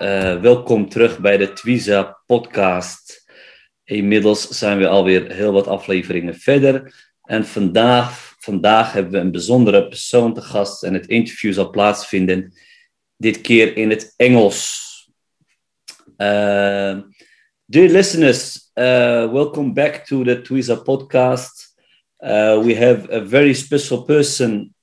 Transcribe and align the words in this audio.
uh, 0.00 0.40
welkom 0.40 0.88
terug 0.88 1.18
bij 1.18 1.36
de 1.36 1.52
Twiza 1.52 2.22
podcast. 2.26 3.24
Inmiddels 3.84 4.48
zijn 4.48 4.78
we 4.78 4.88
alweer 4.88 5.32
heel 5.32 5.52
wat 5.52 5.66
afleveringen 5.66 6.34
verder. 6.34 6.94
En 7.22 7.46
vandaag, 7.46 8.34
vandaag 8.38 8.92
hebben 8.92 9.12
we 9.12 9.18
een 9.18 9.30
bijzondere 9.30 9.88
persoon 9.88 10.34
te 10.34 10.40
gast 10.40 10.82
en 10.82 10.94
het 10.94 11.06
interview 11.06 11.52
zal 11.52 11.70
plaatsvinden, 11.70 12.52
dit 13.16 13.40
keer 13.40 13.76
in 13.76 13.90
het 13.90 14.14
Engels. 14.16 14.84
Uh, 16.16 16.98
dear 17.64 17.88
listeners, 17.88 18.70
uh, 18.74 19.32
welcome 19.32 19.72
back 19.72 20.06
to 20.06 20.22
the 20.22 20.40
Twiza 20.40 20.74
podcast. 20.74 21.74
We 22.64 22.76
have 22.78 23.12
a 23.12 23.26
very 23.26 23.54
special 23.54 24.02
person 24.02 24.74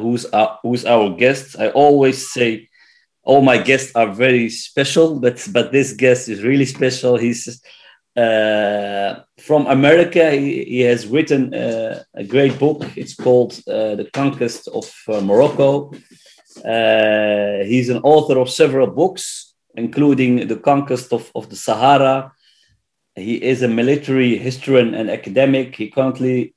who's, 0.00 0.30
our, 0.30 0.58
who's 0.62 0.84
our 0.84 1.18
guest. 1.18 1.58
I 1.58 1.70
always 1.70 2.32
say 2.32 2.68
all 3.24 3.40
my 3.42 3.58
guests 3.58 3.92
are 3.94 4.12
very 4.12 4.50
special, 4.50 5.18
but, 5.18 5.46
but 5.52 5.72
this 5.72 5.92
guest 5.92 6.28
is 6.28 6.42
really 6.42 6.66
special. 6.66 7.16
He's 7.16 7.62
uh, 8.16 9.20
from 9.38 9.66
America. 9.66 10.30
He, 10.30 10.64
he 10.64 10.80
has 10.80 11.06
written 11.06 11.54
uh, 11.54 12.02
a 12.14 12.24
great 12.24 12.58
book. 12.58 12.84
It's 12.96 13.14
called 13.14 13.58
uh, 13.66 13.96
The 13.96 14.08
Conquest 14.12 14.68
of 14.68 14.92
uh, 15.08 15.20
Morocco. 15.20 15.92
Uh, 16.64 17.64
he's 17.64 17.88
an 17.88 18.00
author 18.02 18.38
of 18.38 18.50
several 18.50 18.86
books, 18.86 19.54
including 19.74 20.46
The 20.46 20.56
Conquest 20.56 21.12
of, 21.12 21.32
of 21.34 21.48
the 21.48 21.56
Sahara. 21.56 22.32
He 23.16 23.42
is 23.42 23.62
a 23.62 23.68
military 23.68 24.36
historian 24.36 24.94
and 24.94 25.10
academic. 25.10 25.76
He 25.76 25.90
currently, 25.90 26.54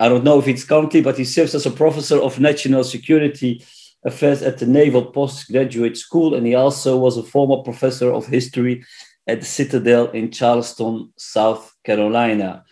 I 0.00 0.08
don't 0.08 0.24
know 0.24 0.38
if 0.38 0.48
it's 0.48 0.64
currently, 0.64 1.02
but 1.02 1.18
he 1.18 1.24
serves 1.24 1.54
as 1.54 1.66
a 1.66 1.70
professor 1.70 2.20
of 2.20 2.40
national 2.40 2.84
security 2.84 3.64
affairs 4.04 4.42
at 4.42 4.58
the 4.58 4.66
Naval 4.66 5.06
Postgraduate 5.06 5.96
School, 5.96 6.34
and 6.34 6.46
he 6.46 6.54
also 6.54 6.96
was 6.96 7.16
a 7.16 7.22
former 7.22 7.62
professor 7.62 8.12
of 8.12 8.26
history 8.26 8.84
at 9.26 9.40
the 9.40 9.46
Citadel 9.46 10.10
in 10.10 10.30
Charleston, 10.30 11.12
South 11.16 11.74
Carolina. 11.84 12.64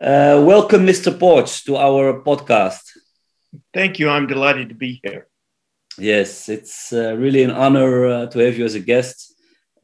Uh, 0.00 0.42
welcome, 0.44 0.86
Mr. 0.86 1.16
Porch, 1.18 1.64
to 1.64 1.76
our 1.76 2.22
podcast. 2.22 2.82
Thank 3.74 3.98
you. 3.98 4.08
I'm 4.08 4.26
delighted 4.26 4.68
to 4.68 4.74
be 4.74 5.00
here. 5.02 5.28
Yes, 5.98 6.48
it's 6.48 6.92
uh, 6.92 7.16
really 7.16 7.42
an 7.42 7.50
honor 7.50 8.06
uh, 8.06 8.26
to 8.26 8.38
have 8.38 8.56
you 8.56 8.64
as 8.64 8.74
a 8.74 8.80
guest. 8.80 9.34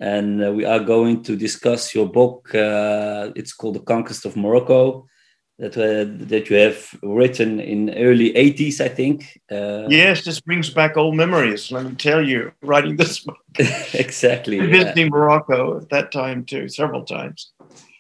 And 0.01 0.45
uh, 0.45 0.53
we 0.53 0.65
are 0.65 0.81
going 0.81 1.23
to 1.25 1.37
discuss 1.37 1.95
your 1.95 2.09
book. 2.09 2.55
Uh, 2.55 3.31
it's 3.35 3.53
called 3.53 3.77
The 3.77 3.81
Conquest 3.81 4.25
of 4.27 4.37
Morocco 4.37 5.07
that 5.59 5.77
uh, 5.77 6.05
that 6.27 6.51
you 6.51 6.57
have 6.57 6.95
written 7.03 7.61
in 7.61 7.91
early 7.95 8.33
80s 8.33 8.81
i 8.81 8.89
think 8.89 9.41
uh, 9.51 9.87
yes 9.89 10.25
this 10.25 10.41
brings 10.41 10.71
back 10.71 10.97
old 10.97 11.15
memories 11.15 11.71
let 11.71 11.85
me 11.85 11.95
tell 11.95 12.23
you 12.27 12.53
writing 12.63 12.97
this 12.97 13.21
book. 13.21 13.39
Exactly 13.95 14.59
visiting 14.59 15.07
yeah. 15.07 15.11
morocco 15.11 15.79
at 15.79 15.89
that 15.91 16.11
time 16.11 16.45
too 16.45 16.69
several 16.69 17.05
times. 17.05 17.53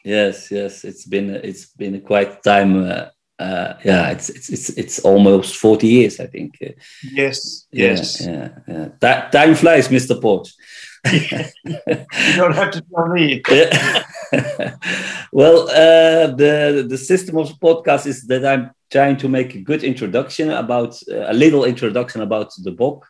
Yes 0.04 0.50
yes 0.50 0.84
it's 0.84 1.06
been 1.06 1.30
it's 1.30 1.66
been 1.66 1.94
a 1.94 2.00
quite 2.00 2.42
time 2.42 2.84
uh, 2.84 3.06
uh, 3.38 3.74
yeah 3.84 4.10
it's, 4.10 4.28
it's 4.28 4.48
it's 4.48 4.68
it's 4.70 4.98
almost 4.98 5.56
40 5.56 5.86
years 5.86 6.20
i 6.20 6.26
think. 6.26 6.58
Yes 7.02 7.66
yes. 7.70 8.20
yeah, 8.20 8.48
yeah, 8.66 8.88
yeah. 9.00 9.30
time 9.30 9.54
flies 9.54 9.88
mr 9.88 10.20
Porch 10.20 10.52
you 11.12 12.36
don't 12.36 12.54
have 12.54 12.70
to 12.70 12.82
tell 12.94 13.08
me 13.08 13.42
well, 15.32 15.68
uh, 15.68 16.26
the 16.34 16.86
the 16.88 16.98
system 16.98 17.36
of 17.38 17.48
podcast 17.60 18.06
is 18.06 18.26
that 18.26 18.44
I'm 18.44 18.70
trying 18.90 19.16
to 19.18 19.28
make 19.28 19.54
a 19.54 19.60
good 19.60 19.84
introduction 19.84 20.50
about 20.50 20.98
uh, 21.10 21.30
a 21.30 21.34
little 21.34 21.64
introduction 21.64 22.22
about 22.22 22.50
the 22.62 22.70
book, 22.70 23.06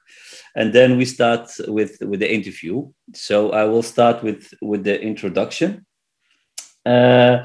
and 0.57 0.73
then 0.73 0.97
we 0.97 1.05
start 1.05 1.51
with 1.69 1.99
with 2.01 2.21
the 2.21 2.33
interview. 2.33 2.91
So 3.15 3.53
I 3.53 3.65
will 3.65 3.83
start 3.83 4.23
with 4.23 4.53
with 4.61 4.85
the 4.85 5.01
introduction. 5.01 5.87
Uh, 6.85 7.45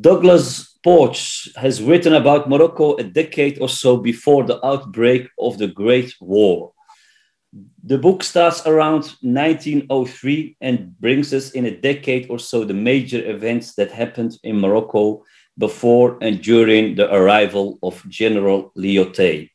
Douglas 0.00 0.78
Porch 0.84 1.48
has 1.56 1.82
written 1.82 2.14
about 2.14 2.48
Morocco 2.48 2.96
a 2.96 3.04
decade 3.04 3.58
or 3.60 3.68
so 3.68 3.96
before 3.96 4.44
the 4.44 4.64
outbreak 4.64 5.28
of 5.38 5.58
the 5.58 5.68
Great 5.68 6.14
War. 6.20 6.73
The 7.84 7.98
book 7.98 8.22
starts 8.22 8.66
around 8.66 9.14
1903 9.20 10.56
and 10.60 10.98
brings 10.98 11.32
us 11.32 11.50
in 11.52 11.66
a 11.66 11.76
decade 11.76 12.28
or 12.28 12.38
so 12.38 12.64
the 12.64 12.74
major 12.74 13.24
events 13.30 13.74
that 13.74 13.92
happened 13.92 14.38
in 14.42 14.60
Morocco 14.60 15.24
before 15.58 16.18
and 16.20 16.42
during 16.42 16.96
the 16.96 17.12
arrival 17.14 17.78
of 17.82 18.02
General 18.08 18.72
Lyautey. 18.76 19.50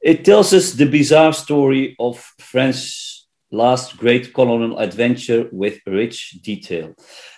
It 0.00 0.24
tells 0.24 0.54
us 0.54 0.72
the 0.72 0.86
bizarre 0.86 1.32
story 1.32 1.96
of 1.98 2.18
France's 2.38 3.26
last 3.50 3.96
great 3.96 4.32
colonial 4.32 4.78
adventure 4.78 5.48
with 5.52 5.80
rich 5.86 6.38
detail. 6.42 6.94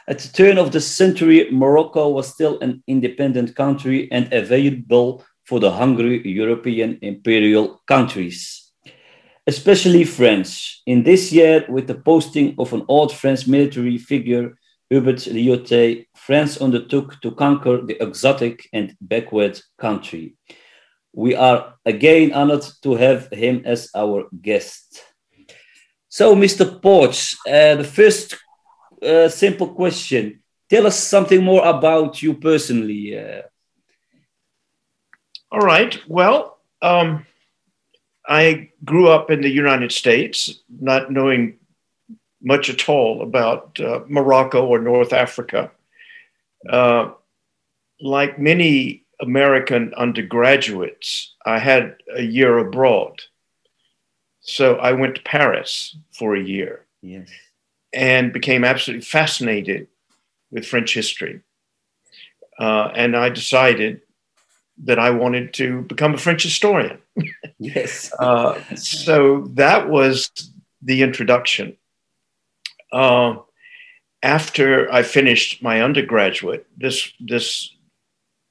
At 0.07 0.19
the 0.19 0.28
turn 0.28 0.59
of 0.59 0.71
the 0.71 0.81
century, 0.81 1.49
Morocco 1.51 2.09
was 2.09 2.28
still 2.28 2.61
an 2.61 2.83
independent 2.87 3.57
country 3.57 4.11
and 4.12 4.33
available 4.33 5.25
for 5.47 5.59
the 5.59 5.71
hungry 5.71 6.22
European 6.28 6.99
imperial 7.03 7.81
countries 7.89 8.59
especially 9.50 10.05
French. 10.05 10.81
In 10.87 11.03
this 11.03 11.33
year, 11.33 11.65
with 11.69 11.87
the 11.88 12.00
posting 12.11 12.55
of 12.62 12.72
an 12.72 12.84
old 12.87 13.11
French 13.12 13.43
military 13.49 13.99
figure, 13.99 14.47
Hubert 14.91 15.22
Lyautey, 15.37 16.06
France 16.15 16.53
undertook 16.66 17.21
to 17.22 17.31
conquer 17.33 17.77
the 17.89 17.97
exotic 18.06 18.69
and 18.72 18.97
backward 19.00 19.60
country. 19.84 20.25
We 21.12 21.34
are 21.34 21.75
again 21.84 22.33
honored 22.33 22.65
to 22.84 22.91
have 22.94 23.21
him 23.33 23.62
as 23.65 23.91
our 24.03 24.19
guest. 24.49 24.84
So, 26.09 26.34
Mr. 26.37 26.65
Porch, 26.81 27.37
uh, 27.47 27.75
the 27.83 27.91
first 27.99 28.37
uh, 29.03 29.28
simple 29.28 29.69
question 29.81 30.43
tell 30.69 30.87
us 30.87 30.99
something 31.15 31.43
more 31.43 31.65
about 31.65 32.22
you 32.22 32.34
personally. 32.34 33.19
Uh. 33.19 33.43
All 35.50 35.65
right. 35.75 35.93
Well, 36.06 36.59
um, 36.83 37.27
I 38.31 38.71
grew 38.85 39.09
up 39.09 39.31
in 39.31 39.41
the 39.41 39.51
United 39.51 39.91
States, 39.91 40.61
not 40.69 41.11
knowing 41.11 41.59
much 42.41 42.71
at 42.71 42.89
all 42.89 43.23
about 43.23 43.79
uh, 43.81 44.01
Morocco 44.07 44.65
or 44.65 44.79
North 44.81 45.13
Africa. 45.13 45.73
Uh, 46.69 47.11
like 48.01 48.39
many 48.39 49.05
American 49.21 49.93
undergraduates, 49.95 51.35
I 51.45 51.59
had 51.59 51.97
a 52.15 52.23
year 52.23 52.57
abroad. 52.59 53.21
So 54.43 54.77
I 54.77 54.93
went 54.93 55.17
to 55.17 55.23
Paris 55.23 55.97
for 56.13 56.37
a 56.37 56.43
year 56.43 56.87
yes. 57.03 57.29
and 57.93 58.33
became 58.33 58.65
absolutely 58.65 59.05
fascinated 59.05 59.89
with 60.53 60.67
French 60.67 60.95
history. 60.95 61.41
Uh, 62.59 62.93
and 62.95 63.17
I 63.17 63.29
decided 63.29 64.03
that 64.85 64.99
I 64.99 65.11
wanted 65.11 65.53
to 65.55 65.83
become 65.83 66.15
a 66.15 66.19
French 66.19 66.43
historian. 66.43 66.99
yes. 67.59 68.13
Uh, 68.21 68.61
so 68.75 69.47
that 69.55 69.89
was 69.89 70.31
the 70.83 71.03
introduction. 71.03 71.77
Uh, 72.93 73.37
after 74.22 74.93
I 74.93 75.03
finished 75.03 75.63
my 75.63 75.81
undergraduate, 75.83 76.66
this 76.77 77.13
this 77.21 77.75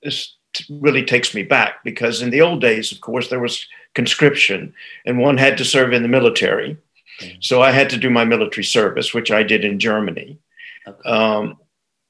this 0.02 0.36
really 0.70 1.04
takes 1.04 1.36
me 1.36 1.44
back 1.44 1.84
because 1.84 2.22
in 2.22 2.32
the 2.32 2.42
old 2.42 2.62
days, 2.62 2.92
of 2.92 3.02
course, 3.02 3.30
there 3.30 3.40
was 3.40 3.68
conscription, 3.94 4.74
and 5.06 5.20
one 5.20 5.38
had 5.38 5.58
to 5.58 5.66
serve 5.66 5.94
in 5.94 6.02
the 6.02 6.08
military. 6.08 6.78
Okay. 7.22 7.38
So 7.42 7.62
I 7.62 7.72
had 7.72 7.90
to 7.92 7.98
do 7.98 8.10
my 8.10 8.26
military 8.26 8.64
service, 8.64 9.14
which 9.14 9.30
I 9.30 9.44
did 9.44 9.64
in 9.66 9.78
Germany. 9.78 10.40
Okay. 10.88 11.10
Um, 11.10 11.58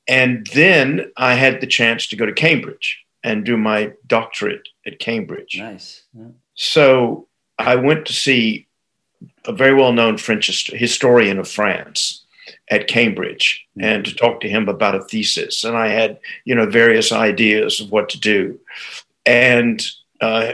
and 0.08 0.48
then 0.54 1.12
I 1.18 1.34
had 1.34 1.62
the 1.62 1.68
chance 1.68 2.08
to 2.08 2.16
go 2.16 2.26
to 2.26 2.34
Cambridge 2.34 3.06
and 3.24 3.46
do 3.46 3.58
my 3.58 3.94
doctorate 4.08 4.68
at 4.86 5.00
Cambridge. 5.00 5.58
Nice. 5.58 6.04
Yeah. 6.14 6.28
So 6.56 7.28
I 7.58 7.76
went 7.76 8.06
to 8.08 8.14
see 8.14 8.68
a 9.46 9.52
very 9.52 9.74
well 9.74 9.94
known 9.94 10.18
French 10.18 10.72
historian 10.72 11.40
of 11.40 11.48
France 11.48 12.26
at 12.70 12.88
Cambridge 12.88 13.66
mm-hmm. 13.78 13.88
and 13.88 14.06
to 14.06 14.16
talk 14.16 14.42
to 14.42 14.50
him 14.50 14.70
about 14.70 14.96
a 14.96 15.04
thesis. 15.04 15.64
And 15.64 15.76
I 15.76 15.88
had, 15.88 16.20
you 16.46 16.56
know, 16.56 16.66
various 16.66 17.12
ideas 17.12 17.80
of 17.80 17.92
what 17.92 18.10
to 18.10 18.20
do. 18.20 18.60
And 19.26 19.86
uh, 20.22 20.54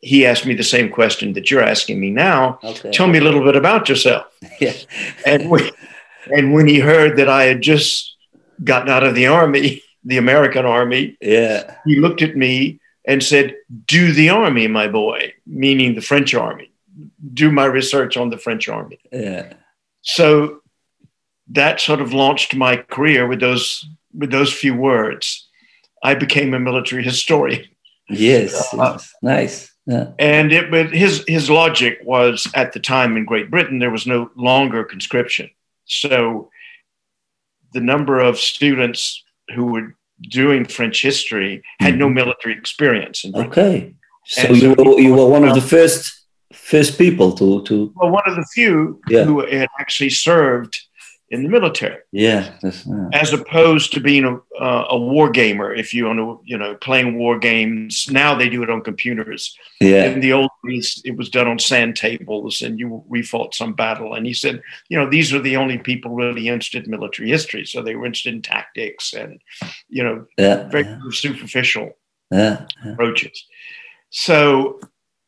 he 0.00 0.26
asked 0.26 0.46
me 0.46 0.54
the 0.54 0.64
same 0.64 0.90
question 0.90 1.34
that 1.34 1.50
you're 1.50 1.62
asking 1.62 2.00
me 2.00 2.10
now. 2.10 2.58
Okay. 2.64 2.90
Tell 2.90 3.06
me 3.06 3.18
a 3.18 3.22
little 3.22 3.44
bit 3.44 3.56
about 3.56 3.88
yourself. 3.88 4.26
Yeah. 4.60 4.74
And 5.24 5.48
when, 5.48 5.70
and 6.34 6.52
when 6.52 6.66
he 6.66 6.80
heard 6.80 7.16
that 7.16 7.30
I 7.30 7.44
had 7.44 7.62
just 7.62 8.14
gotten 8.62 8.90
out 8.90 9.04
of 9.04 9.14
the 9.14 9.26
army, 9.26 9.82
the 10.04 10.16
American 10.18 10.64
army, 10.66 11.16
Yeah. 11.20 11.74
he 11.86 11.96
looked 12.00 12.22
at 12.22 12.36
me 12.36 12.80
and 13.04 13.22
said, 13.22 13.54
"Do 13.86 14.12
the 14.12 14.28
army, 14.30 14.66
my 14.68 14.88
boy," 14.88 15.32
meaning 15.46 15.94
the 15.94 16.00
French 16.02 16.34
army. 16.34 16.70
Do 17.34 17.50
my 17.50 17.64
research 17.66 18.16
on 18.16 18.30
the 18.30 18.38
French 18.38 18.68
army. 18.68 18.98
Yeah. 19.12 19.52
So 20.02 20.60
that 21.48 21.80
sort 21.80 22.00
of 22.00 22.12
launched 22.12 22.54
my 22.54 22.76
career 22.76 23.26
with 23.26 23.40
those 23.40 23.86
with 24.12 24.30
those 24.30 24.52
few 24.52 24.74
words. 24.74 25.48
I 26.02 26.14
became 26.14 26.54
a 26.54 26.60
military 26.60 27.02
historian. 27.02 27.64
Yes. 28.08 28.74
Uh, 28.74 28.92
yes. 28.92 29.14
Nice. 29.22 29.72
Yeah. 29.86 30.08
And 30.18 30.52
it, 30.52 30.70
but 30.70 30.92
his 30.92 31.24
his 31.28 31.48
logic 31.50 31.98
was 32.04 32.46
at 32.54 32.72
the 32.72 32.80
time 32.80 33.16
in 33.16 33.24
Great 33.24 33.50
Britain 33.50 33.78
there 33.78 33.90
was 33.90 34.06
no 34.06 34.30
longer 34.36 34.84
conscription, 34.84 35.50
so 35.84 36.50
the 37.72 37.80
number 37.80 38.18
of 38.18 38.38
students 38.38 39.22
who 39.54 39.66
were 39.66 39.96
doing 40.22 40.64
French 40.64 41.02
history 41.02 41.62
had 41.80 41.98
no 41.98 42.06
mm-hmm. 42.06 42.14
military 42.14 42.54
experience. 42.54 43.24
In 43.24 43.34
Okay. 43.34 43.94
So 44.26 44.48
And 44.48 44.56
you 44.56 44.74
were, 44.74 45.00
you 45.00 45.14
were 45.14 45.26
one 45.26 45.44
of 45.44 45.54
the 45.54 45.62
um, 45.62 45.68
first 45.68 46.02
first 46.52 46.98
people 46.98 47.32
to 47.32 47.62
to 47.64 47.92
Well, 47.96 48.10
one 48.10 48.26
of 48.26 48.36
the 48.36 48.46
few 48.54 49.00
Yeah. 49.08 49.24
who 49.24 49.40
had 49.40 49.68
actually 49.78 50.10
served 50.10 50.72
in 51.32 51.44
the 51.44 51.48
military, 51.48 51.98
yeah. 52.10 52.50
Uh, 52.64 53.08
as 53.12 53.32
opposed 53.32 53.92
to 53.92 54.00
being 54.00 54.24
a, 54.24 54.34
uh, 54.60 54.86
a 54.90 54.98
war 54.98 55.30
gamer. 55.30 55.72
If 55.72 55.94
you 55.94 56.06
want 56.06 56.18
to, 56.18 56.40
you 56.44 56.58
know, 56.58 56.74
playing 56.74 57.16
war 57.18 57.38
games 57.38 58.08
now, 58.10 58.34
they 58.34 58.48
do 58.48 58.62
it 58.64 58.70
on 58.70 58.82
computers. 58.82 59.56
yeah. 59.80 60.06
In 60.06 60.20
the 60.20 60.32
old 60.32 60.50
days, 60.66 61.00
it 61.04 61.16
was 61.16 61.28
done 61.30 61.46
on 61.46 61.58
sand 61.60 61.94
tables, 61.96 62.62
and 62.62 62.80
you 62.80 63.04
refought 63.08 63.54
some 63.54 63.74
battle. 63.74 64.14
And 64.14 64.26
he 64.26 64.34
said, 64.34 64.60
you 64.88 64.98
know, 64.98 65.08
these 65.08 65.32
are 65.32 65.40
the 65.40 65.56
only 65.56 65.78
people 65.78 66.10
really 66.10 66.48
interested 66.48 66.84
in 66.84 66.90
military 66.90 67.28
history, 67.28 67.64
so 67.64 67.80
they 67.80 67.94
were 67.94 68.06
interested 68.06 68.34
in 68.34 68.42
tactics 68.42 69.12
and, 69.14 69.40
you 69.88 70.02
know, 70.02 70.26
Yeah. 70.36 70.68
very 70.68 70.84
Yeah. 70.84 70.98
superficial 71.12 71.96
yeah. 72.32 72.66
approaches. 72.84 73.46
So 74.10 74.80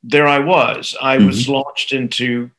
there 0.03 0.27
I 0.27 0.41
was. 0.41 0.97
I 1.01 1.19
was 1.19 1.49
launched 1.49 1.93
into 1.93 2.51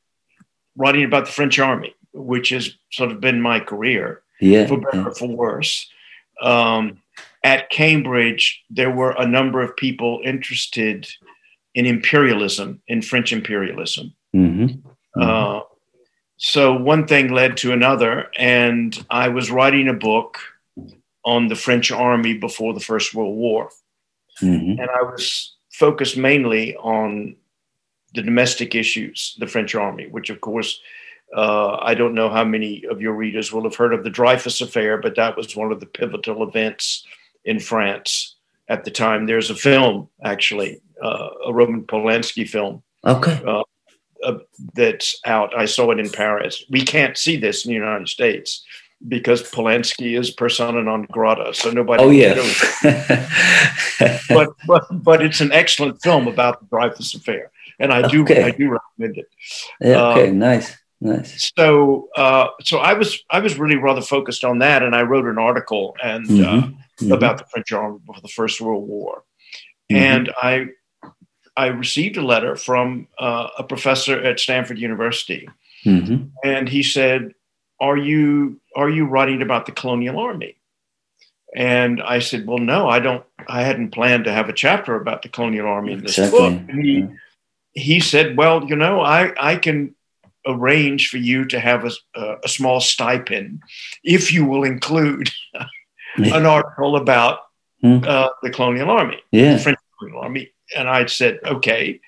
writing 0.78 1.04
about 1.04 1.25
the 1.25 1.31
French 1.34 1.60
army, 1.60 1.94
which 2.13 2.50
has 2.50 2.71
sort 2.92 3.12
of 3.12 3.19
been 3.19 3.42
my 3.42 3.60
career, 3.60 4.21
Yeah. 4.39 4.68
for 4.68 4.77
better 4.80 5.07
or 5.07 5.15
for 5.15 5.27
worse. 5.27 5.89
Um, 6.42 7.01
at 7.44 7.69
Cambridge, 7.69 8.62
there 8.69 8.92
were 8.92 9.12
a 9.18 9.27
number 9.27 9.62
of 9.62 9.75
people 9.75 10.21
interested 10.24 11.07
in 11.75 11.86
imperialism, 11.86 12.81
in 12.88 13.01
French 13.01 13.33
imperialism. 13.33 14.13
hmm 14.33 14.68
Uh, 15.19 15.62
so 16.38 16.74
one 16.74 17.06
thing 17.07 17.31
led 17.31 17.56
to 17.57 17.71
another, 17.71 18.30
and 18.38 19.06
I 19.10 19.30
was 19.30 19.51
writing 19.51 19.88
a 19.88 19.94
book 19.94 20.39
on 21.24 21.48
the 21.48 21.56
French 21.56 21.92
army 21.92 22.33
before 22.38 22.74
the 22.74 22.80
First 22.92 23.13
World 23.13 23.38
War 23.38 23.69
hmm 24.39 24.71
and 24.81 24.89
I 24.89 25.04
was 25.04 25.56
focused 25.71 26.18
mainly 26.18 26.75
on 26.77 27.36
the 28.15 28.21
domestic 28.24 28.74
issues, 28.75 29.36
the 29.39 29.48
French 29.48 29.75
army, 29.75 30.07
which 30.07 30.30
of 30.31 30.42
course, 30.42 30.80
uh, 31.36 31.78
I 31.82 31.94
don't 31.96 32.14
know 32.14 32.30
how 32.30 32.44
many 32.44 32.84
of 32.90 33.02
your 33.02 33.14
readers 33.14 33.52
will 33.52 33.64
have 33.64 33.76
heard 33.76 33.94
of 33.94 34.04
the 34.04 34.10
Dreyfus 34.10 34.62
Affair, 34.62 34.98
but 34.98 35.16
that 35.16 35.36
was 35.38 35.56
one 35.56 35.72
of 35.72 35.80
the 35.80 35.86
pivotal 35.86 36.48
events 36.48 37.06
in 37.46 37.60
France 37.60 38.36
at 38.70 38.84
the 38.86 38.92
time. 38.92 39.26
There's 39.26 39.50
a 39.50 39.56
film, 39.56 40.10
actually, 40.24 40.82
uh, 41.02 41.30
a 41.48 41.54
Roman 41.54 41.84
Polanski 41.84 42.48
film 42.48 42.84
Okay. 43.06 43.42
uh, 43.46 43.64
that's 44.74 45.20
out. 45.26 45.58
I 45.58 45.66
saw 45.66 45.92
it 45.92 46.00
in 46.00 46.10
Paris. 46.10 46.64
We 46.70 46.82
can't 46.86 47.18
see 47.18 47.36
this 47.38 47.66
in 47.66 47.70
the 47.70 47.76
United 47.76 48.08
States 48.08 48.64
because 49.06 49.44
Polanski 49.52 50.18
is 50.18 50.32
persona 50.32 50.82
non 50.82 51.04
grata, 51.12 51.54
so 51.54 51.72
nobody 51.72 52.04
Oh 52.04 52.10
yeah. 52.10 52.36
knows 52.36 52.62
but, 54.30 54.50
but 54.68 54.84
but 54.92 55.22
it's 55.22 55.42
an 55.42 55.52
excellent 55.52 56.02
film 56.02 56.28
about 56.28 56.60
the 56.62 56.66
Dreyfus 56.68 57.14
affair, 57.14 57.52
and 57.80 57.92
I 57.92 58.08
do 58.08 58.22
Okay. 58.24 58.44
I 58.44 58.52
do 58.52 58.70
recommend 58.70 59.18
it. 59.18 59.28
yeah. 59.82 60.08
Okay. 60.12 60.30
um, 60.30 60.40
nice. 60.40 60.78
Nice. 61.04 61.52
So 61.58 62.08
uh, 62.16 62.48
so 62.62 62.78
I 62.78 62.94
was 62.94 63.22
I 63.30 63.40
was 63.40 63.60
really 63.60 63.76
rather 63.76 64.02
focused 64.02 64.46
on 64.46 64.60
that, 64.60 64.84
and 64.84 64.96
I 64.96 65.02
wrote 65.02 65.26
an 65.26 65.38
article 65.38 65.96
and 66.02 66.26
uh, 66.26 66.34
Mhm. 66.62 66.78
Mhm. 67.02 67.14
about 67.14 67.38
the 67.40 67.46
French 67.52 67.72
army 67.74 68.00
before 68.06 68.22
the 68.22 68.30
First 68.30 68.62
World 68.62 68.88
War, 68.88 69.24
Mhm. 69.92 69.98
and 69.98 70.34
I 70.42 70.68
I 71.58 71.68
received 71.68 72.16
a 72.18 72.22
letter 72.26 72.56
from 72.56 73.08
uh, 73.20 73.48
a 73.58 73.64
professor 73.64 74.18
at 74.18 74.40
Stanford 74.40 74.80
University, 74.80 75.50
Mhm. 75.86 76.30
and 76.44 76.70
he 76.70 76.82
said, 76.84 77.34
"Are 77.82 77.98
you 77.98 78.62
are 78.76 78.90
you 78.90 79.04
writing 79.06 79.42
about 79.42 79.66
the 79.66 79.74
colonial 79.74 80.18
army?" 80.20 80.56
And 81.54 82.02
I 82.02 82.20
said, 82.20 82.48
"Well, 82.48 82.60
no, 82.60 82.88
I 82.88 83.00
don't. 83.00 83.26
I 83.50 83.62
hadn't 83.64 83.92
planned 83.92 84.24
to 84.24 84.32
have 84.32 84.48
a 84.48 84.54
chapter 84.54 84.96
about 84.96 85.22
the 85.22 85.30
colonial 85.30 85.68
army 85.68 85.92
in 85.94 86.00
this 86.02 86.18
Exactly. 86.18 86.40
book." 86.40 86.70
And 86.70 86.86
he 86.86 87.06
he 87.74 88.00
said, 88.00 88.38
"Well, 88.38 88.64
you 88.70 88.78
know, 88.78 89.02
I 89.02 89.34
I 89.52 89.58
can 89.58 89.96
arrange 90.45 91.10
for 91.10 91.18
you 91.18 91.45
to 91.45 91.60
have 91.60 91.86
a, 91.86 91.92
a, 92.16 92.36
a 92.44 92.48
small 92.48 92.80
stipend 92.81 93.62
if 94.04 94.31
you 94.34 94.45
will 94.45 94.63
include 94.63 95.30
an 96.16 96.45
article 96.45 96.95
about 96.95 97.40
Hmm. 97.81 98.00
uh, 98.07 98.30
the 98.42 98.50
colonial 98.50 98.90
army." 98.90 99.19
Yeah. 99.31 99.57
French 99.57 99.78
colonial 100.00 100.22
army. 100.22 100.51
And 100.78 100.88
I 100.88 101.06
said, 101.07 101.40
okay. 101.45 102.00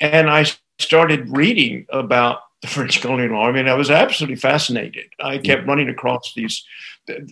And 0.00 0.30
I 0.30 0.46
started 0.78 1.28
reading 1.36 1.86
about 1.90 2.40
the 2.62 2.68
French 2.68 3.00
colonial 3.00 3.34
army, 3.36 3.58
and 3.60 3.68
I 3.68 3.74
was 3.74 3.90
absolutely 3.90 4.36
fascinated. 4.36 5.06
I 5.18 5.38
kept 5.38 5.66
running 5.66 5.88
across 5.88 6.32
these, 6.34 6.62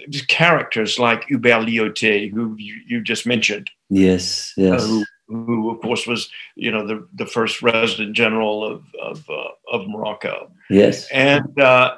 these 0.08 0.22
characters 0.26 0.98
like 0.98 1.24
Hubert 1.26 1.66
Lyautey, 1.66 2.32
who 2.32 2.56
you, 2.58 2.74
you 2.86 3.00
just 3.00 3.26
mentioned, 3.26 3.70
Yes. 3.90 4.52
uh, 4.58 4.62
Yes. 4.62 4.86
who, 4.86 5.04
who 5.28 5.70
of 5.70 5.80
course 5.80 6.06
was, 6.06 6.30
you 6.56 6.70
know, 6.72 6.86
the, 6.86 7.06
the 7.14 7.26
first 7.26 7.62
resident 7.62 8.16
general 8.16 8.64
of 8.64 8.84
of, 9.00 9.28
uh, 9.30 9.48
of 9.72 9.86
Morocco. 9.88 10.50
yes. 10.70 11.08
And 11.12 11.60
uh, 11.60 11.96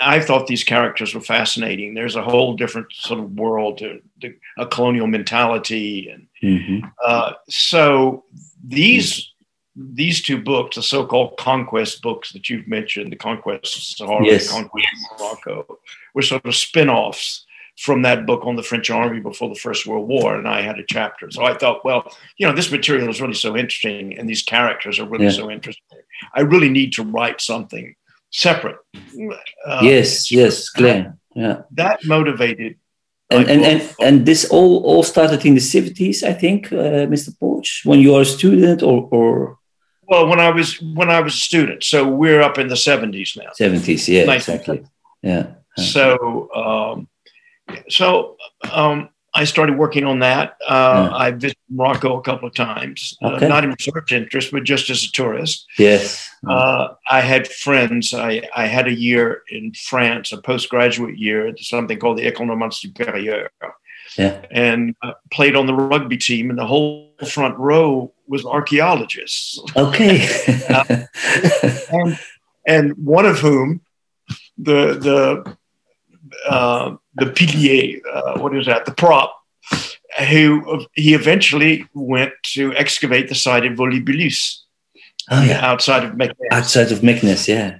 I 0.00 0.20
thought 0.20 0.46
these 0.46 0.64
characters 0.64 1.14
were 1.14 1.22
fascinating. 1.22 1.94
There's 1.94 2.16
a 2.16 2.22
whole 2.22 2.54
different 2.54 2.92
sort 2.92 3.18
of 3.20 3.32
world, 3.32 3.78
to, 3.78 4.02
to 4.20 4.34
a 4.58 4.66
colonial 4.66 5.06
mentality, 5.06 6.10
and 6.10 6.26
hmm 6.42 6.86
uh, 7.04 7.32
so 7.48 8.24
these 8.62 9.32
these 9.74 10.22
two 10.22 10.42
books, 10.42 10.76
the 10.76 10.82
so-called 10.82 11.36
conquest 11.38 12.02
books 12.02 12.32
that 12.32 12.48
you've 12.48 12.66
mentioned, 12.68 13.12
the 13.12 13.16
conquest 13.16 13.76
of 13.76 13.82
Sahara, 13.82 14.24
Yes. 14.24 14.46
the 14.48 14.52
conquest 14.54 14.88
of 15.12 15.20
Morocco, 15.20 15.78
were 16.14 16.22
sort 16.22 16.44
of 16.46 16.54
spin-offs 16.54 17.45
from 17.78 18.02
that 18.02 18.24
book 18.26 18.44
on 18.46 18.56
the 18.56 18.62
French 18.62 18.88
army 18.90 19.20
before 19.20 19.48
the 19.48 19.54
First 19.60 19.86
World 19.86 20.08
War, 20.08 20.36
and 20.36 20.48
I 20.48 20.62
had 20.62 20.78
a 20.78 20.84
chapter. 20.88 21.30
So 21.30 21.44
I 21.44 21.54
thought, 21.54 21.84
well, 21.84 22.10
you 22.38 22.46
know, 22.46 22.54
this 22.54 22.70
material 22.72 23.08
is 23.10 23.20
really 23.20 23.34
so 23.34 23.56
interesting, 23.56 24.18
and 24.18 24.28
these 24.28 24.42
characters 24.42 24.98
are 24.98 25.06
really 25.08 25.26
Yeah. 25.26 25.30
so 25.42 25.50
interesting. 25.50 25.98
I 26.34 26.40
really 26.40 26.70
need 26.70 26.92
to 26.94 27.02
write 27.02 27.40
something 27.40 27.94
separate. 28.30 28.78
Uh, 29.66 29.80
yes. 29.82 30.30
Yes. 30.30 30.70
Clear. 30.70 31.14
Yeah. 31.34 31.62
that 31.72 32.04
motivated. 32.04 32.76
And 33.28 33.48
and, 33.48 33.64
and 33.64 33.94
and 34.00 34.24
this 34.26 34.44
all 34.50 34.84
all 34.84 35.02
started 35.02 35.44
in 35.44 35.54
the 35.54 35.60
seventies, 35.60 36.22
I 36.22 36.32
think, 36.32 36.72
uh, 36.72 37.06
Mr. 37.10 37.30
Porch, 37.40 37.82
when 37.84 37.98
you 38.00 38.14
are 38.14 38.20
a 38.22 38.24
student 38.24 38.82
or 38.82 39.08
or 39.10 39.58
well, 40.08 40.28
when 40.28 40.38
I 40.38 40.50
was 40.50 40.80
when 40.94 41.10
I 41.10 41.20
was 41.20 41.34
a 41.34 41.38
student, 41.38 41.82
so 41.82 42.06
we're 42.06 42.40
up 42.40 42.56
in 42.58 42.68
the 42.68 42.76
seventies 42.76 43.36
now. 43.36 43.50
seventies. 43.54 44.08
Yeah. 44.08 44.30
Exactly. 44.32 44.84
Yeah. 45.22 45.46
So, 45.76 46.48
um, 46.54 47.08
so 47.88 48.36
um, 48.72 49.08
I 49.34 49.44
started 49.44 49.76
working 49.76 50.04
on 50.04 50.20
that. 50.20 50.56
Uh, 50.66 51.08
Yeah. 51.10 51.16
I 51.16 51.30
visited 51.32 51.58
Morocco 51.68 52.16
a 52.18 52.22
couple 52.22 52.48
of 52.48 52.54
times, 52.54 53.16
uh, 53.22 53.38
not 53.46 53.64
in 53.64 53.70
research 53.70 54.12
interest, 54.12 54.50
but 54.52 54.64
just 54.64 54.88
as 54.90 55.04
a 55.04 55.12
tourist. 55.12 55.66
Yes. 55.78 56.30
Uh, 56.48 56.94
I 57.10 57.20
had 57.20 57.46
friends. 57.48 58.14
I, 58.14 58.48
I 58.56 58.66
had 58.66 58.86
a 58.86 58.94
year 58.94 59.42
in 59.50 59.72
France, 59.74 60.32
a 60.32 60.38
postgraduate 60.40 61.18
year, 61.18 61.48
at 61.48 61.58
something 61.58 61.98
called 61.98 62.18
the 62.18 62.30
École 62.30 62.46
Normale 62.46 62.70
Supérieure, 62.70 63.48
Yeah. 64.16 64.40
and 64.50 64.94
uh, 65.02 65.12
played 65.30 65.54
on 65.56 65.66
the 65.66 65.74
rugby 65.74 66.16
team. 66.16 66.48
And 66.50 66.58
the 66.58 66.66
whole 66.66 67.12
front 67.28 67.58
row 67.58 68.12
was 68.28 68.44
archaeologists, 68.46 69.58
Okay. 69.76 70.26
and, 71.92 72.18
and 72.66 72.92
one 72.96 73.26
of 73.26 73.38
whom, 73.38 73.80
the 74.58 74.94
the 75.06 75.56
uh, 76.48 76.96
the 77.16 77.26
pilier, 77.26 78.00
uh, 78.12 78.38
what 78.38 78.56
is 78.56 78.66
that? 78.66 78.86
The 78.86 78.92
prop, 78.92 79.34
who 80.28 80.86
he 80.94 81.14
eventually 81.14 81.86
went 81.94 82.32
to 82.54 82.74
excavate 82.74 83.28
the 83.28 83.34
site 83.34 83.64
of 83.64 83.72
Volubilis 83.72 84.60
oh 85.30 85.42
yeah. 85.42 85.64
outside 85.64 86.04
of 86.04 86.12
Meknes. 86.12 86.34
Outside 86.50 86.92
of 86.92 87.00
Meknes, 87.00 87.48
yeah. 87.48 87.78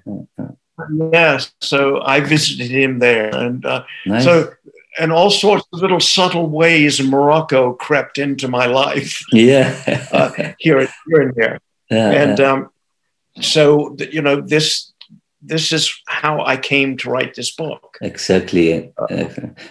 Yes, 1.12 1.52
so 1.61 2.02
I 2.02 2.21
visited 2.21 2.71
him 2.71 2.99
there, 2.99 3.35
and 3.35 3.64
uh, 3.64 3.85
Nice. 4.05 4.25
so 4.25 4.52
and 4.99 5.12
all 5.12 5.31
sorts 5.31 5.66
of 5.73 5.81
little 5.81 6.00
subtle 6.00 6.49
ways 6.49 7.02
Morocco 7.02 7.73
crept 7.75 8.19
into 8.19 8.49
my 8.49 8.66
life. 8.66 9.23
Yeah, 9.33 10.07
uh, 10.12 10.31
here, 10.59 10.87
here 11.09 11.23
and 11.23 11.35
there, 11.35 11.61
yeah, 11.90 12.11
and 12.11 12.38
yeah. 12.38 12.52
um, 12.52 12.71
so 13.40 13.97
you 14.12 14.21
know 14.21 14.40
this 14.40 14.93
this 15.47 15.73
is 15.73 15.85
how 16.07 16.45
I 16.45 16.57
came 16.57 16.97
to 16.99 17.11
write 17.11 17.35
this 17.35 17.55
book. 17.55 17.99
exactly. 18.03 18.93
Uh, 18.99 19.29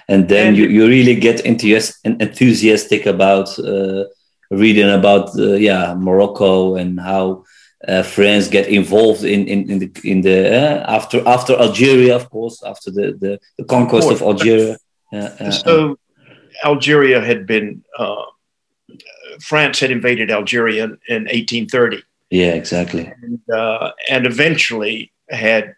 and 0.08 0.30
then 0.30 0.48
and- 0.48 0.58
you, 0.58 0.66
you 0.68 0.88
really 0.88 1.16
get 1.16 1.44
enthusias- 1.46 1.96
enthusiastic 2.04 3.06
about 3.06 3.48
uh, 3.60 4.04
reading 4.52 4.90
about 4.90 5.38
uh, 5.40 5.54
yeah 5.54 5.94
Morocco 5.98 6.76
and 6.76 7.00
how 7.00 7.44
uh, 7.88 8.04
France 8.04 8.48
get 8.48 8.68
involved 8.68 9.24
in 9.24 9.48
in, 9.48 9.70
in 9.72 9.80
the 9.80 9.90
in 10.04 10.22
the 10.22 10.38
uh, 10.62 10.98
after 10.98 11.18
after 11.28 11.54
Algeria, 11.60 12.16
of 12.16 12.30
course, 12.30 12.64
after 12.64 12.92
the 12.92 13.06
the, 13.24 13.40
the 13.58 13.66
conquest 13.66 14.12
of, 14.12 14.20
course. 14.20 14.40
Algeria. 14.42 14.78
So 15.52 15.98
Algeria 16.64 17.22
had 17.22 17.46
been 17.46 17.84
uh, 17.98 18.24
France 19.42 19.80
had 19.80 19.92
invaded 19.92 20.32
Algeria 20.32 20.84
in, 20.86 20.92
in 21.08 21.24
1830, 21.24 22.04
yeah, 22.30 22.54
exactly. 22.54 23.12
and, 23.22 23.40
uh, 23.54 23.92
and 24.10 24.26
eventually 24.26 25.12
had 25.30 25.76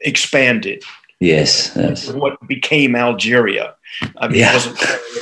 expanded 0.00 0.82
Yes, 1.20 1.70
yes. 1.76 2.10
what 2.10 2.36
became 2.48 2.96
Algeria. 2.96 3.76
I 4.16 4.26
mean, 4.26 4.40
Yeah. 4.40 4.50
it, 4.50 4.54
wasn't, 4.54 4.78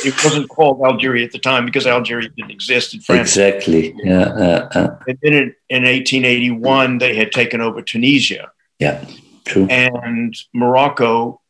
it 0.07 0.25
wasn't 0.25 0.49
called 0.49 0.81
Algeria 0.83 1.27
at 1.27 1.33
the 1.33 1.39
time 1.39 1.67
because 1.67 1.87
Algeria 1.87 2.31
didn't 2.31 2.51
exist 2.53 2.95
in 2.95 3.01
France. 3.01 3.37
Exactly. 3.37 3.95
Yeah, 4.03 4.23
uh, 4.23 4.69
uh, 4.75 4.97
And 5.07 5.19
then 5.21 5.33
in, 5.35 5.55
in 5.69 5.83
1881, 5.85 6.99
they 6.99 7.15
had 7.15 7.33
taken 7.33 7.61
over 7.61 7.83
Tunisia, 7.83 8.51
yeah. 8.79 9.05
True. 9.45 9.67
and 9.69 10.35
Morocco 10.55 11.43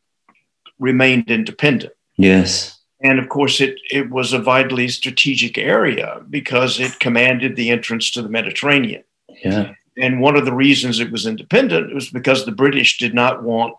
remained 0.79 1.31
independent. 1.31 1.93
Yes. 2.17 2.77
And 3.01 3.19
of 3.19 3.29
course, 3.29 3.61
it, 3.61 3.75
it 3.89 4.09
was 4.09 4.33
a 4.33 4.39
vitally 4.39 4.89
strategic 4.89 5.57
area 5.57 6.21
because 6.29 6.77
it 6.77 6.99
commanded 6.99 7.55
the 7.55 7.69
entrance 7.69 8.11
to 8.11 8.21
the 8.21 8.27
Mediterranean. 8.29 9.03
Yeah. 9.45 9.75
And 9.97 10.21
one 10.21 10.35
of 10.37 10.45
the 10.45 10.53
reasons 10.53 10.99
it 10.99 11.11
was 11.11 11.25
independent 11.25 11.93
was 11.93 12.09
because 12.09 12.45
the 12.45 12.51
British 12.51 12.97
did 12.97 13.13
not 13.13 13.43
want 13.43 13.73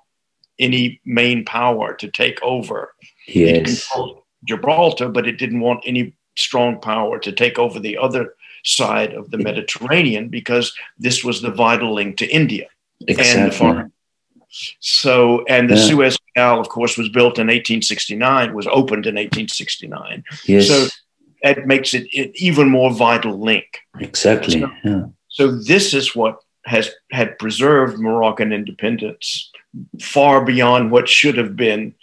any 0.58 1.00
main 1.04 1.44
power 1.44 1.94
to 1.94 2.08
take 2.10 2.40
over. 2.42 2.94
Yes. 3.26 3.90
Gibraltar, 4.44 5.08
but 5.08 5.26
it 5.26 5.38
didn't 5.38 5.60
want 5.60 5.82
any 5.86 6.12
strong 6.36 6.80
power 6.80 7.18
to 7.18 7.32
take 7.32 7.58
over 7.58 7.78
the 7.80 7.96
other 7.98 8.34
side 8.64 9.12
of 9.14 9.30
the 9.30 9.38
Mediterranean 9.38 10.28
because 10.28 10.72
this 10.98 11.24
was 11.24 11.40
the 11.42 11.50
vital 11.50 11.94
link 11.94 12.16
to 12.18 12.26
India 12.26 12.66
and 13.00 13.08
the 13.08 13.20
Exactly. 13.20 13.58
foreign. 13.58 13.92
So, 14.80 15.44
and 15.48 15.70
the 15.70 15.76
Yeah. 15.76 15.86
Suez 15.88 16.18
Canal, 16.34 16.60
of 16.60 16.68
course, 16.68 16.98
was 16.98 17.08
built 17.08 17.38
in 17.38 17.46
1869, 17.48 18.52
was 18.54 18.66
opened 18.66 19.06
in 19.06 19.16
1869. 19.16 20.24
Yes. 20.46 20.68
So 20.68 20.86
that 21.42 21.66
makes 21.66 21.94
it 21.94 22.06
an 22.14 22.32
even 22.34 22.68
more 22.68 22.90
vital 22.92 23.38
link. 23.40 23.80
exactly. 23.98 24.60
So- 24.60 24.70
Yeah. 24.84 25.04
So 25.32 25.50
this 25.50 25.94
is 25.94 26.14
what 26.14 26.36
has 26.64 26.90
had 27.10 27.38
preserved 27.38 27.98
Moroccan 27.98 28.52
independence 28.52 29.50
far 30.00 30.44
beyond 30.44 30.90
what 30.90 31.08
should 31.08 31.36
have 31.38 31.56
been 31.56 31.94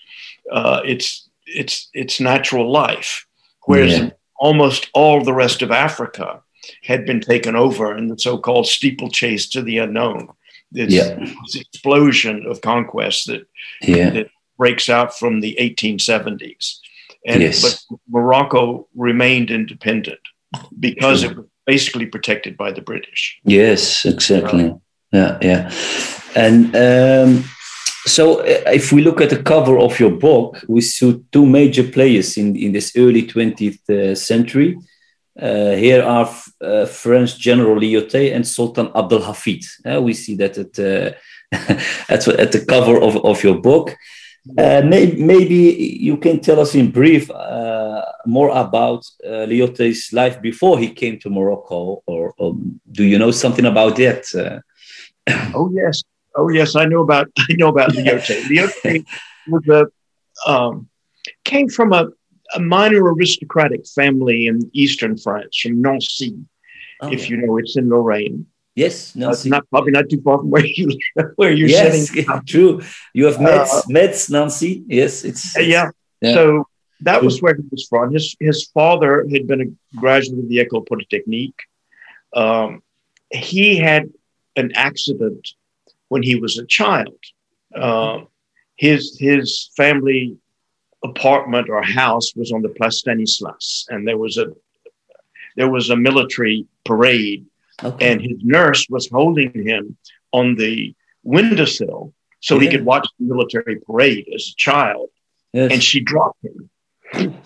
uh, 0.51 0.81
its 0.83 1.29
its 1.45 1.89
its 1.93 2.19
natural 2.19 2.71
life, 2.71 3.25
whereas 3.65 3.97
Yeah. 3.99 4.09
almost 4.39 4.89
all 4.93 5.23
the 5.23 5.33
rest 5.33 5.61
of 5.61 5.71
Africa 5.71 6.41
had 6.83 7.05
been 7.05 7.21
taken 7.21 7.55
over 7.55 7.95
in 7.97 8.07
the 8.09 8.17
so-called 8.19 8.67
steeplechase 8.67 9.47
to 9.49 9.61
the 9.61 9.77
unknown. 9.77 10.29
This, 10.71 10.93
Yeah. 10.93 11.15
this 11.45 11.55
explosion 11.55 12.45
of 12.47 12.61
conquest 12.61 13.27
that 13.27 13.47
Yeah. 13.81 14.23
breaks 14.57 14.89
out 14.89 15.17
from 15.17 15.39
the 15.41 15.55
1870s. 15.59 16.79
And 17.25 17.41
Yes. 17.41 17.61
but 17.61 17.97
Morocco 18.09 18.87
remained 18.95 19.49
independent 19.51 20.19
because 20.79 21.23
it 21.23 21.35
was 21.35 21.45
basically 21.73 22.07
protected 22.15 22.53
by 22.63 22.69
the 22.71 22.81
British. 22.81 23.21
Yes, 23.43 24.05
exactly. 24.13 24.65
Yeah, 25.11 25.37
yeah. 25.41 25.61
And 26.35 26.75
um, 26.75 27.43
so, 28.05 28.23
uh, 28.41 28.71
if 28.81 28.91
we 28.91 29.01
look 29.01 29.21
at 29.21 29.29
the 29.29 29.43
cover 29.53 29.75
of 29.77 29.99
your 29.99 30.11
book, 30.27 30.49
we 30.67 30.81
see 30.81 31.23
two 31.31 31.45
major 31.45 31.85
players 31.97 32.37
in, 32.37 32.55
in 32.55 32.71
this 32.71 32.87
early 32.95 33.23
20th 33.33 33.89
uh, 33.89 34.15
century. 34.15 34.77
Uh, 35.39 35.73
here 35.85 36.03
are 36.03 36.27
uh, 36.61 36.85
French 36.85 37.31
General 37.47 37.79
Lyautey 37.79 38.35
and 38.35 38.45
Sultan 38.45 38.87
Abdel 38.95 39.21
Hafid. 39.27 39.63
Uh, 39.85 40.01
we 40.01 40.13
see 40.13 40.35
that 40.35 40.57
at, 40.57 40.73
uh, 40.79 41.11
at, 42.13 42.27
at 42.27 42.51
the 42.51 42.65
cover 42.67 42.95
of, 42.99 43.13
of 43.25 43.43
your 43.43 43.59
book. 43.61 43.95
Uh, 44.57 44.81
may, 44.85 45.11
maybe 45.13 45.55
you 45.99 46.17
can 46.17 46.39
tell 46.39 46.59
us 46.59 46.75
in 46.75 46.91
brief 46.91 47.29
uh, 47.31 48.03
more 48.25 48.49
about 48.49 49.05
uh, 49.25 49.45
life 50.13 50.41
before 50.41 50.79
he 50.79 50.89
came 50.89 51.19
to 51.19 51.29
Morocco, 51.29 52.01
or, 52.05 52.33
or 52.37 52.55
do 52.91 53.03
you 53.03 53.17
know 53.19 53.31
something 53.31 53.65
about 53.65 53.95
that? 53.97 54.25
Uh, 54.33 54.59
Oh 55.53 55.69
yes, 55.73 56.03
oh 56.35 56.49
yes, 56.49 56.75
I 56.75 56.85
know 56.85 57.01
about 57.01 57.27
I 57.37 57.53
know 57.53 57.67
about 57.69 57.91
Lyautey. 57.91 58.41
Lyautey 58.49 59.05
was 59.47 59.67
a 59.67 60.49
um, 60.49 60.89
came 61.43 61.67
from 61.69 61.93
a, 61.93 62.07
a 62.55 62.59
minor 62.59 63.13
aristocratic 63.13 63.85
family 63.87 64.47
in 64.47 64.69
eastern 64.73 65.17
France, 65.17 65.57
from 65.61 65.81
Nancy, 65.81 66.37
oh, 67.01 67.11
if 67.11 67.29
you 67.29 67.37
know, 67.37 67.57
it's 67.57 67.75
in 67.77 67.89
Lorraine. 67.89 68.45
Yes, 68.75 69.15
Uh, 69.15 69.19
Nancy. 69.19 69.49
not 69.49 69.69
probably 69.69 69.91
not 69.91 70.09
too 70.09 70.21
far 70.21 70.37
from 70.39 70.49
where 70.49 70.65
you 70.65 70.87
where 71.35 71.51
you're 71.51 71.67
yes, 71.69 72.09
sitting. 72.09 72.25
true. 72.47 72.81
You 73.13 73.25
have 73.25 73.39
Metz, 73.41 73.73
Uh, 73.73 73.81
Metz, 73.87 74.29
Nancy. 74.29 74.83
Yes, 74.87 75.23
it's, 75.23 75.55
Uh, 75.57 75.61
yeah. 75.61 75.89
Yeah. 76.21 76.33
So 76.33 76.67
that 77.01 77.23
was 77.23 77.41
where 77.41 77.55
he 77.55 77.63
was 77.71 77.87
from. 77.89 78.13
His 78.13 78.35
his 78.39 78.65
father 78.73 79.25
had 79.31 79.47
been 79.47 79.61
a 79.61 79.97
graduate 79.99 80.39
of 80.39 80.49
the 80.49 80.57
École 80.63 80.85
Polytechnique. 80.87 81.59
Um, 82.35 82.83
he 83.31 83.77
had 83.77 84.03
an 84.55 84.71
accident 84.75 85.43
when 86.09 86.23
he 86.23 86.35
was 86.35 86.57
a 86.57 86.65
child. 86.65 87.17
Um, 87.75 88.27
his 88.75 89.17
his 89.19 89.69
family 89.77 90.37
apartment 91.03 91.69
or 91.69 91.81
house 91.81 92.35
was 92.35 92.51
on 92.51 92.61
the 92.61 92.69
Place 92.77 92.97
Stanislas, 92.99 93.85
and 93.89 94.05
there 94.07 94.17
was 94.17 94.37
a 94.37 94.47
there 95.55 95.69
was 95.69 95.89
a 95.89 95.95
military 95.95 96.65
parade, 96.85 97.45
okay. 97.83 98.11
and 98.11 98.21
his 98.21 98.37
nurse 98.43 98.85
was 98.89 99.09
holding 99.09 99.51
him 99.53 99.97
on 100.31 100.55
the 100.55 100.93
windowsill 101.23 102.13
so 102.41 102.57
he 102.57 102.69
could 102.69 102.85
watch 102.85 103.07
the 103.19 103.25
military 103.25 103.77
parade 103.81 104.25
as 104.33 104.49
a 104.53 104.55
child 104.57 105.09
yes. 105.53 105.71
and 105.71 105.83
she 105.83 105.99
dropped 105.99 106.43
him 106.43 106.69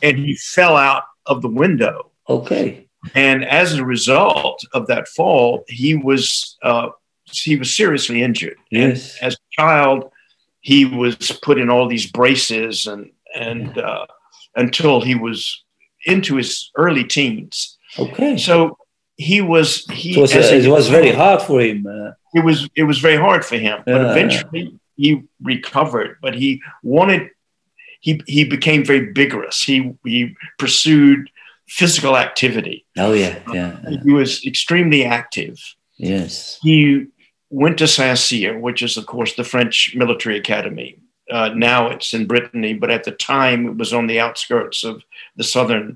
and 0.02 0.18
he 0.18 0.36
fell 0.36 0.75
out 0.75 1.04
of 1.25 1.42
the 1.42 1.48
window 1.48 2.12
okay. 2.30 2.88
and 3.16 3.44
as 3.46 3.74
a 3.75 3.86
result 3.86 4.63
of 4.74 4.88
that 4.88 5.08
fall 5.08 5.63
he 5.68 5.96
was 5.96 6.58
uh, 6.63 6.90
he 7.32 7.56
was 7.56 7.75
seriously 7.75 8.22
injured 8.22 8.58
Yes. 8.70 9.18
and 9.22 9.28
as 9.28 9.34
a 9.36 9.62
child 9.62 10.12
he 10.62 10.86
was 10.86 11.16
put 11.44 11.58
in 11.58 11.70
all 11.70 11.88
these 11.88 12.12
braces 12.12 12.86
and 12.88 13.10
and 13.36 13.78
uh, 13.80 14.06
until 14.56 15.02
he 15.02 15.16
was 15.16 15.63
into 16.06 16.36
his 16.36 16.70
early 16.75 17.04
teens 17.04 17.78
Okay. 17.98 18.38
so 18.38 18.78
he 19.17 19.41
was 19.41 19.86
he 19.91 20.12
it 20.17 20.22
was, 20.22 20.36
uh, 20.36 20.39
a- 20.39 20.55
it 20.65 20.67
was 20.70 20.88
very 20.89 21.12
hard 21.12 21.41
for 21.41 21.62
him. 21.62 21.86
Uh, 21.88 22.12
it 22.34 22.43
was 22.43 22.70
it 22.75 22.84
was 22.84 23.00
very 23.00 23.17
hard 23.17 23.46
for 23.46 23.58
him 23.58 23.82
but 23.86 24.01
eventually 24.12 24.75
he 24.96 25.22
recovered 25.41 26.17
but 26.22 26.34
he 26.36 26.62
wanted 26.82 27.29
he 28.00 28.22
he 28.27 28.43
became 28.43 28.84
very 28.84 29.12
vigorous 29.12 29.62
he 29.62 29.93
he 30.03 30.36
pursued 30.58 31.29
physical 31.67 32.17
activity 32.17 32.86
oh, 32.98 33.13
yeah. 33.13 33.39
Yeah. 33.53 33.79
yeah. 33.89 34.00
he 34.03 34.12
was 34.12 34.46
extremely 34.46 35.05
active 35.05 35.58
Yes. 35.98 36.60
he 36.63 37.05
went 37.50 37.77
to 37.77 37.88
saint-cyr 37.88 38.58
which 38.60 38.82
is 38.82 38.98
of 38.98 39.05
course 39.05 39.36
the 39.36 39.43
french 39.43 39.93
military 39.96 40.38
academy 40.38 40.98
uh, 41.32 41.50
now 41.55 41.89
it's 41.89 42.13
in 42.13 42.25
brittany 42.27 42.74
but 42.74 42.89
at 42.91 43.03
the 43.03 43.12
time 43.12 43.67
it 43.67 43.77
was 43.77 43.93
on 43.93 44.08
the 44.08 44.20
outskirts 44.20 44.84
of 44.84 45.03
the 45.38 45.43
southern 45.43 45.96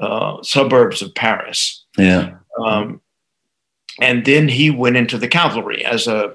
uh, 0.00 0.42
suburbs 0.42 1.02
of 1.02 1.14
paris 1.14 1.84
Yeah. 1.98 2.36
Um, 2.62 3.00
and 4.00 4.24
then 4.24 4.48
he 4.48 4.70
went 4.70 4.96
into 4.96 5.18
the 5.18 5.28
cavalry 5.28 5.84
as 5.84 6.06
a 6.06 6.34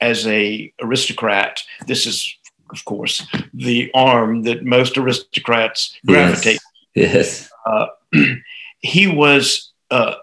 as 0.00 0.26
a 0.26 0.72
aristocrat. 0.80 1.62
This 1.86 2.06
is, 2.06 2.34
of 2.70 2.84
course, 2.84 3.26
the 3.54 3.90
arm 3.94 4.42
that 4.42 4.64
most 4.64 4.98
aristocrats 4.98 5.96
gravitate. 6.06 6.58
Yes. 6.94 7.50
Yes. 7.66 7.86
He 8.80 9.06
was 9.06 9.72
uh, 9.90 10.14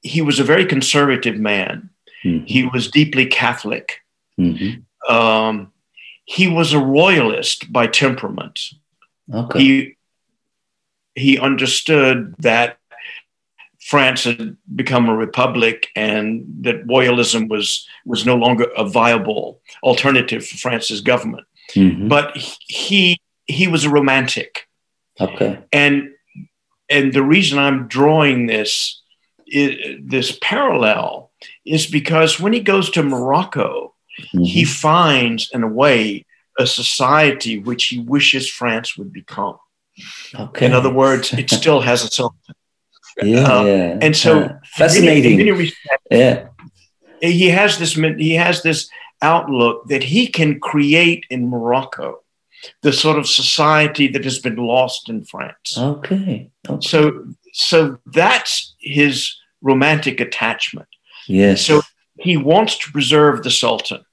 he 0.00 0.22
was 0.22 0.40
a 0.40 0.44
very 0.44 0.66
conservative 0.66 1.36
man. 1.38 1.90
Mhm. 2.24 2.46
He 2.46 2.64
was 2.64 2.90
deeply 2.90 3.26
Catholic. 3.26 4.00
Mhm. 4.40 4.82
Um, 5.08 5.72
he 6.24 6.48
was 6.48 6.72
a 6.72 6.78
royalist 6.78 7.72
by 7.72 7.86
temperament. 7.86 8.60
Okay. 9.32 9.58
he 9.58 9.96
he 11.14 11.38
understood 11.38 12.34
that 12.38 12.78
France 13.82 14.24
had 14.24 14.56
become 14.74 15.08
a 15.08 15.16
republic 15.16 15.88
and 15.96 16.44
that 16.60 16.86
royalism 16.86 17.48
was 17.48 17.86
was 18.06 18.24
no 18.24 18.36
longer 18.36 18.66
a 18.76 18.84
viable 18.84 19.60
alternative 19.82 20.46
for 20.46 20.56
France's 20.56 21.00
government. 21.00 21.46
Mhm. 21.74 22.08
But 22.08 22.36
he 22.60 23.20
he 23.46 23.66
was 23.66 23.84
a 23.84 23.90
romantic. 23.90 24.68
Okay. 25.20 25.58
And 25.72 26.10
and 26.88 27.12
the 27.12 27.22
reason 27.22 27.58
I'm 27.58 27.88
drawing 27.88 28.46
this 28.46 29.02
this 30.02 30.38
parallel 30.40 31.30
is 31.66 31.86
because 31.86 32.40
when 32.40 32.52
he 32.52 32.60
goes 32.60 32.88
to 32.90 33.02
Morocco, 33.02 33.94
mm-hmm. 34.20 34.44
he 34.44 34.64
finds 34.64 35.50
in 35.52 35.62
a 35.62 35.68
way 35.68 36.24
a 36.58 36.66
society 36.66 37.58
which 37.58 37.86
he 37.86 37.98
wishes 37.98 38.48
France 38.48 38.96
would 38.96 39.12
become. 39.12 39.58
Okay. 40.34 40.66
In 40.66 40.72
other 40.72 40.92
words, 40.92 41.32
it 41.32 41.50
still 41.60 41.80
has 41.80 42.04
a 42.04 42.08
sultan. 42.08 42.54
Yeah, 43.20 43.44
um, 43.44 43.66
yeah. 43.66 43.98
And 44.00 44.16
so 44.16 44.56
fascinating. 44.64 45.40
In 45.40 45.48
in 45.48 45.70
yeah. 46.10 46.48
He 47.20 47.48
has 47.50 47.78
this 47.78 47.94
he 47.94 48.34
has 48.34 48.62
this 48.62 48.90
outlook 49.20 49.86
that 49.88 50.02
he 50.02 50.26
can 50.26 50.58
create 50.58 51.24
in 51.30 51.48
Morocco 51.48 52.22
the 52.82 52.92
sort 52.92 53.18
of 53.18 53.26
society 53.26 54.08
that 54.08 54.24
has 54.24 54.38
been 54.38 54.56
lost 54.56 55.08
in 55.08 55.24
France. 55.24 55.76
Okay. 55.76 56.50
okay. 56.68 56.86
So 56.86 57.26
so 57.52 57.98
that's 58.06 58.74
his 58.80 59.36
romantic 59.60 60.20
attachment. 60.20 60.88
Yes. 61.26 61.64
So 61.64 61.82
he 62.18 62.36
wants 62.36 62.78
to 62.78 62.92
preserve 62.92 63.42
the 63.42 63.50
Sultan. 63.50 64.04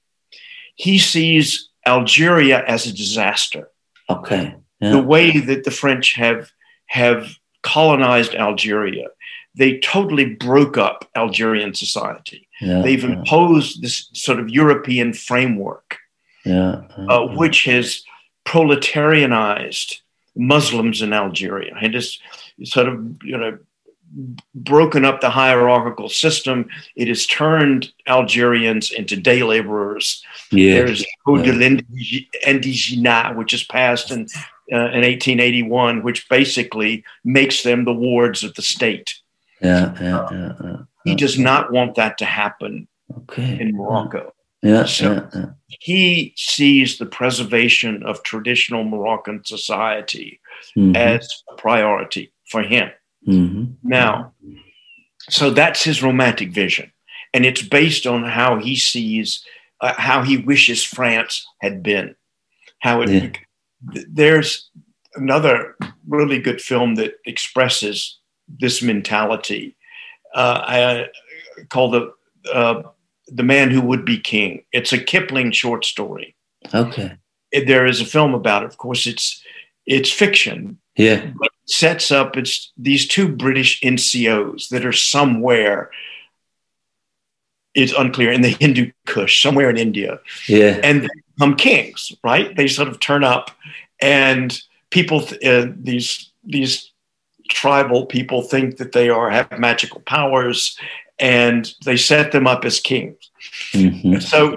He 0.74 0.98
sees 0.98 1.68
Algeria 1.86 2.64
as 2.66 2.86
a 2.86 2.92
disaster. 2.92 3.70
Okay. 4.08 4.54
Yeah. 4.80 4.92
The 4.92 5.02
way 5.02 5.38
that 5.38 5.64
the 5.64 5.70
French 5.70 6.14
have 6.14 6.50
have 6.86 7.34
colonized 7.62 8.34
Algeria, 8.34 9.08
they 9.54 9.78
totally 9.80 10.34
broke 10.34 10.78
up 10.78 11.08
Algerian 11.14 11.74
society. 11.74 12.48
Yeah, 12.60 12.82
They've 12.82 13.02
yeah. 13.02 13.16
imposed 13.18 13.82
this 13.82 14.08
sort 14.12 14.38
of 14.38 14.48
European 14.50 15.12
framework, 15.12 15.98
yeah, 16.44 16.82
uh, 17.08 17.26
which 17.26 17.64
has 17.64 18.02
proletarianized 18.44 20.00
Muslims 20.36 21.02
in 21.02 21.12
Algeria 21.12 21.74
and 21.80 21.94
has 21.94 22.18
sort 22.64 22.88
of 22.88 23.16
you 23.22 23.36
know 23.36 23.58
broken 24.54 25.04
up 25.04 25.20
the 25.20 25.30
hierarchical 25.30 26.08
system. 26.08 26.68
It 26.96 27.08
has 27.08 27.26
turned 27.26 27.92
Algerians 28.06 28.90
into 28.90 29.16
day 29.16 29.42
laborers. 29.42 30.22
Yeah. 30.50 30.74
There's 30.74 31.04
Code 31.24 31.46
yeah. 31.46 31.52
de 31.52 31.80
l'Indigénat, 32.46 33.36
which 33.36 33.54
is 33.54 33.62
passed 33.62 34.10
in, 34.10 34.26
uh, 34.72 34.90
in 34.90 35.02
1881, 35.02 36.02
which 36.02 36.28
basically 36.28 37.04
makes 37.24 37.62
them 37.62 37.84
the 37.84 37.92
wards 37.92 38.44
of 38.44 38.54
the 38.54 38.62
state. 38.62 39.14
Yeah, 39.60 39.94
yeah, 40.00 40.28
yeah, 40.30 40.52
yeah. 40.62 40.76
He 41.04 41.14
does 41.14 41.38
not 41.38 41.72
want 41.72 41.94
that 41.96 42.18
to 42.18 42.24
happen 42.24 42.88
okay. 43.16 43.58
in 43.60 43.76
Morocco. 43.76 44.32
Yeah, 44.62 44.84
so 44.84 45.12
yeah, 45.12 45.28
yeah. 45.34 45.46
he 45.68 46.34
sees 46.36 46.98
the 46.98 47.06
preservation 47.06 48.02
of 48.02 48.22
traditional 48.22 48.84
Moroccan 48.84 49.42
society 49.44 50.40
mm-hmm. 50.76 50.94
as 50.94 51.26
a 51.50 51.54
priority 51.54 52.32
for 52.50 52.62
him. 52.62 52.90
Mm-hmm. 53.26 53.64
Now, 53.82 54.34
so 55.30 55.50
that's 55.50 55.82
his 55.82 56.02
romantic 56.02 56.50
vision. 56.50 56.92
And 57.32 57.46
it's 57.46 57.62
based 57.62 58.06
on 58.06 58.24
how 58.24 58.58
he 58.58 58.76
sees, 58.76 59.44
uh, 59.80 59.94
how 59.96 60.22
he 60.22 60.36
wishes 60.36 60.84
France 60.84 61.46
had 61.60 61.82
been. 61.82 62.16
How 62.80 63.02
it, 63.02 63.38
there's 63.82 64.70
another 65.14 65.76
really 66.06 66.38
good 66.38 66.60
film 66.60 66.96
that 66.96 67.14
expresses 67.24 68.18
this 68.48 68.82
mentality 68.82 69.76
uh, 70.34 70.62
I, 70.66 71.08
called 71.68 71.94
the, 71.94 72.52
uh, 72.52 72.82
the 73.26 73.42
Man 73.42 73.70
Who 73.70 73.80
Would 73.82 74.04
Be 74.04 74.18
King. 74.18 74.64
It's 74.72 74.92
a 74.92 74.98
Kipling 74.98 75.52
short 75.52 75.84
story. 75.84 76.34
Okay. 76.72 77.16
There 77.52 77.86
is 77.86 78.00
a 78.00 78.04
film 78.04 78.34
about 78.34 78.62
it. 78.62 78.66
Of 78.66 78.78
course, 78.78 79.06
it's 79.06 79.42
it's 79.86 80.10
fiction. 80.12 80.78
Yeah. 80.96 81.30
But 81.36 81.48
it 81.48 81.70
sets 81.70 82.12
up 82.12 82.36
it's 82.36 82.72
these 82.76 83.08
two 83.08 83.28
British 83.28 83.80
NCOs 83.80 84.68
that 84.68 84.84
are 84.84 84.92
somewhere. 84.92 85.90
It's 87.74 87.92
unclear 87.92 88.30
in 88.30 88.42
the 88.42 88.50
Hindu 88.50 88.92
Kush, 89.06 89.42
somewhere 89.42 89.70
in 89.70 89.76
India. 89.76 90.20
Yeah. 90.48 90.80
And 90.82 91.08
become 91.40 91.56
kings, 91.56 92.12
right? 92.22 92.54
They 92.56 92.68
sort 92.68 92.88
of 92.88 93.00
turn 93.00 93.24
up, 93.24 93.50
and 94.00 94.60
people, 94.90 95.24
uh, 95.44 95.66
these 95.76 96.32
these 96.44 96.92
tribal 97.48 98.06
people, 98.06 98.42
think 98.42 98.76
that 98.76 98.92
they 98.92 99.08
are 99.08 99.30
have 99.30 99.58
magical 99.58 100.00
powers, 100.00 100.78
and 101.18 101.72
they 101.84 101.96
set 101.96 102.32
them 102.32 102.46
up 102.46 102.64
as 102.64 102.80
kings. 102.80 103.30
Mm-hmm. 103.72 104.18
So, 104.20 104.56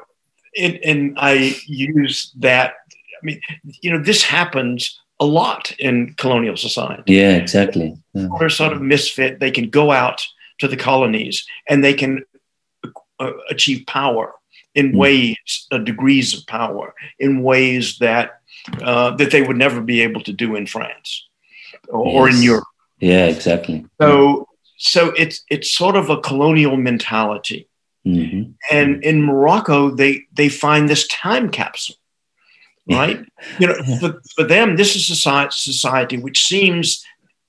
and, 0.59 0.79
and 0.83 1.17
I 1.17 1.55
use 1.65 2.31
that. 2.39 2.73
I 2.91 3.25
mean, 3.25 3.41
you 3.81 3.91
know, 3.91 4.03
this 4.03 4.23
happens 4.23 4.99
a 5.19 5.25
lot 5.25 5.71
in 5.79 6.13
colonial 6.17 6.57
society. 6.57 7.03
Yeah, 7.13 7.35
exactly. 7.35 7.95
Yeah. 8.13 8.27
They're 8.37 8.49
sort 8.49 8.73
of 8.73 8.81
misfit. 8.81 9.39
They 9.39 9.51
can 9.51 9.69
go 9.69 9.91
out 9.91 10.25
to 10.59 10.67
the 10.67 10.75
colonies 10.75 11.45
and 11.69 11.83
they 11.83 11.93
can 11.93 12.23
uh, 13.19 13.31
achieve 13.49 13.85
power 13.87 14.33
in 14.75 14.91
mm. 14.91 14.97
ways, 14.97 15.67
uh, 15.71 15.77
degrees 15.77 16.33
of 16.33 16.45
power, 16.47 16.93
in 17.19 17.43
ways 17.43 17.97
that 17.99 18.41
uh, 18.81 19.11
that 19.15 19.31
they 19.31 19.41
would 19.41 19.57
never 19.57 19.81
be 19.81 20.01
able 20.01 20.21
to 20.21 20.33
do 20.33 20.55
in 20.55 20.65
France 20.65 21.27
or, 21.89 22.05
yes. 22.05 22.15
or 22.15 22.29
in 22.29 22.41
Europe. 22.41 22.63
Yeah, 22.99 23.25
exactly. 23.25 23.85
So, 23.99 24.47
so 24.77 25.09
it's 25.17 25.43
it's 25.49 25.73
sort 25.73 25.95
of 25.95 26.09
a 26.09 26.21
colonial 26.21 26.77
mentality. 26.77 27.67
Mm-hmm. 28.05 28.51
And 28.71 29.03
in 29.03 29.23
Morocco, 29.23 29.89
they 29.89 30.23
they 30.33 30.49
find 30.49 30.89
this 30.89 31.07
time 31.07 31.49
capsule 31.49 31.95
right? 32.89 33.25
you 33.59 33.67
know, 33.67 33.75
for, 33.99 34.21
for 34.35 34.43
them, 34.43 34.75
this 34.75 34.95
is 34.95 35.09
a 35.09 35.49
society 35.51 36.17
which 36.17 36.43
seems 36.43 37.03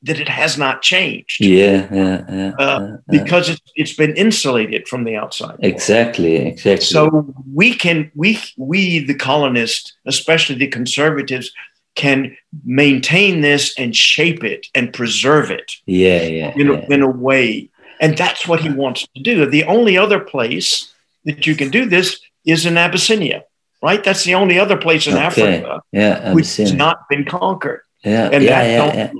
that 0.04 0.20
it 0.20 0.28
has 0.28 0.56
not 0.56 0.82
changed. 0.82 1.42
Yeah, 1.42 1.88
yeah, 1.92 2.24
yeah, 2.30 2.52
uh, 2.58 2.80
yeah 2.80 2.96
because 3.08 3.48
it's, 3.48 3.72
it's 3.74 3.92
been 3.94 4.14
insulated 4.16 4.86
from 4.88 5.04
the 5.04 5.16
outside. 5.16 5.56
Exactly, 5.60 6.36
exactly. 6.36 6.84
So 6.84 7.34
we 7.52 7.74
can 7.74 8.10
we 8.14 8.38
we 8.56 9.04
the 9.04 9.14
colonists, 9.14 9.94
especially 10.06 10.56
the 10.56 10.68
conservatives, 10.68 11.50
can 11.94 12.36
maintain 12.64 13.40
this 13.40 13.74
and 13.78 13.94
shape 13.96 14.44
it 14.44 14.66
and 14.74 14.92
preserve 14.92 15.50
it. 15.50 15.72
Yeah, 15.86 16.22
yeah. 16.22 16.52
In, 16.56 16.66
yeah. 16.68 16.86
A, 16.88 16.92
in 16.92 17.02
a 17.02 17.10
way, 17.10 17.70
and 18.00 18.16
that's 18.16 18.46
what 18.46 18.60
he 18.60 18.70
wants 18.70 19.06
to 19.14 19.22
do. 19.22 19.46
The 19.46 19.64
only 19.64 19.96
other 19.98 20.20
place 20.20 20.92
that 21.24 21.46
you 21.46 21.56
can 21.56 21.70
do 21.70 21.86
this 21.86 22.20
is 22.44 22.66
in 22.66 22.76
Abyssinia 22.76 23.44
right? 23.84 24.02
That's 24.02 24.24
the 24.24 24.34
only 24.34 24.58
other 24.58 24.78
place 24.78 25.06
in 25.06 25.12
okay. 25.12 25.22
Africa 25.22 25.82
yeah, 25.92 26.32
which 26.32 26.56
has 26.56 26.72
not 26.72 27.06
been 27.10 27.26
conquered. 27.26 27.82
Yeah, 28.02 28.30
and 28.32 28.42
yeah, 28.42 28.62
yeah, 28.62 28.94
yeah, 28.94 29.12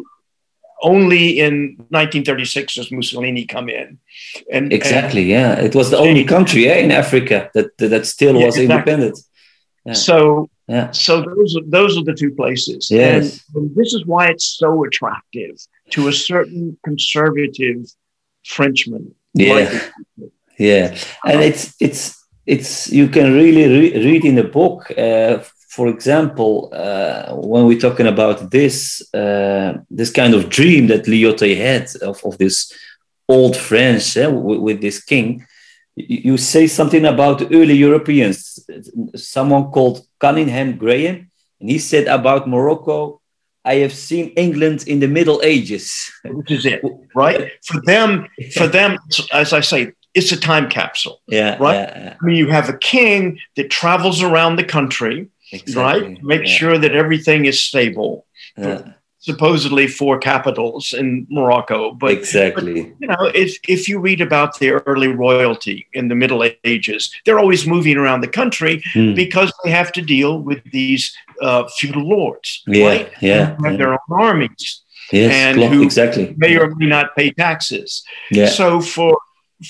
only 0.84 1.40
in 1.40 1.76
1936 1.88 2.74
does 2.74 2.92
Mussolini 2.92 3.44
come 3.46 3.68
in. 3.68 3.98
And 4.52 4.72
exactly, 4.72 5.22
and, 5.22 5.30
yeah, 5.30 5.66
it 5.66 5.74
was 5.74 5.90
the 5.90 5.98
only 5.98 6.24
country 6.24 6.66
yeah, 6.66 6.76
in 6.76 6.90
Africa 6.92 7.50
that 7.54 7.76
that 7.78 8.06
still 8.06 8.36
yeah, 8.36 8.46
was 8.46 8.56
exactly. 8.56 8.92
independent. 8.92 9.18
Yeah. 9.84 9.92
So, 9.94 10.48
yeah. 10.68 10.90
so 10.92 11.22
those 11.22 11.56
are, 11.56 11.64
those 11.66 11.98
are 11.98 12.04
the 12.04 12.14
two 12.14 12.32
places. 12.34 12.88
Yes. 12.90 13.42
And, 13.54 13.66
and 13.66 13.76
this 13.76 13.92
is 13.92 14.06
why 14.06 14.28
it's 14.28 14.56
so 14.58 14.84
attractive 14.84 15.56
to 15.90 16.08
a 16.08 16.12
certain 16.12 16.78
conservative 16.84 17.86
Frenchman. 18.44 19.14
Yeah, 19.34 19.54
like 19.54 19.92
yeah, 20.58 20.96
and 21.24 21.40
it's 21.42 21.74
it's 21.80 22.24
it's 22.46 22.92
you 22.92 23.08
can 23.08 23.32
really 23.32 23.66
re- 23.66 24.04
read 24.04 24.24
in 24.24 24.36
the 24.36 24.44
book. 24.44 24.90
Uh, 24.96 25.42
for 25.74 25.88
example, 25.88 26.70
uh, 26.72 27.34
when 27.34 27.66
we're 27.66 27.86
talking 27.86 28.06
about 28.06 28.50
this 28.50 29.02
uh, 29.12 29.72
this 29.90 30.10
kind 30.10 30.32
of 30.34 30.48
dream 30.48 30.86
that 30.86 31.06
Lyautey 31.06 31.56
had 31.56 31.84
of, 32.00 32.16
of 32.24 32.38
this 32.38 32.72
old 33.28 33.56
French 33.56 34.16
eh, 34.16 34.28
with, 34.28 34.60
with, 34.60 34.80
this 34.80 35.02
king, 35.02 35.44
you 35.96 36.36
say 36.36 36.68
something 36.68 37.04
about 37.04 37.42
early 37.52 37.74
Europeans. 37.74 38.38
Someone 39.16 39.64
called 39.72 40.06
Cunninghame 40.20 40.78
Graham, 40.78 41.16
and 41.60 41.70
he 41.70 41.78
said 41.78 42.06
about 42.06 42.48
Morocco. 42.48 43.20
I 43.64 43.76
have 43.76 43.94
seen 43.94 44.26
England 44.36 44.86
in 44.86 45.00
the 45.00 45.08
Middle 45.08 45.40
Ages. 45.42 46.12
Which 46.24 46.50
is 46.52 46.66
it, 46.66 46.82
right? 47.16 47.50
For 47.64 47.80
them, 47.80 48.28
for 48.56 48.68
them, 48.68 48.98
as 49.32 49.52
I 49.52 49.60
say, 49.60 49.92
it's 50.14 50.30
a 50.30 50.38
time 50.38 50.68
capsule. 50.68 51.20
Yeah. 51.26 51.56
Right. 51.58 51.74
Yeah, 51.74 51.98
yeah. 51.98 52.16
I 52.20 52.24
mean, 52.24 52.36
you 52.36 52.48
have 52.48 52.68
a 52.68 52.78
king 52.78 53.40
that 53.56 53.70
travels 53.70 54.22
around 54.22 54.56
the 54.56 54.64
country, 54.64 55.28
exactly. 55.54 56.08
right? 56.08 56.22
Make 56.22 56.46
yeah. 56.46 56.56
sure 56.58 56.78
that 56.78 56.94
everything 56.94 57.46
is 57.46 57.62
stable. 57.62 58.26
Supposedly 59.18 59.86
four 59.86 60.18
capitals 60.18 60.92
in 60.92 61.26
Morocco, 61.30 61.92
but 61.92 62.10
exactly, 62.10 62.82
but, 62.82 63.00
you 63.00 63.08
know, 63.08 63.24
if 63.34 63.56
if 63.66 63.88
you 63.88 63.98
read 63.98 64.20
about 64.20 64.58
the 64.58 64.72
early 64.72 65.08
royalty 65.08 65.86
in 65.94 66.08
the 66.08 66.14
Middle 66.14 66.44
Ages, 66.64 67.10
they're 67.24 67.38
always 67.38 67.66
moving 67.66 67.96
around 67.96 68.20
the 68.20 68.28
country 68.28 68.82
mm. 68.92 69.14
because 69.16 69.50
they 69.64 69.70
have 69.70 69.92
to 69.92 70.02
deal 70.02 70.42
with 70.42 70.62
these 70.72 71.16
uh, 71.40 71.66
feudal 71.78 72.06
lords, 72.06 72.62
yeah, 72.66 72.86
right? 72.86 73.12
Yeah, 73.22 73.54
who 73.54 73.64
have 73.64 73.78
their 73.78 73.92
own 73.94 73.98
armies, 74.10 74.82
yes, 75.10 75.32
and 75.32 75.72
who 75.72 75.82
exactly 75.82 76.34
may 76.36 76.58
or 76.58 76.74
may 76.74 76.84
not 76.84 77.16
pay 77.16 77.30
taxes. 77.30 78.04
Yeah. 78.30 78.50
So 78.50 78.82
for 78.82 79.16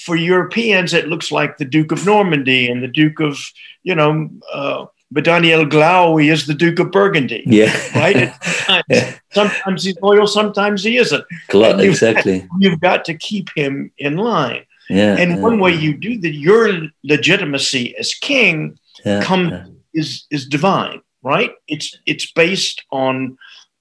for 0.04 0.16
Europeans, 0.16 0.92
it 0.92 1.06
looks 1.06 1.30
like 1.30 1.58
the 1.58 1.64
Duke 1.64 1.92
of 1.92 2.04
Normandy 2.04 2.68
and 2.68 2.82
the 2.82 2.88
Duke 2.88 3.20
of, 3.20 3.38
you 3.84 3.94
know, 3.94 4.30
uh, 4.52 4.86
but 5.14 5.24
Daniel 5.24 5.64
Glaoui 5.64 6.26
is 6.32 6.46
the 6.46 6.54
Duke 6.62 6.78
of 6.80 6.90
Burgundy. 6.90 7.42
Yeah. 7.46 7.72
Right? 7.94 8.32
Sometimes, 8.42 8.84
Yeah. 8.88 9.14
sometimes 9.32 9.84
he's 9.84 9.96
loyal, 10.02 10.26
sometimes 10.26 10.82
he 10.84 10.96
isn't. 11.04 11.24
Cla- 11.48 11.70
you've- 11.76 11.88
exactly. 11.88 12.46
You've 12.62 12.80
got 12.80 13.04
to 13.06 13.14
keep 13.28 13.48
him 13.56 13.90
in 13.98 14.16
line. 14.16 14.62
Yeah. 14.90 15.16
And 15.20 15.30
yeah, 15.32 15.40
one 15.48 15.58
way 15.64 15.72
you 15.84 15.92
do 16.08 16.18
that, 16.22 16.34
your 16.34 16.62
legitimacy 17.04 17.96
as 17.96 18.14
king 18.14 18.78
yeah, 19.04 19.22
come- 19.22 19.50
yeah. 19.50 19.66
is 20.00 20.26
is 20.30 20.46
divine, 20.46 21.00
right? 21.22 21.52
It's 21.68 21.88
it's 22.06 22.26
based 22.32 22.78
on 22.90 23.38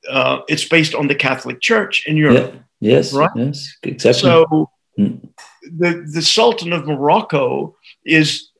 uh, 0.10 0.38
it's 0.48 0.68
based 0.76 0.94
on 0.96 1.08
the 1.08 1.16
Catholic 1.16 1.60
Church 1.62 2.06
in 2.08 2.16
Europe. 2.18 2.54
Yeah. 2.54 2.92
Yes. 2.96 3.14
Right? 3.14 3.30
Yes. 3.36 3.58
Exactly. 3.84 4.22
So 4.30 4.70
Mm. 5.00 5.18
the 5.80 5.92
the 6.16 6.22
Sultan 6.22 6.72
of 6.74 6.86
Morocco 6.86 7.76
is 8.06 8.52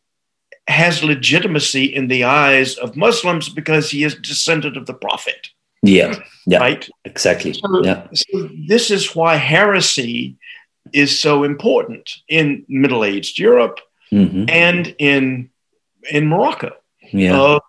has 0.68 1.04
legitimacy 1.04 1.86
in 1.86 2.08
the 2.08 2.24
eyes 2.24 2.76
of 2.76 2.96
Muslims 2.96 3.50
because 3.50 3.90
he 3.92 4.04
is 4.04 4.16
descendant 4.16 4.78
of 4.78 4.86
the 4.86 4.94
Prophet, 4.94 5.50
yeah. 5.82 6.16
Yeah. 6.48 6.60
right? 6.60 6.90
Exactly. 7.06 7.54
So- 7.54 7.84
Yeah. 7.84 8.08
So 8.14 8.50
this 8.68 8.90
is 8.92 9.16
why 9.16 9.36
heresy 9.36 10.36
is 10.94 11.20
so 11.20 11.44
important 11.44 12.10
in 12.28 12.66
Middle 12.68 13.04
Aged 13.04 13.40
Europe 13.40 13.80
hmm 14.10 14.46
and 14.50 14.96
in 15.00 15.50
in 16.12 16.28
Morocco 16.28 16.72
Yeah. 17.12 17.40
of 17.40 17.62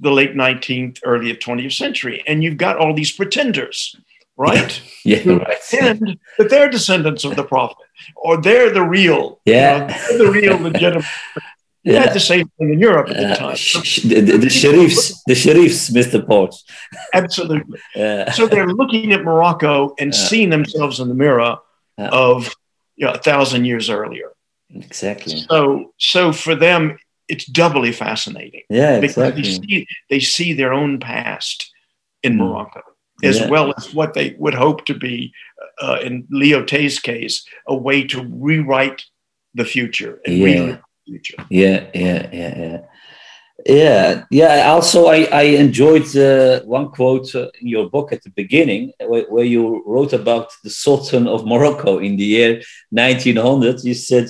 the 0.00 0.10
late 0.10 0.34
19th, 0.34 0.98
early 1.04 1.32
20th 1.34 1.72
century. 1.72 2.22
And 2.26 2.42
you've 2.42 2.56
got 2.56 2.78
all 2.78 2.94
these 2.94 3.12
pretenders, 3.12 3.94
right? 4.36 4.80
yeah. 5.04 5.18
who 5.18 5.38
Right. 5.38 5.58
pretend 5.70 6.18
that 6.38 6.50
they're 6.50 6.70
descendants 6.70 7.24
of 7.24 7.36
the 7.36 7.44
prophet 7.44 7.76
or 8.16 8.40
they're 8.40 8.70
the 8.70 8.82
real, 8.82 9.40
you 9.46 9.52
Yeah. 9.54 9.78
know, 9.78 9.86
they're 10.08 10.18
the 10.18 10.30
real 10.30 10.58
legitimate. 10.58 11.04
We 11.84 11.92
Yeah. 11.92 12.00
had 12.04 12.14
the 12.14 12.20
same 12.20 12.48
thing 12.58 12.72
in 12.72 12.78
Europe 12.80 13.08
at 13.10 13.16
the 13.16 13.34
time. 13.36 13.56
the, 14.10 14.20
the, 14.20 14.38
the 14.38 14.50
sheriffs, 14.50 15.22
the 15.26 15.34
sheriffs, 15.34 15.90
Mr. 15.90 16.26
Porch. 16.26 16.54
Absolutely. 17.12 17.78
Uh, 17.94 18.30
So 18.32 18.46
they're 18.46 18.66
looking 18.82 19.12
at 19.12 19.22
Morocco 19.22 19.94
and 20.00 20.14
seeing 20.14 20.50
themselves 20.50 20.98
in 21.00 21.08
the 21.08 21.14
mirror 21.14 21.58
of 21.98 22.54
you 22.96 23.06
know, 23.06 23.12
a 23.12 23.18
thousand 23.18 23.64
years 23.66 23.90
earlier. 23.90 24.30
exactly. 24.70 25.36
So, 25.50 25.92
so 25.98 26.32
for 26.32 26.54
them, 26.54 26.96
it's 27.28 27.44
doubly 27.46 27.92
fascinating 27.92 28.62
Yeah, 28.70 29.00
because 29.00 29.16
exactly. 29.16 29.42
they 29.42 29.48
see, 29.66 29.86
they 30.10 30.20
see 30.20 30.52
their 30.52 30.72
own 30.72 31.00
past 31.00 31.70
in 32.22 32.34
Mm. 32.34 32.38
Morocco, 32.38 32.80
as 33.22 33.40
Yeah. 33.40 33.48
well 33.48 33.74
as 33.76 33.92
what 33.94 34.14
they 34.14 34.34
would 34.38 34.54
hope 34.54 34.84
to 34.86 34.94
be, 34.94 35.32
uh, 35.82 35.98
in 36.02 36.24
Lyautey's 36.32 36.98
case, 37.00 37.44
a 37.66 37.74
way 37.76 38.04
to 38.04 38.18
rewrite 38.46 39.04
the 39.54 39.64
future 39.64 40.20
and 40.26 40.34
Yeah. 40.38 40.76
Future. 41.04 41.36
Yeah, 41.50 41.86
yeah, 41.94 42.28
yeah, 42.32 42.58
yeah. 42.58 42.78
Yeah, 43.66 44.24
yeah. 44.30 44.70
Also, 44.72 45.06
I, 45.06 45.28
I 45.32 45.42
enjoyed 45.42 46.14
uh, 46.16 46.60
one 46.62 46.90
quote 46.90 47.34
uh, 47.34 47.48
in 47.60 47.68
your 47.68 47.88
book 47.88 48.12
at 48.12 48.22
the 48.22 48.30
beginning 48.30 48.92
where, 49.06 49.24
where 49.30 49.44
you 49.44 49.82
wrote 49.86 50.12
about 50.12 50.50
the 50.64 50.70
Sultan 50.70 51.28
of 51.28 51.46
Morocco 51.46 51.98
in 51.98 52.16
the 52.16 52.24
year 52.24 52.62
1900. 52.90 53.84
You 53.84 53.94
said 53.94 54.28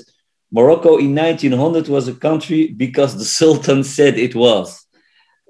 Morocco 0.53 0.99
in 0.99 1.15
1900 1.15 1.89
was 1.89 2.07
a 2.07 2.15
country 2.15 2.69
because 2.69 3.17
the 3.17 3.25
Sultan 3.25 3.83
said 3.83 4.19
it 4.19 4.35
was. 4.35 4.87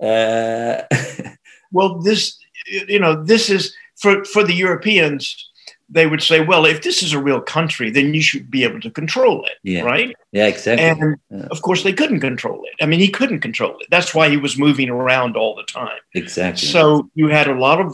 Uh, 0.01 0.83
Well, 1.75 1.99
this, 1.99 2.39
you 2.67 3.01
know, 3.01 3.25
this 3.25 3.51
is 3.51 3.75
for 3.97 4.25
for 4.25 4.45
the 4.45 4.55
Europeans. 4.55 5.51
They 5.89 6.07
would 6.07 6.23
say, 6.23 6.41
well, 6.41 6.65
if 6.65 6.83
this 6.83 7.03
is 7.03 7.13
a 7.13 7.19
real 7.23 7.41
country, 7.41 7.91
then 7.91 8.15
you 8.15 8.23
should 8.23 8.51
be 8.51 8.65
able 8.65 8.81
to 8.81 8.91
control 8.91 9.45
it, 9.45 9.59
Yeah. 9.63 9.83
right? 9.83 10.15
yeah, 10.33 10.47
exactly. 10.47 10.85
And 10.87 11.17
Yeah. 11.31 11.47
of 11.51 11.61
course, 11.63 11.83
they 11.83 11.93
couldn't 11.93 12.21
control 12.21 12.63
it. 12.65 12.83
I 12.83 12.87
mean, 12.87 13.01
he 13.01 13.09
couldn't 13.09 13.41
control 13.41 13.77
it. 13.81 13.87
That's 13.91 14.15
why 14.15 14.29
he 14.31 14.37
was 14.39 14.57
moving 14.59 14.89
around 14.89 15.37
all 15.37 15.55
the 15.55 15.65
time. 15.65 15.99
exactly. 16.15 16.67
So 16.69 17.11
you 17.15 17.29
had 17.29 17.49
a 17.49 17.55
lot 17.55 17.81
of 17.81 17.93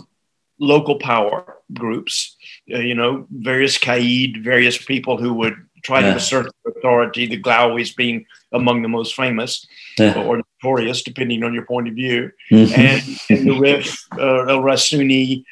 local 0.58 0.96
power 0.98 1.56
groups, 1.72 2.36
uh, 2.72 2.78
you 2.78 2.94
know, 2.94 3.26
various 3.30 3.76
Qaid, 3.78 4.42
various 4.44 4.76
people 4.78 5.16
who 5.16 5.32
would 5.34 5.56
try 5.82 6.00
Yeah. 6.00 6.10
to 6.10 6.16
assert 6.16 6.46
authority, 6.66 7.26
the 7.26 7.40
Glaouis 7.40 7.96
being 7.96 8.26
among 8.52 8.82
the 8.82 8.88
most 8.88 9.14
famous 9.14 9.66
or 9.98 10.42
notorious, 10.62 11.02
depending 11.02 11.42
on 11.42 11.54
your 11.54 11.64
point 11.64 11.88
of 11.88 11.94
view, 11.94 12.30
Mhm. 12.52 12.78
and, 12.78 13.02
and 13.30 13.48
the 13.48 13.58
Rif, 13.58 14.04
uh, 14.18 14.44
El 14.52 14.60
Rasuni. 14.62 15.44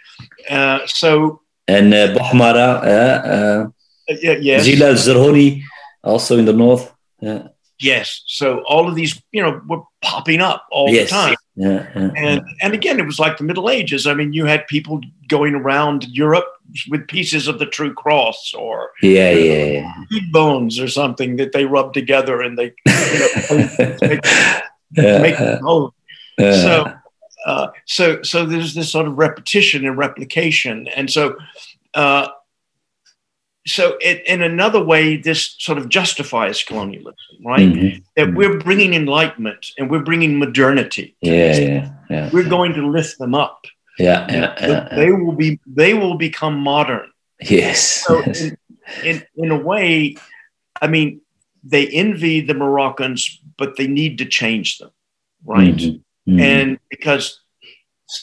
Uh, 0.51 0.81
so, 0.87 1.41
and 1.69 1.95
uh, 1.95 2.15
Bu 2.15 2.21
Hmara, 2.21 2.57
uh, 2.57 2.89
uh, 2.89 3.69
uh, 4.11 4.15
yeah, 4.23 4.37
yes. 4.41 4.67
Zila 4.67 4.95
Zerhoni, 4.95 5.63
also 6.03 6.39
in 6.39 6.47
the 6.47 6.53
north. 6.53 6.93
Yeah. 7.21 7.49
Yes. 7.81 8.23
So 8.27 8.63
all 8.67 8.89
of 8.89 8.97
these, 8.97 9.23
you 9.31 9.43
know, 9.43 9.61
were 9.69 9.83
popping 10.03 10.41
up 10.41 10.67
all 10.73 10.89
yes. 10.89 11.11
the 11.11 11.15
time. 11.15 11.37
Yeah, 11.55 11.89
yeah, 11.95 12.11
And 12.17 12.43
and 12.63 12.75
again, 12.75 12.99
it 12.99 13.07
was 13.07 13.19
like 13.19 13.37
the 13.37 13.45
Middle 13.45 13.69
Ages. 13.69 14.07
I 14.07 14.15
mean, 14.15 14.33
you 14.33 14.47
had 14.47 14.67
people 14.67 15.01
going 15.29 15.55
around 15.55 16.07
Europe 16.09 16.47
with 16.89 17.07
pieces 17.09 17.49
of 17.49 17.59
the 17.59 17.67
true 17.67 17.93
cross 17.95 18.53
or 18.55 18.91
yeah, 19.03 19.31
yeah, 19.31 20.05
yeah. 20.11 20.21
bones 20.33 20.79
or 20.79 20.89
something 20.89 21.37
that 21.37 21.53
they 21.53 21.65
rubbed 21.65 21.95
together 21.95 22.43
and 22.43 22.59
they 22.59 22.73
you 22.87 23.19
know, 23.19 23.99
make, 24.03 25.21
make 25.21 25.35
whole. 25.61 25.95
yeah. 26.39 26.53
So 26.53 26.95
uh, 27.49 27.69
so 27.87 28.23
so 28.23 28.45
there's 28.45 28.75
this 28.75 28.93
sort 28.93 29.07
of 29.09 29.17
repetition 29.17 29.87
and 29.87 29.97
replication, 29.97 30.87
and 30.89 31.11
so 31.11 31.35
uh, 31.95 32.29
so 33.67 33.97
it, 34.01 34.27
in 34.27 34.43
another 34.43 34.83
way, 34.85 35.17
this 35.17 35.55
sort 35.59 35.79
of 35.79 35.89
justifies 35.89 36.63
colonialism, 36.63 37.15
right? 37.43 37.69
Mhm. 37.69 38.03
That 38.17 38.35
we're 38.35 38.59
bringing 38.59 38.93
enlightenment 38.93 39.73
and 39.79 39.91
we're 39.91 40.03
bringing 40.11 40.39
modernity. 40.39 41.17
Yeah, 41.23 41.57
yeah, 41.59 41.91
yeah. 42.11 42.31
We're 42.33 42.49
going 42.49 42.75
to 42.75 42.87
lift 42.87 43.19
them 43.19 43.35
up. 43.35 43.65
Yeah, 43.99 44.27
yeah, 44.31 44.55
yeah. 44.61 44.97
They 44.97 45.11
will 45.11 45.33
be. 45.33 45.59
They 45.67 45.95
will 45.95 46.17
become 46.17 46.59
modern. 46.59 47.11
Yes. 47.41 48.05
So 48.07 48.23
yes. 48.27 48.43
in, 48.43 48.57
in 49.05 49.27
in 49.37 49.51
a 49.51 49.59
way, 49.59 50.17
I 50.83 50.87
mean, 50.87 51.23
they 51.65 51.87
envy 51.89 52.43
the 52.43 52.55
Moroccans, 52.55 53.41
but 53.57 53.77
they 53.77 53.87
need 53.87 54.19
to 54.19 54.27
change 54.27 54.79
them, 54.79 54.91
right? 55.45 55.75
Mhm. 55.75 56.03
Mhm. 56.29 56.41
And 56.41 56.79
because 56.91 57.41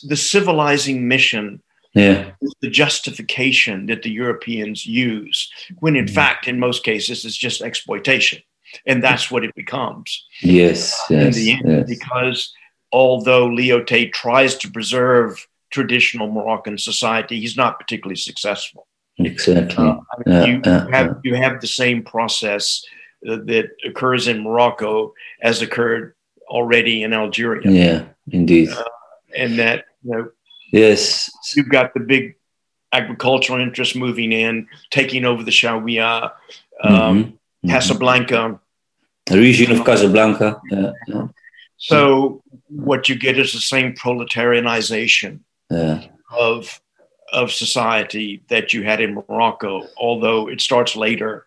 the 0.04 0.16
civilizing 0.16 1.08
mission 1.08 1.62
yeah, 1.94 2.32
is 2.42 2.54
the 2.62 2.70
justification 2.70 3.86
that 3.86 4.04
the 4.04 4.12
Europeans 4.12 4.86
use, 4.86 5.50
when 5.80 5.96
in 5.96 6.06
Mhm. 6.06 6.14
fact, 6.14 6.48
in 6.48 6.60
most 6.60 6.84
cases, 6.84 7.24
it's 7.26 7.38
just 7.38 7.62
exploitation, 7.62 8.42
and 8.86 9.02
that's 9.02 9.32
what 9.32 9.46
it 9.46 9.56
becomes 9.56 10.26
yes, 10.42 10.94
in 11.10 11.20
yes, 11.20 11.36
the 11.36 11.52
end. 11.52 11.62
yes. 11.66 11.88
Because 11.88 12.54
although 12.92 13.48
Lyautey 13.48 14.12
tries 14.12 14.56
to 14.56 14.70
preserve 14.70 15.48
traditional 15.72 16.30
Moroccan 16.30 16.78
society, 16.78 17.40
he's 17.40 17.58
not 17.58 17.80
particularly 17.80 18.18
successful. 18.18 18.88
exactly. 19.18 19.86
Uh, 19.88 19.98
I 20.12 20.16
mean, 20.18 20.62
Yeah, 20.66 20.86
you 20.86 20.92
have 20.92 21.20
you 21.24 21.36
have 21.36 21.62
the 21.62 21.68
same 21.68 22.04
process 22.04 22.84
uh, 23.28 23.38
that 23.46 23.68
occurs 23.86 24.28
in 24.28 24.44
Morocco 24.44 25.14
as 25.42 25.62
occurred 25.62 26.15
already 26.48 27.04
in 27.04 27.14
Algeria, 27.14 27.70
yeah, 27.72 28.04
indeed. 28.32 28.70
and 29.38 29.58
that 29.60 29.86
you 30.04 30.12
know 30.12 30.30
yes, 30.72 31.30
you've 31.56 31.70
got 31.70 31.94
the 31.94 32.00
big 32.00 32.36
agricultural 32.94 33.60
interests 33.60 33.96
moving 33.96 34.32
in, 34.32 34.68
taking 34.92 35.26
over 35.26 35.44
the 35.44 35.52
Chaouia, 35.52 36.32
um, 36.84 36.94
Mhm. 36.94 37.34
Mhm. 37.66 37.70
Casablanca. 37.70 38.60
The 39.26 39.38
region 39.38 39.72
of 39.72 39.84
Casablanca. 39.86 40.62
Yeah, 40.72 40.92
yeah, 41.08 41.28
So 41.78 42.42
what 42.70 43.10
you 43.10 43.16
get 43.16 43.38
is 43.38 43.52
the 43.54 43.60
same 43.60 43.94
proletarianization 43.96 45.40
yeah. 45.70 46.06
of 46.32 46.80
of 47.34 47.52
society 47.52 48.44
that 48.50 48.72
you 48.74 48.84
had 48.84 49.02
in 49.02 49.16
Morocco, 49.16 49.84
although 49.98 50.48
it 50.48 50.62
starts 50.62 50.96
later. 50.96 51.46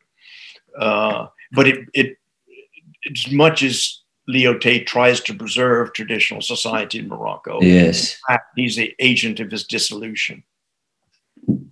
Uh, 0.78 1.28
but 1.52 1.66
it, 1.68 1.78
it 1.94 2.18
as 3.11 3.30
much 3.32 3.62
as 3.62 4.00
Lyautey 4.29 4.85
tries 4.85 5.21
to 5.21 5.35
preserve 5.35 5.93
traditional 5.93 6.43
society 6.43 6.99
in 6.99 7.09
Morocco, 7.09 7.61
Yes. 7.62 8.12
in 8.14 8.35
fact, 8.35 8.47
he's 8.57 8.77
the 8.77 8.95
agent 8.99 9.41
of 9.41 9.51
his 9.51 9.64
dissolution. 9.67 10.43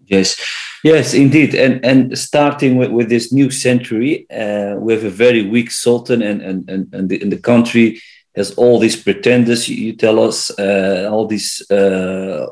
Yes, 0.06 0.36
yes, 0.84 1.14
indeed, 1.14 1.54
and 1.54 1.84
and 1.84 2.16
starting 2.16 2.76
with, 2.78 2.90
with 2.90 3.08
this 3.08 3.32
new 3.32 3.50
century, 3.50 4.24
uh, 4.30 4.76
we 4.78 4.92
have 4.94 5.04
a 5.04 5.10
very 5.10 5.42
weak 5.42 5.70
sultan, 5.70 6.22
and 6.22 6.40
and 6.40 6.70
and, 6.70 6.94
and, 6.94 7.08
the, 7.10 7.20
and 7.22 7.30
the 7.32 7.38
country 7.52 8.00
has 8.36 8.52
all 8.56 8.78
these 8.78 8.96
pretenders. 8.96 9.68
You, 9.68 9.76
you 9.86 9.92
tell 9.96 10.18
us 10.20 10.50
uh, 10.58 11.08
all 11.12 11.26
these 11.26 11.68
uh, 11.70 12.46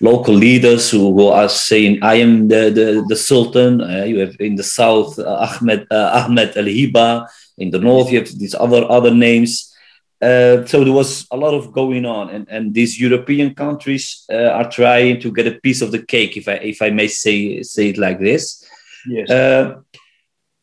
local 0.00 0.34
leaders 0.34 0.90
who, 0.90 1.14
who 1.16 1.28
are 1.28 1.48
saying, 1.48 1.98
"I 2.02 2.16
am 2.16 2.48
the 2.48 2.70
the, 2.70 3.04
the 3.08 3.16
sultan." 3.16 3.80
Uh, 3.80 4.04
you 4.04 4.18
have 4.20 4.36
in 4.38 4.56
the 4.56 4.62
south 4.64 5.18
uh, 5.18 5.48
Ahmed 5.48 5.86
uh, 5.90 6.10
Ahmed 6.24 6.56
Al 6.56 6.64
Hiba. 6.68 7.26
In 7.58 7.70
the 7.70 7.78
north, 7.78 8.10
you 8.10 8.18
have 8.20 8.38
these 8.38 8.54
other 8.54 8.84
other 8.90 9.14
names. 9.14 9.74
Uh, 10.20 10.64
so 10.66 10.82
there 10.82 10.92
was 10.92 11.26
a 11.30 11.36
lot 11.36 11.54
of 11.54 11.72
going 11.72 12.04
on, 12.04 12.30
and, 12.30 12.48
and 12.48 12.74
these 12.74 13.00
European 13.00 13.54
countries 13.54 14.24
uh, 14.32 14.50
are 14.58 14.68
trying 14.68 15.20
to 15.20 15.30
get 15.30 15.46
a 15.46 15.60
piece 15.60 15.80
of 15.80 15.92
the 15.92 16.02
cake, 16.02 16.36
if 16.36 16.48
I 16.48 16.54
if 16.54 16.82
I 16.82 16.90
may 16.90 17.08
say 17.08 17.62
say 17.62 17.90
it 17.90 17.98
like 17.98 18.18
this. 18.18 18.64
Yes. 19.06 19.30
Uh, 19.30 19.80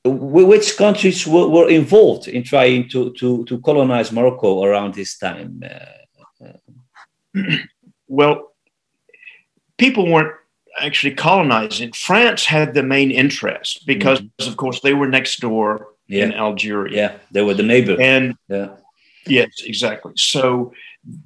which 0.08 0.78
countries 0.78 1.26
were, 1.26 1.48
were 1.48 1.70
involved 1.70 2.28
in 2.28 2.44
trying 2.44 2.88
to, 2.90 3.12
to, 3.14 3.44
to 3.46 3.60
colonize 3.62 4.12
Morocco 4.12 4.64
around 4.64 4.94
this 4.94 5.18
time? 5.18 5.64
Uh, 5.64 6.52
well, 8.08 8.54
people 9.78 10.12
weren't 10.12 10.34
actually 10.80 11.16
colonizing. 11.16 11.92
France 11.92 12.46
had 12.46 12.74
the 12.74 12.84
main 12.84 13.10
interest 13.10 13.88
because, 13.88 14.22
mm-hmm. 14.22 14.50
of 14.50 14.58
course, 14.58 14.82
they 14.82 14.94
were 14.94 15.08
next 15.08 15.40
door 15.40 15.95
yeah. 16.08 16.24
in 16.24 16.34
Algeria. 16.34 16.96
Yeah, 16.96 17.18
they 17.32 17.42
were 17.42 17.54
the 17.54 17.64
neighbor. 17.64 18.00
And 18.00 18.36
yeah. 18.48 18.76
yes, 19.26 19.50
exactly. 19.64 20.14
So 20.16 20.74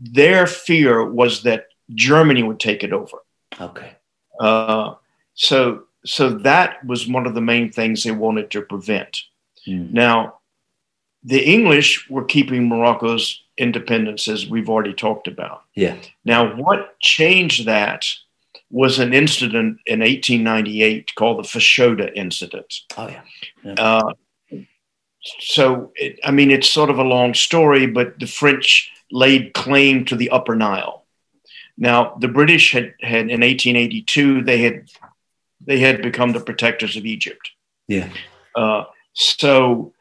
their 0.01 0.47
fear 0.47 1.05
was 1.05 1.43
that 1.43 1.67
Germany 1.93 2.43
would 2.43 2.59
take 2.59 2.83
it 2.83 2.93
over. 2.93 3.17
Okay. 3.59 3.91
Uh, 4.39 4.95
so 5.33 5.83
so 6.05 6.29
that 6.29 6.83
was 6.85 7.07
one 7.07 7.27
of 7.27 7.35
the 7.35 7.41
main 7.41 7.71
things 7.71 8.03
they 8.03 8.11
wanted 8.11 8.51
to 8.51 8.61
prevent. 8.61 9.21
Mm. 9.67 9.91
Now, 9.91 10.39
the 11.23 11.43
English 11.43 12.09
were 12.09 12.23
keeping 12.23 12.69
Morocco's 12.69 13.43
independence, 13.57 14.29
as 14.29 14.47
we've 14.47 14.69
already 14.69 14.93
talked 14.93 15.27
about. 15.27 15.63
Yeah. 15.75 15.97
Now, 16.23 16.55
what 16.55 16.97
changed 17.01 17.65
that 17.65 18.05
was 18.71 18.99
an 18.99 19.13
incident 19.13 19.79
in 19.85 19.99
1898 19.99 21.15
called 21.15 21.39
the 21.39 21.47
Fashoda 21.47 22.11
incident. 22.15 22.73
Oh 22.97 23.07
yeah. 23.07 23.21
yeah. 23.63 23.73
Uh, 23.73 24.13
so, 25.21 25.91
it, 25.95 26.19
I 26.23 26.31
mean, 26.31 26.51
it's 26.51 26.69
sort 26.69 26.89
of 26.89 26.99
a 26.99 27.03
long 27.03 27.33
story, 27.33 27.87
but 27.87 28.19
the 28.19 28.27
French 28.27 28.91
laid 29.11 29.53
claim 29.53 30.05
to 30.05 30.15
the 30.15 30.29
Upper 30.29 30.55
Nile. 30.55 31.05
Now, 31.77 32.15
the 32.19 32.27
British 32.27 32.73
had, 32.73 32.93
had 33.01 33.29
in 33.29 33.41
1882 33.41 34.43
they 34.43 34.61
had 34.61 34.89
they 35.65 35.79
had 35.79 36.01
become 36.01 36.31
the 36.31 36.39
protectors 36.39 36.95
of 36.95 37.05
Egypt. 37.05 37.51
Yeah. 37.87 38.09
Uh, 38.55 38.85
so 39.13 39.93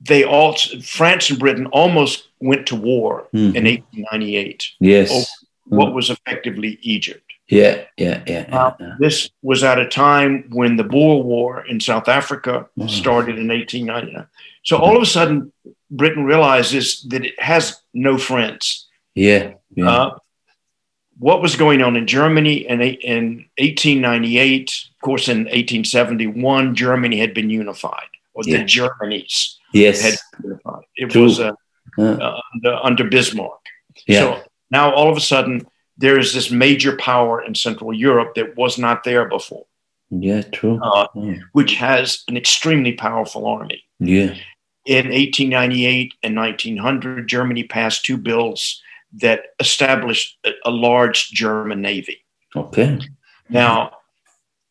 they 0.00 0.24
all 0.24 0.54
France 0.82 1.30
and 1.30 1.38
Britain 1.38 1.66
almost 1.66 2.28
went 2.40 2.66
to 2.68 2.76
war 2.76 3.28
mm-hmm. 3.34 3.56
in 3.56 3.64
1898. 3.64 4.72
Yes. 4.80 5.26
What 5.64 5.92
was 5.92 6.10
effectively 6.10 6.78
Egypt. 6.82 7.27
Yeah, 7.48 7.84
yeah, 7.96 8.22
yeah. 8.26 8.46
yeah, 8.48 8.72
yeah. 8.78 8.94
this 9.00 9.30
was 9.40 9.64
at 9.64 9.78
a 9.78 9.88
time 9.88 10.44
when 10.50 10.76
the 10.76 10.84
Boer 10.84 11.22
War 11.22 11.64
in 11.66 11.80
South 11.80 12.06
Africa 12.06 12.68
mm. 12.78 12.90
started 12.90 13.38
in 13.38 13.48
1899. 13.48 14.26
So 14.64 14.76
all 14.76 14.96
of 14.96 15.02
a 15.02 15.06
sudden, 15.06 15.50
Britain 15.90 16.24
realizes 16.24 17.02
that 17.08 17.24
it 17.24 17.40
has 17.40 17.80
no 17.94 18.18
friends. 18.18 18.86
Yeah. 19.14 19.54
yeah. 19.74 19.90
Uh, 19.90 20.18
what 21.18 21.40
was 21.40 21.56
going 21.56 21.82
on 21.82 21.96
in 21.96 22.06
Germany 22.06 22.68
in, 22.68 22.80
in 22.80 23.46
1898? 23.58 24.70
Of 24.94 25.00
course, 25.00 25.28
in 25.28 25.38
1871, 25.38 26.74
Germany 26.74 27.18
had 27.18 27.32
been 27.32 27.50
unified, 27.50 28.08
or 28.34 28.42
yeah. 28.44 28.58
the 28.58 28.64
Germanies 28.64 29.54
yes. 29.72 30.02
had 30.02 30.14
been 30.32 30.50
unified. 30.50 30.84
It 30.96 31.10
True. 31.10 31.22
was 31.22 31.40
uh, 31.40 31.52
uh, 31.98 32.40
under, 32.54 32.74
under, 32.82 33.04
Bismarck. 33.04 33.60
Yeah. 34.06 34.20
So 34.20 34.42
now 34.70 34.92
all 34.92 35.10
of 35.10 35.16
a 35.16 35.20
sudden, 35.20 35.66
there 35.98 36.18
is 36.18 36.32
this 36.32 36.50
major 36.50 36.96
power 36.96 37.42
in 37.42 37.54
Central 37.54 37.92
Europe 37.92 38.34
that 38.36 38.56
was 38.56 38.78
not 38.78 39.04
there 39.04 39.28
before. 39.28 39.66
Yeah, 40.10 40.42
true. 40.42 40.80
Uh, 40.82 41.08
yeah. 41.14 41.38
Which 41.52 41.74
has 41.74 42.24
an 42.28 42.36
extremely 42.36 42.92
powerful 42.92 43.46
army. 43.46 43.84
Yeah. 43.98 44.34
In 44.86 45.08
1898 45.08 46.14
and 46.22 46.34
1900, 46.34 47.28
Germany 47.28 47.64
passed 47.64 48.06
two 48.06 48.16
bills 48.16 48.80
that 49.20 49.42
established 49.60 50.38
a, 50.46 50.52
a 50.64 50.70
large 50.70 51.30
German 51.30 51.82
navy. 51.82 52.24
Okay. 52.56 52.98
Now, 53.50 53.98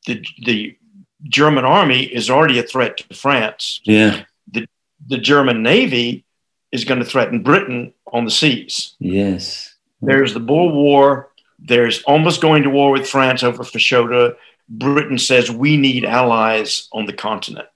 the 0.07 0.23
the 0.45 0.77
German 1.23 1.65
army 1.65 2.03
is 2.03 2.29
already 2.29 2.57
a 2.57 2.63
threat 2.63 2.97
to 2.97 3.15
France. 3.15 3.81
Yeah. 3.83 4.23
The 4.51 4.67
the 5.07 5.17
German 5.17 5.61
navy 5.61 6.25
is 6.71 6.85
going 6.85 6.99
to 6.99 7.05
threaten 7.05 7.43
Britain 7.43 7.93
on 8.11 8.25
the 8.25 8.31
seas. 8.31 8.95
Yes. 8.99 9.66
There's 10.01 10.33
the 10.33 10.39
Boer 10.39 10.71
War. 10.71 11.31
There's 11.59 12.03
almost 12.03 12.41
going 12.41 12.63
to 12.63 12.69
war 12.69 12.91
with 12.91 13.07
France 13.07 13.43
over 13.43 13.63
Fashoda. 13.63 14.35
Britain 14.69 15.17
says 15.17 15.49
we 15.49 15.77
need 15.77 16.05
allies 16.05 16.87
on 16.91 17.05
the 17.05 17.13
continent. 17.13 17.67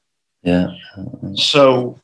Yeah. 0.44 0.76
So 1.36 2.00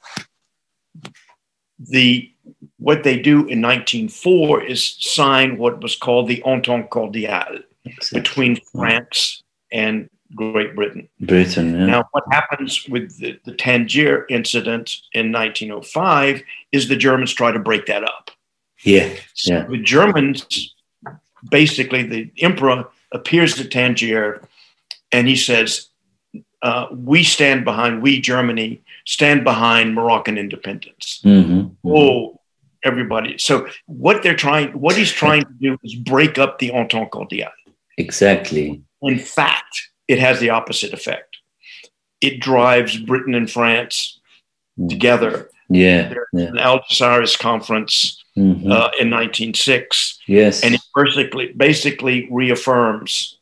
the 1.79 2.31
what 2.77 3.03
they 3.03 3.19
do 3.19 3.45
in 3.47 3.61
1904 3.61 4.63
is 4.63 4.95
sign 4.99 5.57
what 5.57 5.81
was 5.81 5.95
called 5.95 6.27
the 6.27 6.41
Entente 6.43 6.89
Cordiale 6.89 7.59
exactly. 7.85 8.19
between 8.19 8.59
France 8.71 9.43
and 9.71 10.09
Great 10.35 10.75
Britain. 10.75 11.07
Britain, 11.21 11.73
yeah. 11.73 11.85
Now, 11.85 12.03
what 12.11 12.23
happens 12.31 12.87
with 12.89 13.17
the, 13.17 13.39
the 13.45 13.53
Tangier 13.53 14.25
incident 14.29 14.97
in 15.13 15.31
1905 15.31 16.43
is 16.71 16.87
the 16.87 16.95
Germans 16.95 17.33
try 17.33 17.51
to 17.51 17.59
break 17.59 17.85
that 17.85 18.03
up. 18.03 18.31
Yeah, 18.83 19.13
so 19.33 19.53
yeah. 19.53 19.65
The 19.67 19.77
Germans, 19.77 20.73
basically, 21.49 22.03
the 22.03 22.31
emperor 22.39 22.85
appears 23.11 23.59
at 23.59 23.71
Tangier 23.71 24.47
and 25.11 25.27
he 25.27 25.35
says, 25.35 25.89
uh, 26.61 26.87
We 26.91 27.23
stand 27.23 27.65
behind, 27.65 28.01
we, 28.01 28.21
Germany, 28.21 28.81
stand 29.05 29.43
behind 29.43 29.95
Moroccan 29.95 30.37
independence. 30.37 31.21
Mm-hmm. 31.23 31.89
Oh, 31.89 32.39
everybody. 32.83 33.37
So 33.37 33.67
what 33.85 34.23
they're 34.23 34.35
trying, 34.35 34.71
what 34.79 34.95
he's 34.95 35.11
trying 35.11 35.43
to 35.43 35.53
do 35.59 35.77
is 35.83 35.95
break 35.95 36.37
up 36.37 36.59
the 36.59 36.71
Entente 36.71 37.11
Cordiale. 37.11 37.51
Exactly. 37.97 38.81
In 39.01 39.19
fact, 39.19 39.89
it 40.07 40.19
has 40.19 40.39
the 40.39 40.49
opposite 40.51 40.93
effect. 40.93 41.37
It 42.21 42.39
drives 42.39 42.97
Britain 42.97 43.35
and 43.35 43.49
France 43.49 44.19
mm. 44.79 44.89
together. 44.89 45.49
Yeah. 45.69 46.13
Yeah. 46.33 46.47
an 46.47 46.55
Algeciras 46.55 47.37
conference 47.37 48.16
mm-hmm. 48.37 48.71
uh, 48.71 48.89
in 48.99 49.09
1906. 49.09 50.19
Yes. 50.27 50.63
And 50.63 50.75
it 50.75 50.81
basically, 50.95 51.51
basically 51.53 52.27
reaffirms 52.31 53.39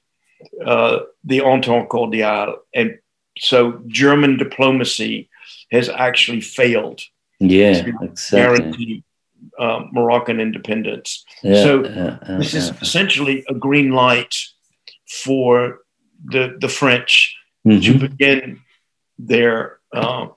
uh, 0.66 1.00
the 1.24 1.42
Entente 1.42 1.88
Cordiale. 1.90 2.56
And 2.74 2.98
so 3.38 3.82
German 3.88 4.38
diplomacy 4.38 5.30
has 5.72 5.90
actually 5.90 6.42
failed. 6.42 7.02
Yeah, 7.40 7.84
exactly. 8.02 8.10
Guarantee 8.32 9.04
uh, 9.60 9.86
Moroccan 9.92 10.40
independence. 10.40 11.26
Yeah, 11.44 11.64
so 11.64 11.82
this 12.38 12.54
is 12.54 12.72
essentially 12.82 13.44
a 13.50 13.54
green 13.54 13.92
light 13.92 14.36
for 15.08 15.80
the 16.24 16.56
the 16.60 16.70
French 16.70 17.36
mm-hmm. 17.66 17.82
to 17.82 18.08
begin 18.08 18.62
their 19.20 19.80
uh, 19.94 20.28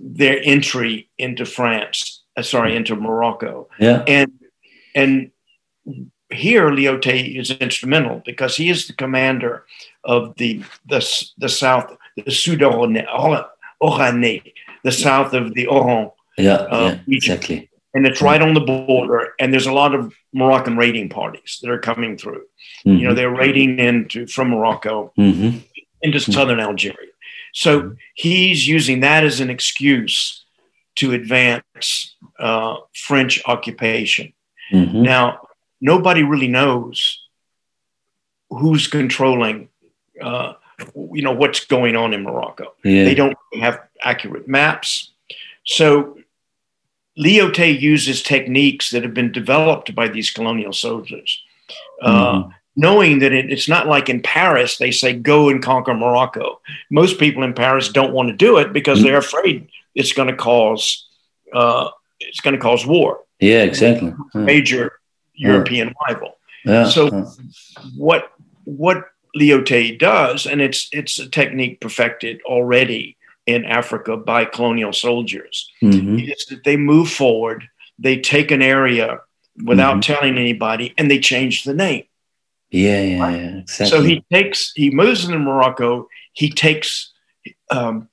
their 0.00 0.40
entry 0.42 1.08
into 1.18 1.44
France. 1.44 2.15
Uh, 2.36 2.42
sorry, 2.42 2.76
into 2.76 2.96
Morocco. 2.96 3.68
Yeah, 3.78 4.04
and 4.06 4.32
and 4.94 5.30
here 6.30 6.70
Lyautey 6.70 7.38
is 7.38 7.50
instrumental 7.50 8.22
because 8.24 8.56
he 8.56 8.68
is 8.68 8.86
the 8.86 8.92
commander 8.92 9.64
of 10.04 10.36
the 10.36 10.62
the, 10.86 11.00
the 11.38 11.48
south 11.48 11.96
the 12.16 12.30
Sud 12.30 12.60
Oranais, 12.60 14.52
the 14.82 14.92
south 14.92 15.32
of 15.32 15.54
the 15.54 15.66
Oran. 15.66 16.10
Yeah, 16.38 16.54
uh, 16.54 16.98
yeah 17.08 17.14
exactly 17.16 17.70
and 17.96 18.06
it's 18.06 18.20
right 18.20 18.42
on 18.42 18.52
the 18.52 18.60
border. 18.60 19.32
And 19.40 19.54
there's 19.54 19.66
a 19.66 19.72
lot 19.72 19.94
of 19.94 20.14
Moroccan 20.34 20.76
raiding 20.76 21.08
parties 21.08 21.58
that 21.62 21.70
are 21.70 21.78
coming 21.78 22.18
through. 22.18 22.44
Mm-hmm. 22.84 22.98
You 22.98 23.08
know, 23.08 23.14
they're 23.14 23.30
raiding 23.30 23.78
into 23.78 24.26
from 24.26 24.50
Morocco 24.50 25.14
mm-hmm. 25.18 25.58
into 26.02 26.18
mm-hmm. 26.18 26.30
southern 26.30 26.60
Algeria. 26.60 27.08
So 27.54 27.96
he's 28.14 28.68
using 28.68 29.00
that 29.00 29.24
as 29.24 29.40
an 29.40 29.48
excuse 29.48 30.44
to 30.96 31.12
advance 31.12 32.16
uh, 32.38 32.76
French 32.94 33.42
occupation. 33.46 34.32
Mm-hmm. 34.72 35.02
Now, 35.02 35.48
nobody 35.80 36.22
really 36.22 36.48
knows 36.48 37.22
who's 38.50 38.88
controlling. 38.88 39.68
Uh, 40.20 40.54
you 40.94 41.22
know 41.22 41.32
what's 41.32 41.64
going 41.64 41.96
on 41.96 42.12
in 42.12 42.22
Morocco. 42.22 42.74
Yeah. 42.84 43.04
They 43.04 43.14
don't 43.14 43.36
have 43.60 43.80
accurate 44.02 44.46
maps. 44.46 45.12
So 45.64 46.18
Lyautey 47.18 47.80
uses 47.80 48.22
techniques 48.22 48.90
that 48.90 49.02
have 49.02 49.14
been 49.14 49.32
developed 49.32 49.94
by 49.94 50.08
these 50.08 50.30
colonial 50.30 50.72
soldiers, 50.72 51.42
uh, 52.02 52.32
mm-hmm. 52.32 52.50
knowing 52.76 53.20
that 53.20 53.32
it, 53.32 53.50
it's 53.50 53.68
not 53.68 53.86
like 53.86 54.08
in 54.10 54.20
Paris, 54.20 54.76
they 54.76 54.90
say, 54.90 55.14
go 55.14 55.48
and 55.48 55.62
conquer 55.62 55.94
Morocco. 55.94 56.60
Most 56.90 57.18
people 57.18 57.42
in 57.42 57.54
Paris 57.54 57.88
don't 57.88 58.12
want 58.12 58.28
to 58.28 58.36
do 58.36 58.58
it 58.58 58.72
because 58.72 58.98
mm-hmm. 58.98 59.08
they're 59.08 59.18
afraid 59.18 59.68
it's 59.96 60.12
going 60.12 60.28
to 60.28 60.36
cause, 60.36 61.08
uh, 61.52 61.88
it's 62.20 62.40
going 62.40 62.54
to 62.54 62.62
cause 62.62 62.86
war. 62.86 63.20
Yeah, 63.40 63.62
exactly. 63.62 64.14
Major 64.34 65.00
yeah. 65.34 65.50
European 65.50 65.92
rival. 66.06 66.38
Yeah. 66.64 66.88
So 66.88 67.10
what, 67.96 68.30
what 68.64 69.08
Lyautey 69.36 69.98
does, 69.98 70.46
and 70.46 70.60
it's, 70.60 70.88
it's 70.92 71.18
a 71.18 71.28
technique 71.28 71.80
perfected 71.80 72.40
already 72.44 73.16
in 73.46 73.64
Africa 73.64 74.16
by 74.16 74.44
colonial 74.44 74.92
soldiers 74.92 75.70
mm-hmm. 75.82 76.18
is 76.18 76.46
that 76.50 76.64
they 76.64 76.76
move 76.76 77.10
forward, 77.10 77.68
they 77.98 78.18
take 78.18 78.50
an 78.50 78.62
area 78.62 79.20
without 79.64 79.98
mm-hmm. 79.98 80.12
telling 80.12 80.38
anybody, 80.38 80.92
and 80.98 81.10
they 81.10 81.18
change 81.18 81.64
the 81.64 81.74
name. 81.74 82.04
Yeah, 82.70 83.02
yeah, 83.02 83.22
right? 83.22 83.36
yeah, 83.36 83.56
exactly. 83.58 83.90
So 83.98 84.02
he 84.02 84.24
takes, 84.32 84.72
he 84.74 84.90
moves 84.90 85.24
into 85.24 85.38
Morocco. 85.38 86.08
He 86.32 86.50
takes 86.50 87.12
um, 87.70 88.08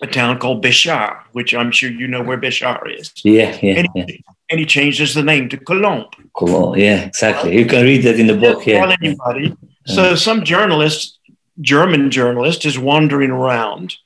a 0.00 0.06
town 0.06 0.38
called 0.38 0.64
Béchar, 0.64 1.22
which 1.32 1.54
I'm 1.54 1.70
sure 1.70 1.90
you 1.90 2.06
know 2.06 2.22
where 2.22 2.38
Béchar 2.38 2.98
is. 2.98 3.12
Yeah, 3.24 3.56
yeah. 3.62 3.78
And 3.78 3.88
he, 3.94 4.00
yeah. 4.00 4.16
and 4.50 4.60
he 4.60 4.66
changes 4.66 5.14
the 5.14 5.22
name 5.22 5.48
to 5.48 5.56
Colomb, 5.56 6.06
Cool. 6.34 6.78
Yeah, 6.78 7.04
exactly. 7.04 7.58
You 7.58 7.66
can 7.66 7.84
read 7.84 8.04
that 8.04 8.18
in 8.18 8.28
the 8.28 8.36
book. 8.36 8.64
Yeah. 8.64 8.86
Tell 8.86 8.96
anybody. 9.02 9.56
So 9.86 10.14
some 10.14 10.44
journalist, 10.44 11.18
German 11.60 12.10
journalist, 12.10 12.64
is 12.64 12.78
wandering 12.78 13.30
around, 13.30 13.96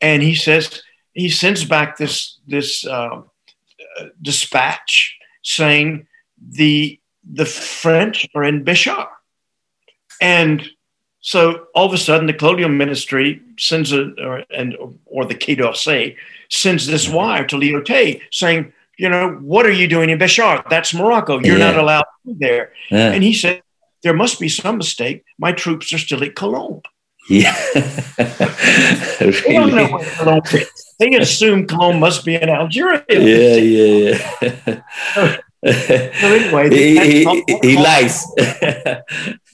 and 0.00 0.22
he 0.22 0.34
says 0.34 0.82
he 1.12 1.28
sends 1.28 1.64
back 1.64 1.96
this 1.96 2.38
this 2.46 2.86
uh, 2.86 3.22
dispatch 4.20 5.16
saying 5.44 6.06
the 6.40 6.98
the 7.30 7.46
French 7.46 8.26
are 8.34 8.44
in 8.44 8.64
Béchar, 8.64 9.06
and 10.20 10.68
so 11.26 11.66
all 11.74 11.86
of 11.86 11.92
a 11.92 11.98
sudden 11.98 12.26
the 12.26 12.32
colonial 12.32 12.68
ministry 12.68 13.42
sends 13.58 13.92
a 13.92 14.02
or, 14.24 14.44
and 14.54 14.76
or 15.06 15.24
the 15.24 15.34
Quai 15.34 15.56
d'Orsay 15.56 16.16
sends 16.48 16.86
this 16.86 17.06
mm-hmm. 17.06 17.16
wire 17.16 17.46
to 17.46 17.56
Lyautey 17.56 18.20
saying 18.30 18.72
you 18.96 19.08
know, 19.08 19.38
what 19.42 19.66
are 19.66 19.72
you 19.72 19.88
doing 19.88 20.10
in 20.10 20.18
Béchar? 20.18 20.68
That's 20.70 20.94
Morocco. 20.94 21.38
You're 21.40 21.58
yeah. 21.58 21.70
not 21.70 21.78
allowed 21.78 22.02
to 22.02 22.34
be 22.34 22.46
there. 22.46 22.72
Yeah. 22.90 23.12
And 23.12 23.22
he 23.22 23.34
said, 23.34 23.62
there 24.02 24.14
must 24.14 24.40
be 24.40 24.48
some 24.48 24.78
mistake. 24.78 25.24
My 25.38 25.52
troops 25.52 25.92
are 25.92 25.98
still 25.98 26.22
at 26.24 26.34
Colomb. 26.34 26.80
Yeah. 27.28 27.54
really? 29.20 29.40
They 29.42 29.52
don't 29.52 29.74
know 29.74 29.88
where 29.88 30.10
Colomb 30.16 30.42
is. 30.52 30.94
They 30.98 31.14
assume 31.16 31.66
Colomb 31.66 32.00
must 32.00 32.24
be 32.24 32.36
in 32.36 32.48
Algeria. 32.48 33.04
Yeah, 33.10 33.56
yeah, 33.56 34.18
yeah. 34.40 34.82
so, 35.64 36.26
anyway, 36.28 36.70
he, 36.70 37.24
he, 37.24 37.58
he 37.62 37.76
lies. 37.76 38.24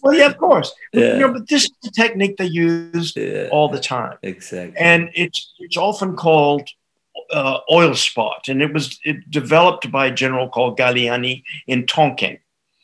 Well, 0.02 0.14
yeah, 0.14 0.26
of 0.26 0.36
course. 0.36 0.72
Yeah. 0.92 1.14
You 1.14 1.20
know, 1.20 1.32
but 1.32 1.48
this 1.48 1.64
is 1.64 1.70
the 1.82 1.90
technique 1.90 2.36
they 2.36 2.46
use 2.46 3.14
yeah. 3.16 3.48
all 3.52 3.68
the 3.68 3.80
time. 3.80 4.18
Exactly. 4.22 4.76
And 4.78 5.10
it's 5.14 5.54
it's 5.60 5.76
often 5.76 6.16
called 6.16 6.68
uh, 7.30 7.58
oil 7.70 7.94
spot, 7.94 8.48
and 8.48 8.60
it 8.62 8.72
was 8.72 8.98
it 9.04 9.30
developed 9.30 9.90
by 9.90 10.06
a 10.06 10.10
general 10.10 10.48
called 10.48 10.78
Gallieni 10.78 11.44
in 11.66 11.86
Tonkin. 11.86 12.38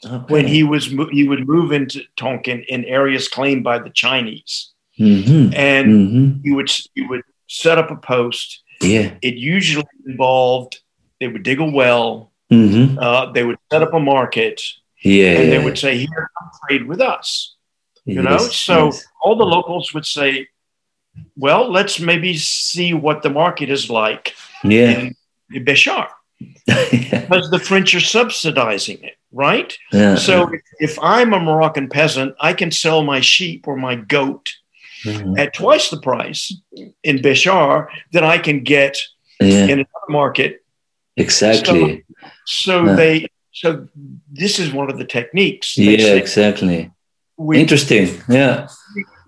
Okay. 0.04 0.33
When 0.33 0.46
he 0.46 0.62
was 0.62 0.87
he 1.11 1.28
would 1.28 1.48
move 1.48 1.72
into 1.72 2.02
Tonkin 2.16 2.64
in 2.68 2.85
areas 2.85 3.28
claimed 3.28 3.64
by 3.64 3.81
the 3.81 3.90
Chinese, 3.90 4.70
mm-hmm. 4.98 5.52
and 5.54 5.87
mm-hmm. 5.88 6.40
he 6.44 6.52
would 6.52 6.70
he 6.94 7.02
would 7.02 7.22
set 7.48 7.78
up 7.78 7.90
a 7.90 7.96
post. 7.96 8.62
Yeah, 8.81 9.14
it 9.22 9.35
usually 9.35 9.85
involved 10.07 10.78
they 11.18 11.26
would 11.26 11.42
dig 11.42 11.59
a 11.59 11.64
well. 11.64 12.31
Mm-hmm. 12.50 12.98
Uh, 12.98 13.33
they 13.33 13.44
would 13.44 13.59
set 13.70 13.83
up 13.83 13.92
a 13.92 14.00
market. 14.00 14.62
Yeah, 15.03 15.41
and 15.41 15.53
they 15.53 15.63
would 15.63 15.79
say, 15.79 15.99
"Here, 15.99 16.31
come 16.39 16.51
trade 16.67 16.87
with 16.87 17.01
us." 17.01 17.55
You 18.05 18.23
yes, 18.23 18.25
know, 18.25 18.39
so 18.39 18.85
yes. 18.87 19.05
all 19.23 19.37
the 19.37 19.45
locals 19.45 19.93
would 19.93 20.07
say, 20.07 20.49
well, 21.37 21.71
let's 21.71 22.01
maybe 22.01 22.37
see 22.37 22.95
what 22.95 23.23
the 23.23 23.31
market 23.31 23.71
is 23.71 23.91
like 23.91 24.35
yeah. 24.65 25.11
in 25.51 25.65
Béchar. 25.65 26.09
because 26.67 27.51
the 27.51 27.59
French 27.59 27.95
are 27.95 28.01
subsidizing 28.01 29.03
it, 29.03 29.17
right? 29.33 29.77
Yeah, 29.93 30.15
so 30.15 30.51
yeah. 30.51 30.59
If, 30.79 30.99
I'm 31.03 31.33
a 31.33 31.41
Moroccan 31.41 31.89
peasant, 31.89 32.35
I 32.41 32.53
can 32.53 32.71
sell 32.71 33.03
my 33.03 33.21
sheep 33.21 33.67
or 33.67 33.77
my 33.77 33.97
goat 33.97 34.53
mm-hmm. 35.05 35.37
at 35.37 35.55
twice 35.55 35.91
the 35.91 36.01
price 36.01 36.55
in 37.03 37.19
Béchar 37.19 37.89
that 38.13 38.23
I 38.23 38.39
can 38.39 38.63
get 38.63 38.97
yeah. 39.41 39.65
in 39.65 39.71
another 39.71 40.09
market. 40.09 40.65
Exactly. 41.17 42.05
So, 42.47 42.85
so 42.85 42.97
they 42.97 43.27
so 43.61 43.88
this 44.31 44.59
is 44.59 44.73
one 44.73 44.90
of 44.90 44.99
the 44.99 45.05
techniques. 45.05 45.77
Yeah, 45.77 46.14
exactly. 46.14 46.90
We, 47.37 47.61
Interesting. 47.61 48.21
Yeah 48.29 48.68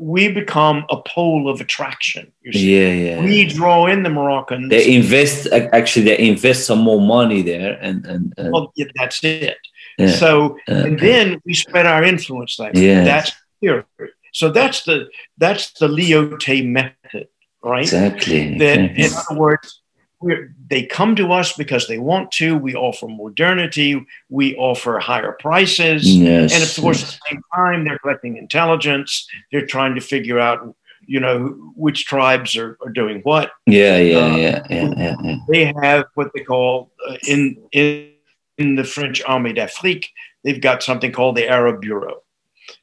we 0.01 0.33
become 0.33 0.87
a 0.88 0.97
pole 1.03 1.49
of 1.49 1.61
attraction. 1.61 2.33
Yeah, 2.43 2.93
yeah. 2.93 3.23
We 3.23 3.45
draw 3.45 3.87
in 3.87 4.03
the 4.03 4.09
Moroccans. 4.09 4.71
They 4.71 4.97
invest 4.97 5.47
actually. 5.53 6.07
They 6.07 6.19
invest 6.19 6.64
some 6.64 6.81
more 6.81 7.01
money 7.01 7.43
there, 7.43 7.79
and 7.83 8.05
and, 8.07 8.33
and 8.38 8.51
well, 8.51 8.73
yeah, 8.77 8.87
that's 8.97 9.23
it. 9.23 9.59
Yeah. 9.99 10.09
So 10.09 10.57
uh, 10.69 10.73
okay. 10.73 10.88
and 10.88 10.99
then 10.99 11.43
we 11.45 11.53
spread 11.53 11.87
our 11.87 12.03
influence 12.03 12.57
there. 12.57 12.73
Yeah, 12.75 13.05
that's 13.05 13.33
here. 13.61 13.85
So 14.33 14.51
that's 14.51 14.85
the 14.85 15.09
that's 15.37 15.73
the 15.73 15.87
Lyautey 15.87 16.66
method, 16.66 17.29
right? 17.62 17.83
Exactly. 17.83 18.57
That 18.57 18.79
in 18.79 19.11
other 19.12 19.38
words, 19.38 19.80
we're, 20.21 20.55
they 20.69 20.85
come 20.85 21.17
to 21.17 21.33
us 21.33 21.55
because 21.55 21.89
they 21.89 21.99
want 21.99 22.31
to. 22.33 22.57
We 22.57 22.75
offer 22.75 23.09
modernity. 23.09 24.07
We 24.29 24.55
offer 24.57 24.99
higher 24.99 25.33
prices. 25.33 26.07
Yes, 26.07 26.53
and 26.53 26.63
of 26.63 26.83
course, 26.83 27.01
yes. 27.01 27.15
at 27.15 27.21
the 27.21 27.29
same 27.31 27.43
time, 27.55 27.85
they're 27.85 27.99
collecting 27.99 28.37
intelligence. 28.37 29.27
They're 29.51 29.67
trying 29.67 29.95
to 29.95 30.01
figure 30.01 30.39
out, 30.39 30.75
you 31.07 31.21
know, 31.21 31.73
which 31.75 32.05
tribes 32.05 32.57
are, 32.57 32.77
are 32.85 32.91
doing 32.91 33.21
what. 33.23 33.53
Yeah, 33.67 33.97
yeah, 33.97 34.19
uh, 34.19 34.37
yeah, 34.37 34.67
yeah, 34.69 34.95
yeah, 34.97 35.17
yeah, 35.23 35.37
They 35.49 35.73
have 35.83 36.05
what 36.15 36.31
they 36.35 36.45
call 36.45 36.93
uh, 37.09 37.17
in, 37.27 37.57
in 37.73 38.13
in 38.59 38.77
the 38.77 38.85
French 38.85 39.25
Armée 39.25 39.55
d'Afrique. 39.55 40.11
They've 40.45 40.61
got 40.61 40.83
something 40.83 41.13
called 41.13 41.37
the 41.37 41.49
Arab 41.49 41.81
Bureau, 41.81 42.23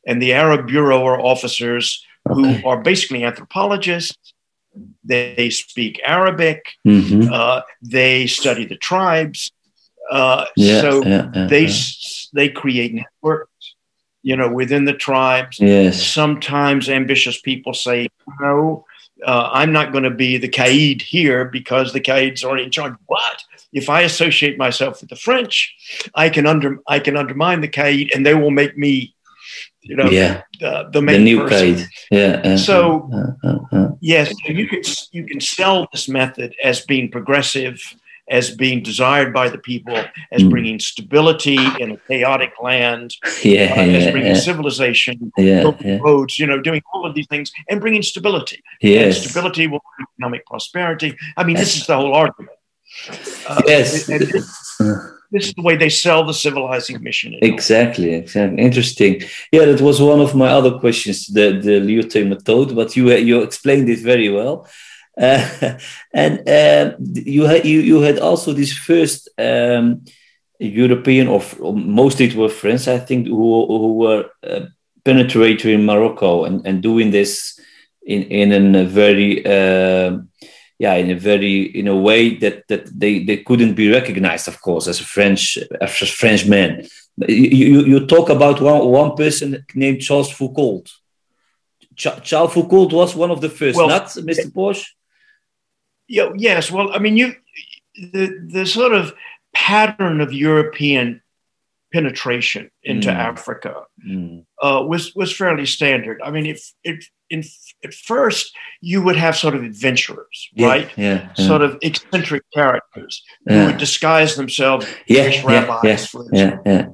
and 0.08 0.20
the 0.20 0.34
Arab 0.34 0.66
Bureau 0.66 1.06
are 1.06 1.22
officers 1.22 2.04
okay. 2.28 2.62
who 2.62 2.68
are 2.68 2.82
basically 2.82 3.24
anthropologists 3.24 4.34
they 5.04 5.50
speak 5.50 6.02
Arabic. 6.06 6.66
Mm-hmm. 6.86 7.32
Uh, 7.32 7.62
they 7.82 8.28
study 8.28 8.66
the 8.66 8.78
tribes. 8.78 9.52
Uh, 10.10 10.46
yeah, 10.56 10.82
so 10.82 11.04
yeah, 11.04 11.30
yeah, 11.34 11.48
they 11.48 11.70
they 12.34 12.50
create 12.50 12.94
networks, 12.94 13.76
you 14.24 14.36
know, 14.36 14.52
within 14.52 14.86
the 14.86 14.94
tribes. 14.94 15.60
Yes. 15.60 16.06
Sometimes 16.06 16.90
ambitious 16.90 17.42
people 17.42 17.74
say, 17.74 18.08
"No, 18.40 18.86
uh, 19.26 19.50
I'm 19.52 19.74
not 19.74 19.92
going 19.92 20.06
to 20.06 20.10
be 20.10 20.38
the 20.38 20.48
Caid 20.48 21.02
here 21.02 21.46
because 21.46 21.92
the 21.92 22.00
Caid's 22.00 22.44
already 22.44 22.64
in 22.64 22.72
charge." 22.72 22.94
But 23.10 23.44
if 23.74 23.90
I 23.90 24.02
associate 24.02 24.58
myself 24.58 25.02
with 25.02 25.10
the 25.10 25.16
French, 25.18 25.76
I 26.16 26.30
can 26.30 26.46
under 26.46 26.80
I 26.88 27.00
can 27.00 27.18
undermine 27.18 27.62
the 27.62 27.68
Caid, 27.68 28.12
and 28.14 28.26
they 28.26 28.34
will 28.34 28.52
make 28.52 28.78
me 28.78 29.14
you 29.88 29.96
know, 29.96 30.10
yeah. 30.10 30.42
the, 30.60 30.90
the 30.92 31.02
main 31.02 31.24
the 31.24 31.24
new 31.24 31.48
person. 31.48 31.88
Yeah. 32.12 32.42
Uh, 32.44 32.58
so 32.58 33.10
uh, 33.14 33.48
uh, 33.48 33.60
uh, 33.72 33.90
yes, 34.02 34.34
you 34.46 34.68
can 34.68 34.82
you 35.12 35.26
can 35.26 35.40
sell 35.40 35.88
this 35.92 36.08
method 36.08 36.56
as 36.64 36.86
being 36.86 37.10
progressive, 37.10 37.82
as 38.30 38.56
being 38.56 38.84
desired 38.84 39.34
by 39.34 39.50
the 39.50 39.58
people, 39.58 39.98
as 40.32 40.44
mm. 40.44 40.50
bringing 40.50 40.80
stability 40.80 41.58
in 41.80 41.92
a 41.92 41.98
chaotic 42.08 42.52
land, 42.62 43.16
yeah, 43.44 43.74
uh, 43.78 43.82
as 43.82 44.12
bringing 44.12 44.36
yeah. 44.36 44.40
civilization, 44.40 45.32
yeah, 45.38 45.72
roads, 46.02 46.38
you 46.38 46.46
know, 46.46 46.60
doing 46.60 46.82
all 46.94 47.06
of 47.06 47.16
these 47.16 47.28
things 47.28 47.52
and 47.70 47.80
bringing 47.80 48.04
stability. 48.04 48.62
Yes. 48.82 49.18
And 49.18 49.30
stability 49.30 49.68
will 49.68 49.82
bring 49.96 50.08
economic 50.16 50.46
prosperity. 50.46 51.18
I 51.36 51.44
mean, 51.44 51.56
this 51.56 51.78
is 51.78 51.88
the 51.88 51.96
whole 51.96 52.14
argument. 52.14 52.58
Uh, 53.48 53.62
yes. 53.66 54.10
And, 54.10 54.24
and, 54.24 55.12
this 55.32 55.48
is 55.48 55.54
the 55.54 55.62
way 55.62 55.76
they 55.76 55.90
sell 55.90 56.24
the 56.24 56.34
civilizing 56.34 57.04
mission. 57.04 57.36
Exactly, 57.42 58.14
exactly. 58.14 58.64
Interesting. 58.64 59.22
Yeah, 59.52 59.66
that 59.66 59.82
was 59.82 60.02
one 60.02 60.22
of 60.22 60.36
my 60.36 60.48
other 60.48 60.80
questions, 60.80 61.28
the 61.28 61.60
the 61.62 61.80
Lyautey 61.80 62.28
method, 62.28 62.76
but 62.76 62.96
you 62.96 63.12
you 63.12 63.42
explained 63.42 63.90
it 63.90 64.00
very 64.00 64.30
well. 64.30 64.68
Uh, 65.20 65.80
and 66.14 66.48
uh, 66.48 66.92
you 67.00 67.46
had 67.46 67.66
you, 67.66 67.80
you 67.80 68.02
had 68.02 68.20
also 68.20 68.54
this 68.54 68.72
first 68.72 69.28
um, 69.40 70.06
European, 70.60 71.28
or, 71.28 71.42
or 71.60 71.74
mostly 71.76 72.28
it 72.28 72.36
were 72.36 72.50
French, 72.50 72.88
I 72.88 73.00
think, 73.00 73.26
who 73.26 73.66
who 73.66 73.94
were 73.96 74.30
uh, 74.44 74.68
penetrating 75.04 75.74
in 75.74 75.86
Morocco 75.88 76.46
and, 76.46 76.68
and 76.68 76.84
doing 76.84 77.10
this 77.10 77.60
in 78.06 78.24
in 78.24 78.76
a 78.76 78.86
very 78.86 79.44
uh, 79.44 80.20
yeah 80.80 80.94
in 80.96 81.10
a 81.10 81.16
very 81.16 81.64
in 81.64 81.88
a 81.88 81.96
way 81.96 82.36
that 82.36 82.68
that 82.68 82.88
they 83.00 83.24
they 83.24 83.38
couldn't 83.38 83.74
be 83.74 83.92
recognized 83.92 84.48
of 84.48 84.62
course 84.62 84.88
as 84.88 85.00
a 85.00 85.04
french 85.04 85.58
as 85.82 86.02
a 86.02 86.06
french 86.06 86.46
man 86.48 86.88
you, 87.28 87.86
you 87.86 88.06
talk 88.06 88.30
about 88.30 88.62
one 88.62 88.86
one 88.88 89.16
person 89.16 89.66
named 89.74 90.02
charles 90.02 90.32
foucauld 90.32 90.90
charles 91.96 92.54
foucauld 92.54 92.94
was 92.94 93.16
one 93.16 93.32
of 93.32 93.42
the 93.42 93.50
first 93.50 93.78
well, 93.78 93.88
not 93.88 94.08
mr 94.08 94.54
Porch 94.54 94.96
yeah, 96.08 96.30
yes 96.36 96.72
well 96.72 96.94
i 96.94 97.00
mean 97.00 97.18
you 97.18 97.36
the 97.96 98.48
the 98.52 98.66
sort 98.66 98.94
of 98.94 99.14
pattern 99.54 100.22
of 100.22 100.32
european 100.32 101.22
penetration 101.94 102.70
into 102.84 103.10
mm. 103.10 103.16
Africa 103.16 103.84
mm. 104.06 104.46
Uh, 104.62 104.84
was 104.88 105.16
was 105.16 105.32
fairly 105.36 105.66
standard. 105.66 106.20
I 106.24 106.32
mean, 106.32 106.48
if 106.48 106.74
it, 106.84 107.06
in, 107.30 107.44
at 107.84 107.94
first 107.94 108.56
you 108.82 109.02
would 109.02 109.16
have 109.16 109.36
sort 109.36 109.56
of 109.56 109.64
adventurers, 109.64 110.50
yeah, 110.54 110.68
right? 110.68 110.92
Yeah, 110.98 111.30
yeah, 111.38 111.48
Sort 111.48 111.62
of 111.62 111.78
eccentric 111.82 112.44
characters 112.54 113.24
who 113.48 113.66
would 113.66 113.78
disguise 113.78 114.36
themselves 114.36 114.86
as 115.10 115.44
rabbis, 115.44 116.16
yeah, 116.32 116.58
yeah, 116.66 116.88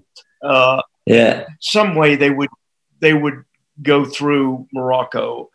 uh, 0.44 0.82
yeah. 1.06 1.46
Some 1.60 1.96
way 1.96 2.16
they 2.16 2.30
would 2.30 2.50
they 3.00 3.14
would 3.14 3.44
go 3.82 4.06
through 4.06 4.68
Morocco 4.74 5.50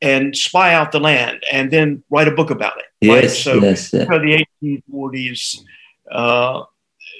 and 0.00 0.36
spy 0.36 0.74
out 0.74 0.92
the 0.92 1.00
land 1.00 1.42
and 1.50 1.70
then 1.70 2.02
write 2.10 2.28
a 2.28 2.30
book 2.30 2.50
about 2.50 2.78
it. 2.78 2.84
Yes, 3.00 3.22
right? 3.22 3.30
so 3.30 3.54
yes, 3.62 3.92
yeah. 3.92 4.04
the 4.04 4.46
1840s. 4.62 5.60
Uh, 6.10 6.62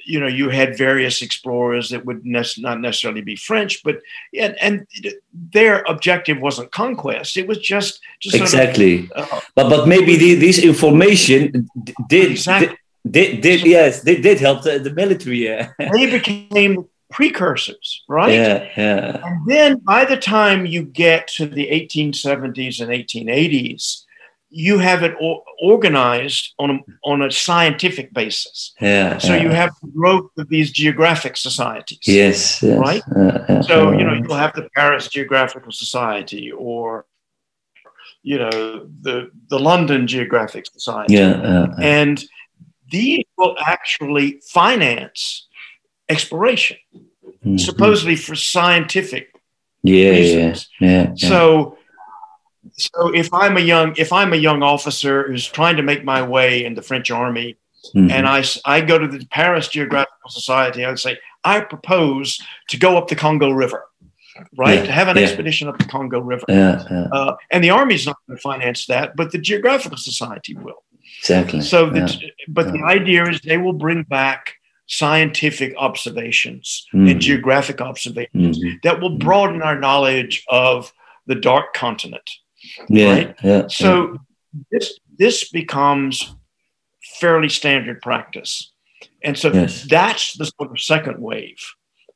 you 0.06 0.20
know, 0.20 0.26
you 0.26 0.48
had 0.48 0.78
various 0.78 1.20
explorers 1.20 1.90
that 1.90 2.04
would 2.04 2.24
ne- 2.24 2.58
not 2.58 2.80
necessarily 2.80 3.20
be 3.20 3.36
French, 3.36 3.82
but 3.82 4.00
and, 4.38 4.56
and 4.60 4.86
their 5.32 5.82
objective 5.88 6.40
wasn't 6.40 6.70
conquest; 6.72 7.36
it 7.36 7.46
was 7.46 7.58
just, 7.58 8.00
just 8.20 8.36
exactly. 8.36 9.08
Sort 9.08 9.18
of, 9.18 9.32
uh, 9.32 9.40
but 9.54 9.68
but 9.68 9.88
maybe 9.88 10.16
the, 10.16 10.34
this 10.34 10.58
information 10.58 11.68
did, 12.08 12.30
exactly. 12.32 12.68
did 12.68 12.76
did, 13.10 13.40
did 13.40 13.66
yes 13.66 14.02
they 14.02 14.20
did 14.20 14.40
help 14.40 14.62
the, 14.62 14.78
the 14.78 14.90
military. 14.90 15.44
Yeah. 15.44 15.72
they 15.92 16.06
became 16.10 16.86
precursors, 17.10 18.04
right? 18.08 18.32
Yeah, 18.32 18.68
yeah. 18.76 19.20
And 19.24 19.46
then 19.46 19.78
by 19.78 20.04
the 20.04 20.16
time 20.16 20.66
you 20.66 20.82
get 20.82 21.28
to 21.36 21.46
the 21.46 21.68
1870s 21.68 22.80
and 22.80 22.90
1880s, 22.90 24.04
you 24.50 24.78
have 24.78 25.02
it 25.02 25.14
organized 25.60 26.54
on 26.58 26.70
a, 26.70 26.78
on 27.04 27.22
a 27.22 27.30
scientific 27.30 28.12
basis. 28.12 28.72
Yeah. 28.80 29.18
So 29.18 29.34
yeah. 29.34 29.42
you 29.42 29.50
have 29.50 29.70
the 29.82 29.88
growth 29.88 30.30
of 30.38 30.48
these 30.48 30.70
geographic 30.70 31.36
societies. 31.36 31.98
Yes, 32.06 32.62
yes. 32.62 32.78
Right? 32.78 33.02
Uh, 33.14 33.20
uh, 33.20 33.62
So, 33.62 33.92
you 33.92 34.04
know, 34.04 34.14
you'll 34.14 34.36
have 34.36 34.54
the 34.54 34.68
Paris 34.74 35.08
Geographical 35.08 35.72
Society 35.72 36.52
or, 36.52 37.06
you 38.22 38.38
know, 38.38 38.86
the, 39.02 39.30
the 39.48 39.58
London 39.58 40.06
Geographic 40.06 40.66
Society. 40.72 41.14
yeah, 41.14 41.32
uh, 41.32 41.74
And 41.80 42.24
these 42.90 43.24
will 43.36 43.56
actually 43.60 44.40
finance 44.48 45.48
exploration, 46.08 46.76
mhm. 47.44 47.58
supposedly 47.58 48.14
for 48.14 48.36
scientific 48.36 49.34
yeah, 49.82 50.02
yeah, 50.04 50.10
reasons. 50.10 50.68
yeah, 50.80 51.12
yeah. 51.16 51.28
So, 51.28 51.78
so 52.78 53.08
if 53.14 53.32
I'm 53.32 53.56
a 53.56 53.60
young 53.60 53.94
if 53.96 54.12
I'm 54.12 54.32
a 54.32 54.36
young 54.36 54.62
officer 54.62 55.26
who's 55.26 55.46
trying 55.46 55.76
to 55.76 55.82
make 55.82 56.04
my 56.04 56.22
way 56.22 56.64
in 56.64 56.74
the 56.74 56.82
French 56.82 57.10
army, 57.10 57.56
Mhm. 57.94 58.10
and 58.10 58.26
I 58.64 58.80
go 58.80 58.98
to 58.98 59.06
the 59.06 59.24
Paris 59.26 59.68
Geographical 59.68 60.30
Society, 60.30 60.84
I 60.84 60.88
would 60.88 60.98
say 60.98 61.18
I 61.44 61.60
propose 61.60 62.40
to 62.68 62.76
go 62.76 62.98
up 62.98 63.06
the 63.08 63.14
Congo 63.16 63.50
River, 63.50 63.84
right? 64.56 64.78
Yeah, 64.80 64.86
To 64.86 64.92
have 64.92 65.08
an 65.08 65.16
yeah. 65.16 65.22
expedition 65.22 65.68
up 65.68 65.78
the 65.78 65.84
Congo 65.84 66.18
River, 66.20 66.44
yeah, 66.48 66.82
yeah, 66.90 67.06
uh, 67.12 67.36
and 67.52 67.62
the 67.62 67.70
army's 67.70 68.04
not 68.04 68.16
going 68.26 68.36
to 68.36 68.42
finance 68.42 68.86
that, 68.86 69.14
but 69.16 69.30
the 69.30 69.38
Geographical 69.38 69.98
Society 69.98 70.54
will. 70.54 70.82
exactly. 71.20 71.60
So, 71.60 71.88
that, 71.90 72.16
but 72.48 72.72
the 72.72 72.82
idea 72.84 73.24
is 73.28 73.40
they 73.40 73.56
will 73.58 73.72
bring 73.72 74.02
back 74.02 74.54
scientific 74.88 75.74
observations 75.76 76.86
Mhm. 76.92 77.10
and 77.10 77.20
geographic 77.20 77.80
observations 77.80 78.58
Mhm. 78.58 78.82
that 78.82 79.00
will 79.00 79.16
broaden 79.16 79.62
our 79.62 79.78
knowledge 79.78 80.44
of 80.48 80.92
the 81.26 81.34
dark 81.34 81.72
continent. 81.74 82.28
Yeah, 82.88 83.12
right? 83.12 83.34
yeah, 83.42 83.66
So 83.68 84.18
this 84.70 84.98
this 85.18 85.48
becomes 85.50 86.34
fairly 87.20 87.48
standard 87.48 88.00
practice, 88.02 88.72
and 89.22 89.36
so 89.38 89.52
Yes. 89.52 89.84
that's 89.88 90.36
the 90.36 90.46
sort 90.46 90.70
of 90.70 90.80
second 90.80 91.20
wave 91.20 91.62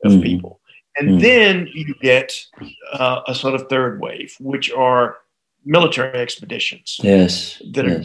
of 0.04 0.12
Mhm. 0.12 0.22
people, 0.22 0.60
and 0.96 1.08
Mhm. 1.10 1.20
then 1.20 1.68
you 1.72 1.94
get 2.00 2.46
uh, 2.92 3.20
a 3.26 3.34
sort 3.34 3.54
of 3.54 3.68
third 3.68 4.00
wave, 4.00 4.34
which 4.40 4.70
are 4.72 5.18
military 5.64 6.18
expeditions 6.18 6.98
yes, 7.02 7.60
that 7.72 7.86
are 7.86 8.02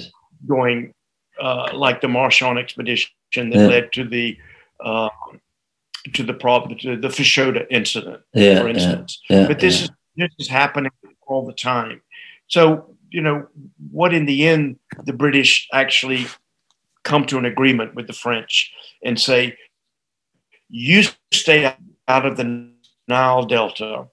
going 0.47 0.93
uh, 1.41 1.69
like 1.73 1.99
the 1.99 2.07
Marchand 2.07 2.57
expedition 2.57 3.09
that 3.33 3.59
Yeah. 3.59 3.67
led 3.67 3.91
to 3.93 4.03
the 4.05 4.37
uh, 4.79 5.09
to 6.13 6.23
the 6.23 6.33
problem 6.33 6.77
to 6.79 6.95
the 6.97 7.07
Fashoda 7.09 7.65
incident, 7.69 8.21
yeah, 8.33 8.59
for 8.61 8.67
yeah, 8.67 8.73
instance. 8.73 9.21
yeah, 9.29 9.47
But 9.47 9.59
this 9.59 9.79
yeah. 9.79 9.83
is 9.85 9.89
this 10.17 10.31
is 10.39 10.47
happening 10.47 10.91
all 11.27 11.45
the 11.45 11.53
time. 11.53 12.01
So 12.47 12.95
you 13.11 13.21
know 13.21 13.47
what? 13.91 14.13
In 14.13 14.25
the 14.25 14.47
end, 14.47 14.77
the 15.05 15.13
British 15.13 15.67
actually 15.73 16.27
come 17.03 17.25
to 17.25 17.37
an 17.37 17.45
agreement 17.45 17.95
with 17.95 18.07
the 18.07 18.13
French 18.13 18.71
and 19.03 19.19
say, 19.19 19.57
"You 20.69 21.03
stay 21.31 21.73
out 22.07 22.25
of 22.25 22.37
the 22.37 22.71
Nile 23.07 23.45
Delta, 23.45 24.07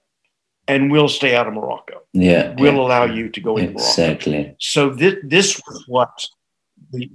and 0.67 0.91
we'll 0.91 1.09
stay 1.09 1.35
out 1.35 1.47
of 1.47 1.53
Morocco. 1.53 2.01
yeah, 2.13 2.55
We'll 2.57 2.75
yeah. 2.75 2.79
allow 2.81 3.05
you 3.05 3.29
to 3.29 3.41
go 3.41 3.57
into 3.57 3.73
Morocco." 3.73 3.89
exactly. 3.89 4.55
So 4.59 4.89
this 4.89 5.15
this 5.23 5.61
was 5.67 5.83
what 5.87 6.27
the, 6.91 7.09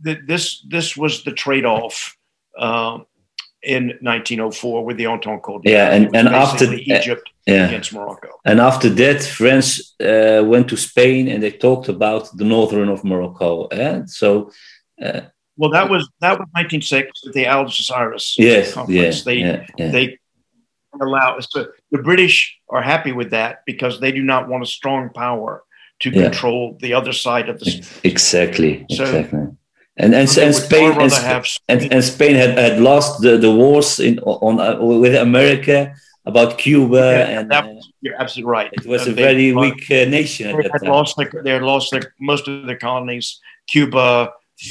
the 0.00 0.18
this 0.26 0.64
this 0.68 0.96
was 0.96 1.24
the 1.24 1.32
trade 1.32 1.64
off 1.64 2.16
um, 2.58 3.06
in 3.62 3.88
1904 4.00 4.84
with 4.84 4.96
the 4.96 5.06
Entente 5.06 5.42
Cordiale. 5.42 5.72
Yeah, 5.74 5.94
and- 5.94 6.16
and 6.16 6.28
after- 6.28 6.66
basically 6.66 6.82
Egypt 6.96 7.28
Yeah, 7.46 7.66
against 7.68 7.92
Morocco. 7.92 8.28
and 8.44 8.60
after 8.60 8.88
that, 8.88 9.22
France 9.22 9.94
uh, 10.00 10.42
went 10.46 10.68
to 10.68 10.76
Spain 10.76 11.28
and 11.28 11.42
they 11.42 11.50
talked 11.50 11.88
about 11.88 12.28
the 12.38 12.44
northern 12.44 12.88
of 12.88 13.04
Morocco. 13.04 13.66
Eh? 13.66 14.02
So, 14.06 14.50
uh, 15.04 15.20
Well, 15.58 15.70
that 15.72 15.90
was 15.90 16.08
that 16.20 16.38
was 16.38 16.48
1906 16.54 17.10
at 17.26 17.32
the 17.34 17.44
Algeciras 17.44 18.34
yes, 18.38 18.72
conference. 18.72 19.16
yeah, 19.18 19.24
they 19.24 19.38
yeah, 19.40 19.66
yeah. 19.78 19.90
they 19.92 20.18
allow 21.00 21.38
so 21.40 21.66
the 21.92 22.02
British 22.02 22.56
are 22.68 22.82
happy 22.82 23.12
with 23.12 23.30
that 23.30 23.60
because 23.66 24.00
they 24.00 24.12
do 24.12 24.22
not 24.22 24.48
want 24.48 24.62
a 24.62 24.66
strong 24.66 25.10
power 25.14 25.62
to 26.00 26.10
control 26.10 26.76
the 26.80 26.94
other 26.94 27.12
side 27.12 27.48
of 27.50 27.58
the. 27.60 27.70
exactly, 28.04 28.86
So- 28.90 29.04
exactly. 29.04 29.40
And 30.02 30.14
and, 30.20 30.28
and 30.46 30.54
Spain 30.54 30.92
and, 31.04 31.12
have 31.12 31.44
and, 31.68 31.80
and 31.94 32.02
Spain 32.14 32.34
had, 32.42 32.52
had 32.66 32.76
lost 32.90 33.20
the, 33.24 33.32
the 33.36 33.52
wars 33.60 34.00
in 34.00 34.18
on 34.20 34.54
uh, 34.58 34.80
with 35.02 35.14
America 35.14 35.78
about 36.30 36.48
Cuba, 36.64 36.96
Yeah, 37.18 37.38
and 37.40 37.50
that 37.50 37.64
uh, 37.64 37.68
was- 37.74 37.92
you're 38.02 38.18
absolutely 38.22 38.50
right. 38.58 38.70
it 38.78 38.86
was 38.86 39.02
Uh, 39.06 39.10
a 39.10 39.14
they- 39.14 39.22
very 39.30 39.48
weak 39.62 39.82
uh, 39.90 40.08
nation 40.18 40.46
at 40.48 40.56
they 40.56 40.62
that 40.62 40.72
had 40.72 40.88
lost 40.96 41.12
their, 41.18 41.30
they 41.44 41.52
had 41.58 41.62
lost 41.72 41.86
their 41.92 42.04
most 42.30 42.44
of 42.48 42.66
their 42.68 42.78
colonies, 42.88 43.26
Cuba, 43.72 44.08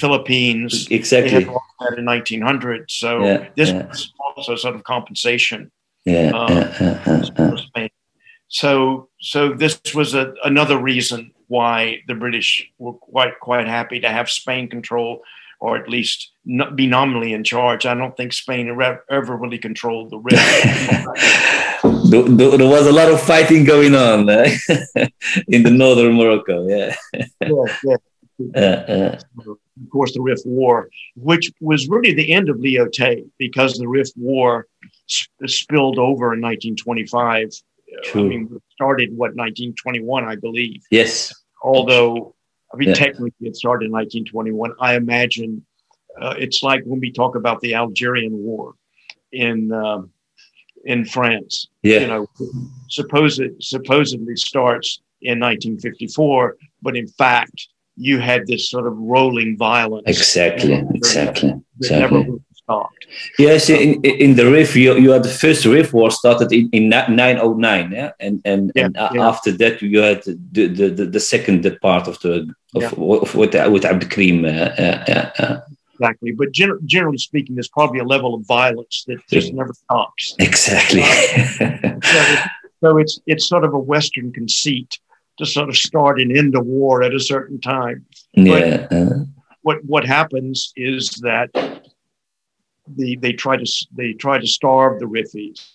Philippines. 0.01 0.71
They 0.87 0.95
Exactly. 1.01 1.31
had 1.37 1.47
lost 1.47 1.71
that 1.81 1.93
in 1.99 2.05
1900. 2.05 2.89
So 3.01 3.09
Yeah, 3.25 3.39
this 3.59 3.69
yeah. 3.69 3.85
was 3.87 4.01
also 4.35 4.55
sort 4.55 4.75
of 4.75 4.83
compensation 4.83 5.59
Yeah, 6.05 6.31
uh, 6.33 6.49
yeah. 6.81 7.87
So 8.47 9.09
so 9.31 9.39
this 9.53 9.79
was 9.93 10.13
a, 10.21 10.33
another 10.43 10.77
reason 10.91 11.21
why 11.49 12.01
the 12.07 12.15
British 12.15 12.69
were 12.77 12.93
quite 12.93 13.39
quite 13.39 13.67
happy 13.67 13.99
to 13.99 14.09
have 14.09 14.29
Spain 14.29 14.69
control, 14.69 15.21
or 15.59 15.77
at 15.77 15.89
least 15.89 16.31
not 16.45 16.75
be 16.75 16.87
nominally 16.87 17.33
in 17.33 17.43
charge. 17.43 17.85
I 17.85 17.93
don't 17.93 18.15
think 18.15 18.33
Spain 18.33 18.69
ever, 18.69 19.35
really 19.35 19.57
controlled 19.57 20.11
the 20.11 20.17
river. 20.17 20.37
there, 22.09 22.69
was 22.69 22.87
a 22.87 22.91
lot 22.91 23.11
of 23.11 23.21
fighting 23.21 23.65
going 23.65 23.95
on 23.95 24.29
uh, 24.29 24.49
in 25.47 25.63
the 25.63 25.71
northern 25.71 26.15
Morocco. 26.15 26.67
Yeah, 26.67 26.95
yeah, 27.41 27.77
yeah. 27.83 27.95
uh, 28.55 28.59
uh, 28.59 29.19
of 29.47 29.89
course, 29.91 30.13
the 30.13 30.21
Rif 30.21 30.39
War, 30.45 30.89
which 31.15 31.51
was 31.59 31.87
really 31.87 32.13
the 32.13 32.33
end 32.33 32.49
of 32.49 32.57
Lyautey 32.57 33.29
because 33.37 33.73
the 33.73 33.87
Rif 33.87 34.09
War 34.15 34.67
sp- 35.07 35.31
spilled 35.47 35.99
over 35.99 36.33
in 36.33 36.41
1925. 36.41 37.49
I 38.13 38.17
mean, 38.17 38.49
it 38.53 38.61
started 38.71 39.09
what 39.11 39.35
1921, 39.35 40.23
I 40.23 40.35
believe. 40.35 40.83
yes, 40.91 41.33
Although, 41.63 42.35
I 42.73 42.77
mean, 42.77 42.89
Yeah. 42.89 42.95
technically 42.95 43.47
it 43.49 43.55
started 43.55 43.85
in 43.85 43.91
1921. 43.91 44.73
I 44.79 44.95
imagine 44.95 45.65
uh, 46.21 46.35
it's 46.37 46.63
like 46.63 46.83
when 46.85 46.99
we 46.99 47.11
talk 47.11 47.35
about 47.35 47.61
the 47.61 47.75
Algerian 47.75 48.33
War 48.43 48.73
in 49.31 49.71
um, 49.71 50.11
in 50.85 51.05
France. 51.05 51.67
yeah, 51.83 51.99
You 51.99 52.07
know, 52.07 52.27
supposed 52.89 53.41
supposedly 53.59 54.35
starts 54.35 55.01
in 55.21 55.39
1954, 55.39 56.55
but 56.81 56.95
in 56.95 57.07
fact, 57.07 57.67
you 57.97 58.17
had 58.19 58.47
this 58.47 58.69
sort 58.69 58.87
of 58.87 58.97
rolling 58.97 59.57
violence 59.57 60.03
exactly, 60.07 60.73
exactly, 60.95 61.49
that 61.79 61.91
never 61.91 62.17
exactly. 62.17 62.17
really 62.23 62.41
stopped. 62.69 63.05
Yes, 63.37 63.69
in, 63.69 64.01
in 64.03 64.35
the 64.35 64.45
Rif, 64.51 64.75
you, 64.75 64.95
you 64.97 65.11
had 65.11 65.23
the 65.23 65.29
first 65.29 65.65
Rif 65.65 65.93
war 65.93 66.11
started 66.11 66.51
in, 66.51 66.69
in 66.71 66.89
909, 66.89 67.91
yeah, 67.91 68.11
and 68.19 68.41
and, 68.45 68.71
Yeah, 68.75 68.85
and 68.85 68.95
yeah. 68.95 69.27
after 69.27 69.51
that 69.57 69.81
you 69.81 69.99
had 69.99 70.23
the 70.23 70.67
the, 70.67 70.89
the, 70.89 71.05
the 71.05 71.19
second 71.19 71.61
part 71.81 72.07
of 72.07 72.19
the 72.21 72.33
of, 72.75 72.81
Yeah. 72.81 72.89
of 72.89 73.35
with 73.35 73.53
with 73.73 73.85
Abd 73.85 74.09
Karim. 74.09 74.45
Uh, 74.45 74.49
uh, 74.49 75.03
uh, 75.07 75.43
uh, 75.43 75.59
Exactly. 76.01 76.31
But 76.31 76.53
gen- 76.53 76.79
generally 76.85 77.17
speaking, 77.17 77.55
there's 77.55 77.67
probably 77.67 77.99
a 77.99 78.05
level 78.05 78.33
of 78.33 78.45
violence 78.47 79.03
that 79.07 79.19
just 79.27 79.53
never 79.53 79.73
stops. 79.73 80.35
exactly. 80.39 81.03
So, 82.11 82.19
so 82.81 82.97
it's 82.97 83.19
it's 83.27 83.45
sort 83.49 83.65
of 83.65 83.73
a 83.73 83.79
Western 83.93 84.31
conceit 84.31 84.97
to 85.37 85.45
sort 85.45 85.67
of 85.69 85.75
start 85.75 86.21
and 86.21 86.31
end 86.37 86.55
a 86.55 86.61
war 86.61 87.03
at 87.03 87.13
a 87.13 87.19
certain 87.19 87.59
time. 87.59 88.05
yeah, 88.33 88.87
uh, 88.91 89.25
What 89.63 89.77
what 89.85 90.05
happens 90.05 90.71
is 90.77 91.09
that 91.29 91.49
the 92.95 93.15
they 93.17 93.33
try 93.33 93.55
to 93.57 93.65
they 93.95 94.13
try 94.13 94.37
to 94.39 94.47
starve 94.47 94.99
the 94.99 95.05
Riffies 95.05 95.67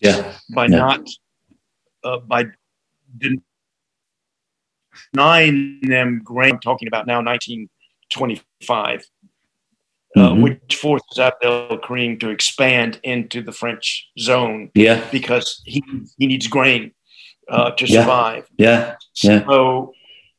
yeah, 0.00 0.32
by 0.54 0.66
Yeah. 0.66 0.76
not 0.78 1.08
uh, 2.04 2.18
by 2.20 2.44
den- 3.18 3.42
denying 5.12 5.80
them 5.82 6.20
grain. 6.24 6.54
I'm 6.54 6.60
talking 6.60 6.88
about 6.88 7.06
now 7.06 7.20
1925, 7.20 9.04
uh, 10.16 10.30
Mhm. 10.32 10.42
which 10.42 10.76
forces 10.76 11.18
Abdel 11.18 11.78
Karim 11.78 12.18
to 12.18 12.30
expand 12.30 12.98
into 13.02 13.42
the 13.42 13.52
French 13.52 14.08
zone 14.18 14.70
yeah, 14.74 15.06
because 15.10 15.62
he 15.64 15.82
he 16.18 16.26
needs 16.26 16.46
grain 16.48 16.92
uh, 17.48 17.70
to 17.72 17.86
Yeah. 17.86 18.00
survive. 18.02 18.48
yeah. 18.58 18.96
Yeah. 19.22 19.44
So 19.44 19.94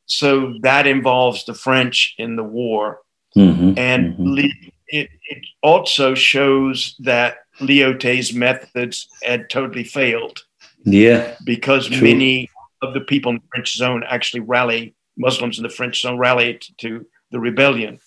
so 0.06 0.54
that 0.62 0.86
involves 0.86 1.44
the 1.44 1.54
French 1.54 2.14
in 2.18 2.36
the 2.36 2.42
war, 2.42 3.00
Mhm, 3.36 3.78
and 3.78 4.14
mhm. 4.18 4.36
Le- 4.36 4.71
it, 4.92 5.10
it 5.28 5.44
also 5.62 6.14
shows 6.14 6.94
that 7.00 7.38
Lyautey's 7.60 8.32
methods 8.32 9.08
had 9.22 9.50
totally 9.50 9.84
failed 9.84 10.42
yeah, 10.84 11.36
because 11.44 11.88
True. 11.88 12.02
many 12.02 12.50
of 12.82 12.94
the 12.94 13.00
people 13.00 13.30
in 13.30 13.36
the 13.36 13.48
French 13.50 13.76
zone 13.76 14.04
actually 14.06 14.40
rally 14.40 14.94
Muslims 15.16 15.58
in 15.58 15.62
the 15.62 15.68
French 15.68 16.02
zone 16.02 16.18
rallied 16.18 16.64
to 16.78 17.06
the 17.30 17.40
rebellion 17.40 17.98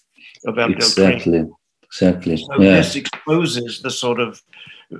of 0.45 0.59
Abdel 0.59 0.77
exactly, 0.77 1.45
exactly. 1.83 2.37
So 2.37 2.61
yeah. 2.61 2.77
this 2.77 2.95
exposes 2.95 3.81
the 3.81 3.91
sort 3.91 4.19
of 4.19 4.41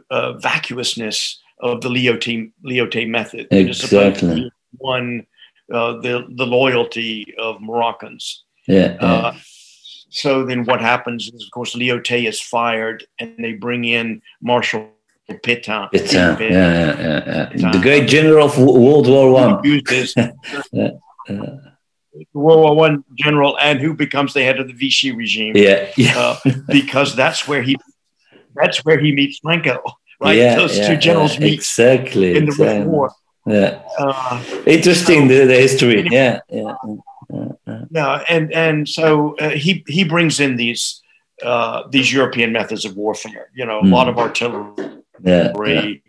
uh, 0.10 0.34
vacuousness 0.34 1.42
of 1.60 1.82
the 1.82 1.90
Lyautey 1.90 2.52
Lyautey 2.64 3.08
method. 3.08 3.48
Exactly. 3.52 4.52
One, 4.78 5.26
uh, 5.72 5.94
the 6.02 6.26
the 6.36 6.46
loyalty 6.46 7.34
of 7.38 7.62
Moroccans. 7.62 8.44
Yeah. 8.68 8.98
yeah. 9.00 9.08
Uh, 9.08 9.36
so 10.16 10.46
then 10.46 10.64
what 10.64 10.80
happens 10.80 11.28
is, 11.28 11.44
of 11.44 11.52
course, 11.52 11.76
Lyautey 11.76 12.26
is 12.26 12.40
fired, 12.40 13.06
and 13.20 13.36
they 13.38 13.52
bring 13.52 13.84
in 13.84 14.22
Marshal 14.42 14.90
Pétain. 15.30 15.92
Pétain, 15.92 16.40
yeah, 16.40 16.40
yeah, 16.40 17.00
yeah, 17.00 17.52
yeah. 17.54 17.72
the 17.72 17.80
great 17.80 18.08
general 18.08 18.46
of 18.46 18.58
World 18.58 19.10
War 19.10 19.30
One. 19.30 19.62
World 22.34 22.62
War 22.64 22.76
One 22.78 23.04
general, 23.20 23.58
and 23.60 23.82
who 23.82 23.94
becomes 23.94 24.34
the 24.34 24.42
head 24.42 24.58
of 24.58 24.68
the 24.68 24.74
Vichy 24.74 25.12
regime. 25.12 25.58
Yeah, 25.58 25.92
yeah. 25.98 26.18
Uh, 26.18 26.38
because 26.70 27.14
that's 27.14 27.46
where 27.46 27.62
he 27.62 27.76
that's 28.56 28.86
where 28.86 28.98
he 28.98 29.14
meets 29.14 29.40
Franco. 29.40 29.84
Right, 30.22 30.38
yeah, 30.38 30.56
those 30.56 30.78
yeah, 30.78 30.88
two 30.88 30.96
generals 30.96 31.34
yeah, 31.34 31.42
meet 31.42 31.54
exactly 31.56 32.38
in 32.38 32.46
the 32.46 32.52
exactly. 32.52 32.88
war. 32.88 33.12
Yeah, 33.46 33.82
uh, 34.00 34.42
interesting 34.66 35.28
so, 35.28 35.40
the, 35.40 35.46
the 35.46 35.56
history. 35.56 36.08
Yeah, 36.10 36.40
yeah, 36.50 36.74
yeah. 37.68 38.24
and 38.30 38.54
and 38.54 38.88
so 38.88 39.36
uh, 39.38 39.50
he 39.50 39.84
he 39.88 40.04
brings 40.04 40.40
in 40.40 40.56
these 40.56 41.02
uh, 41.44 41.84
these 41.90 42.14
European 42.14 42.52
methods 42.52 42.86
of 42.86 42.96
warfare. 42.96 43.50
You 43.54 43.66
know, 43.66 43.80
a 43.80 43.84
mm. 43.84 43.92
lot 43.92 44.08
of 44.08 44.18
artillery, 44.18 44.74
yeah, 45.24 45.52
you 45.58 46.02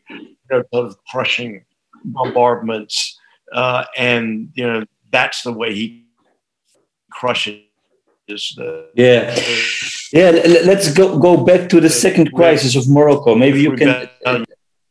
know, 0.51 0.63
of 0.73 0.97
crushing 1.11 1.65
bombardments, 2.05 3.19
uh, 3.53 3.85
and 3.97 4.51
you 4.55 4.67
know 4.67 4.85
that's 5.11 5.43
the 5.43 5.53
way 5.53 5.75
he 5.75 6.05
crushes 7.11 7.63
the 8.29 8.91
yeah 8.95 9.35
yeah 10.13 10.31
let's 10.65 10.93
go 10.93 11.19
go 11.19 11.45
back 11.45 11.69
to 11.69 11.81
the 11.81 11.89
second 11.89 12.33
crisis 12.33 12.75
of 12.75 12.89
morocco 12.89 13.35
maybe 13.35 13.61
you 13.61 13.73
can 13.77 14.09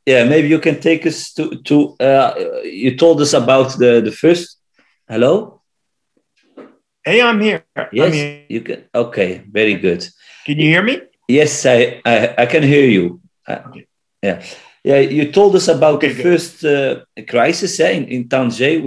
yeah 0.06 0.24
maybe 0.24 0.48
you 0.48 0.60
can 0.60 0.80
take 0.80 1.06
us 1.06 1.34
to 1.34 1.62
to 1.64 1.96
uh, 2.00 2.34
you 2.64 2.96
told 2.96 3.22
us 3.22 3.34
about 3.34 3.78
the 3.78 4.02
the 4.02 4.12
first 4.12 4.58
hello 5.10 5.55
hey 7.06 7.22
i'm 7.22 7.40
here 7.40 7.64
yes 7.92 8.08
I'm 8.08 8.14
here. 8.14 8.46
you 8.50 8.62
can 8.62 8.84
okay 8.94 9.44
very 9.50 9.76
good 9.76 10.08
can 10.46 10.58
you 10.60 10.70
hear 10.70 10.84
me 10.84 11.02
yes 11.28 11.66
i 11.66 12.02
i, 12.06 12.36
I 12.40 12.46
can 12.46 12.64
hear 12.64 12.86
you 12.86 13.22
okay. 13.48 13.88
yeah 14.22 14.44
yeah, 14.86 15.00
you 15.00 15.32
told 15.32 15.56
us 15.56 15.68
about 15.68 15.96
okay, 15.96 16.10
the 16.10 16.14
good. 16.14 16.24
first 16.24 16.64
uh, 16.64 17.24
crisis 17.28 17.80
eh, 17.80 17.90
in, 17.90 18.06
in 18.06 18.30
Tanger, 18.30 18.80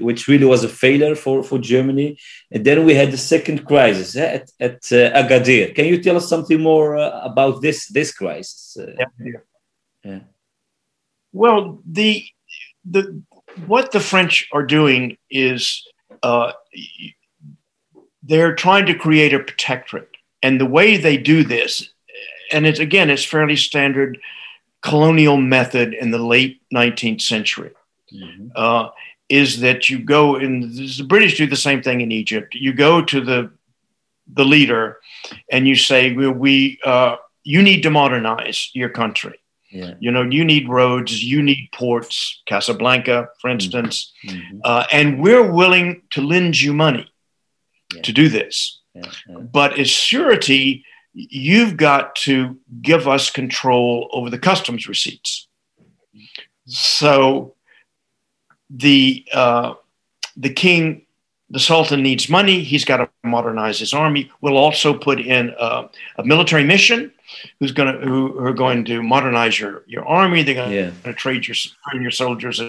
which 0.00 0.26
really 0.26 0.46
was 0.46 0.64
a 0.64 0.70
failure 0.70 1.14
for, 1.14 1.42
for 1.42 1.58
Germany. 1.58 2.18
And 2.50 2.64
then 2.64 2.86
we 2.86 2.94
had 2.94 3.10
the 3.10 3.18
second 3.18 3.66
crisis 3.66 4.16
eh, 4.16 4.36
at, 4.36 4.50
at 4.58 4.80
uh, 4.90 5.22
Agadir. 5.22 5.74
Can 5.74 5.84
you 5.84 6.02
tell 6.02 6.16
us 6.16 6.30
something 6.30 6.58
more 6.58 6.96
uh, 6.96 7.20
about 7.22 7.60
this, 7.60 7.88
this 7.88 8.10
crisis? 8.10 8.78
Uh? 8.80 8.92
Yeah, 8.98 9.32
yeah. 10.02 10.20
Well, 11.32 11.82
the, 11.84 12.24
the, 12.86 13.22
what 13.66 13.92
the 13.92 14.00
French 14.00 14.48
are 14.50 14.64
doing 14.64 15.18
is 15.30 15.86
uh, 16.22 16.52
they're 18.28 18.54
trying 18.54 18.86
to 18.86 18.94
create 18.94 19.32
a 19.34 19.38
protectorate. 19.38 20.10
And 20.42 20.60
the 20.60 20.66
way 20.66 20.96
they 20.96 21.16
do 21.16 21.42
this, 21.42 21.88
and 22.52 22.66
it's 22.66 22.78
again, 22.78 23.10
it's 23.10 23.24
fairly 23.24 23.56
standard 23.56 24.18
colonial 24.82 25.36
method 25.36 25.94
in 25.94 26.12
the 26.12 26.18
late 26.18 26.60
19th 26.72 27.20
century 27.20 27.72
mm-hmm. 28.14 28.48
uh, 28.54 28.90
is 29.28 29.60
that 29.60 29.90
you 29.90 29.98
go 29.98 30.36
and 30.36 30.72
the 30.72 31.04
British 31.08 31.36
do 31.36 31.46
the 31.46 31.56
same 31.56 31.82
thing 31.82 32.00
in 32.00 32.12
Egypt. 32.12 32.54
You 32.54 32.72
go 32.72 33.02
to 33.02 33.20
the 33.20 33.50
the 34.32 34.44
leader 34.44 34.98
and 35.50 35.66
you 35.66 35.74
say, 35.74 36.12
"We, 36.12 36.28
we 36.28 36.78
uh, 36.84 37.16
you 37.44 37.62
need 37.62 37.82
to 37.82 37.90
modernize 37.90 38.70
your 38.74 38.90
country. 38.90 39.40
Yeah. 39.70 39.94
You 40.00 40.10
know, 40.10 40.22
you 40.22 40.44
need 40.44 40.68
roads, 40.68 41.22
you 41.22 41.42
need 41.42 41.68
ports, 41.72 42.42
Casablanca, 42.46 43.28
for 43.40 43.50
instance, 43.50 44.12
mm-hmm. 44.24 44.60
uh, 44.64 44.84
and 44.92 45.20
we're 45.20 45.50
willing 45.50 46.02
to 46.10 46.22
lend 46.22 46.58
you 46.58 46.72
money 46.72 47.10
yeah. 47.94 48.02
to 48.02 48.12
do 48.12 48.28
this. 48.28 48.80
Yeah. 48.94 49.38
But 49.52 49.78
as 49.78 49.88
surety, 49.88 50.84
you've 51.12 51.76
got 51.76 52.14
to 52.16 52.58
give 52.82 53.08
us 53.08 53.30
control 53.30 54.08
over 54.12 54.30
the 54.30 54.38
customs 54.38 54.88
receipts. 54.88 55.48
So 56.66 57.54
the 58.70 59.26
uh, 59.32 59.74
the 60.36 60.50
king, 60.50 61.06
the 61.50 61.60
sultan 61.60 62.02
needs 62.02 62.28
money. 62.28 62.62
He's 62.62 62.84
got 62.84 62.98
to 62.98 63.08
modernize 63.24 63.78
his 63.78 63.94
army. 63.94 64.30
We'll 64.40 64.58
also 64.58 64.96
put 64.96 65.18
in 65.18 65.54
a, 65.58 65.88
a 66.18 66.24
military 66.24 66.64
mission 66.64 67.12
who's 67.58 67.72
going 67.72 67.92
to 67.92 68.06
who, 68.06 68.38
who, 68.38 68.44
are 68.44 68.52
going 68.52 68.84
to 68.86 69.02
modernize 69.02 69.58
your 69.58 69.84
your 69.86 70.06
army. 70.06 70.42
They're 70.42 70.54
going 70.54 70.72
yeah. 70.72 70.90
to 71.04 71.14
trade 71.14 71.48
your 71.48 71.56
train 71.88 72.02
your 72.02 72.10
soldiers 72.10 72.60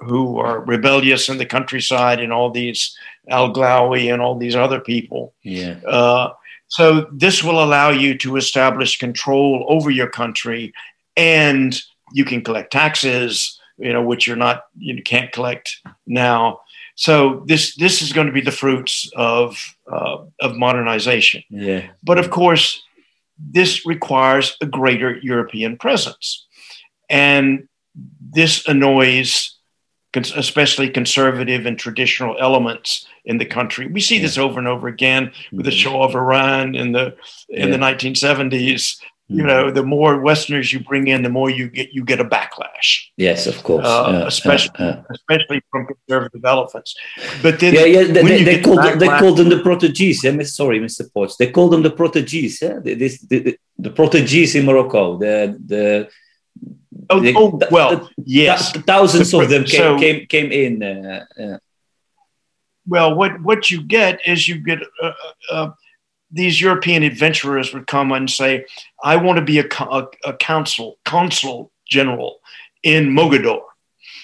who 0.00 0.38
are 0.38 0.60
rebellious 0.60 1.28
in 1.28 1.38
the 1.38 1.46
countryside 1.46 2.20
and 2.20 2.32
all 2.32 2.50
these 2.50 2.96
Al 3.28 3.52
Glawi 3.52 4.12
and 4.12 4.22
all 4.22 4.36
these 4.36 4.56
other 4.56 4.80
people. 4.80 5.34
Yeah. 5.42 5.80
Uh, 5.86 6.32
so 6.68 7.06
this 7.12 7.44
will 7.44 7.62
allow 7.62 7.90
you 7.90 8.16
to 8.18 8.36
establish 8.36 8.98
control 8.98 9.66
over 9.68 9.90
your 9.90 10.08
country, 10.08 10.72
and 11.16 11.80
you 12.12 12.24
can 12.24 12.42
collect 12.42 12.72
taxes, 12.72 13.60
you 13.78 13.92
know, 13.92 14.02
which 14.02 14.26
you're 14.26 14.36
not, 14.36 14.64
you 14.78 15.02
can't 15.02 15.30
collect 15.32 15.76
now. 16.06 16.60
So 16.96 17.44
this 17.46 17.74
this 17.76 18.02
is 18.02 18.12
going 18.12 18.28
to 18.28 18.32
be 18.32 18.40
the 18.40 18.52
fruits 18.52 19.10
of 19.16 19.76
uh, 19.90 20.18
of 20.40 20.56
modernization. 20.56 21.42
Yeah. 21.50 21.88
But 22.02 22.18
of 22.18 22.30
course, 22.30 22.82
this 23.38 23.84
requires 23.84 24.56
a 24.60 24.66
greater 24.66 25.18
European 25.18 25.76
presence, 25.76 26.46
and 27.10 27.68
this 28.34 28.66
annoys 28.68 29.54
especially 30.16 30.88
conservative 30.88 31.66
and 31.66 31.78
traditional 31.78 32.36
elements 32.38 33.06
in 33.24 33.38
the 33.38 33.44
country. 33.44 33.86
We 33.86 34.00
see 34.00 34.16
yeah. 34.16 34.22
this 34.22 34.38
over 34.38 34.58
and 34.58 34.68
over 34.68 34.88
again 34.88 35.32
with 35.52 35.64
the 35.64 35.72
mm-hmm. 35.72 35.78
Shah 35.78 36.04
of 36.04 36.14
Iran 36.14 36.74
in 36.74 36.92
the 36.92 37.16
in 37.48 37.68
yeah. 37.68 37.76
the 37.76 37.82
1970s. 37.82 38.96
You 39.26 39.38
mm-hmm. 39.38 39.46
know, 39.46 39.70
the 39.70 39.82
more 39.82 40.20
Westerners 40.20 40.70
you 40.70 40.80
bring 40.80 41.08
in, 41.08 41.22
the 41.22 41.30
more 41.30 41.48
you 41.48 41.70
get 41.70 41.94
you 41.94 42.04
get 42.04 42.20
a 42.20 42.24
backlash. 42.24 43.06
Yes, 43.16 43.46
of 43.46 43.62
course, 43.62 43.86
uh, 43.86 44.24
especially 44.26 44.74
uh, 44.78 44.84
uh. 44.84 45.02
especially 45.10 45.62
from 45.70 45.86
conservative 45.86 46.44
elements. 46.44 46.94
But 47.42 47.58
then, 47.58 47.72
yeah, 47.72 47.86
yeah, 47.86 48.02
they, 48.12 48.22
they, 48.22 48.44
they 48.44 48.60
called 48.60 48.82
them, 48.84 48.98
they 48.98 49.08
called 49.08 49.38
them 49.38 49.48
the 49.48 49.60
proteges. 49.60 50.22
Yeah, 50.22 50.42
sorry, 50.42 50.78
Mr. 50.78 51.10
Porch. 51.10 51.38
They 51.38 51.50
called 51.50 51.72
them 51.72 51.82
the 51.82 51.90
proteges. 51.90 52.60
Yeah, 52.60 52.80
this 52.82 53.18
the, 53.20 53.38
the, 53.38 53.58
the 53.78 53.90
proteges 53.90 54.54
in 54.56 54.66
Morocco. 54.66 55.16
The 55.16 55.58
the 55.64 56.10
Oh, 57.10 57.32
oh 57.36 57.60
well, 57.70 58.10
yes. 58.24 58.72
thousands 58.72 59.32
of 59.34 59.48
them 59.48 59.64
came 59.64 59.78
so, 59.78 59.98
came, 59.98 60.26
came 60.26 60.52
in. 60.52 60.82
Uh, 60.82 61.24
uh, 61.40 61.58
well, 62.86 63.14
what 63.14 63.40
what 63.42 63.70
you 63.70 63.82
get 63.82 64.20
is 64.26 64.48
you 64.48 64.58
get 64.58 64.80
uh, 65.02 65.12
uh, 65.50 65.70
these 66.30 66.60
European 66.60 67.02
adventurers 67.02 67.72
would 67.72 67.86
come 67.86 68.12
and 68.12 68.30
say, 68.30 68.66
"I 69.02 69.16
want 69.16 69.38
to 69.38 69.44
be 69.44 69.58
a, 69.58 69.66
a, 69.80 70.06
a 70.24 70.32
council 70.34 70.98
consul 71.04 71.72
general 71.88 72.40
in 72.82 73.10
Mogador." 73.10 73.62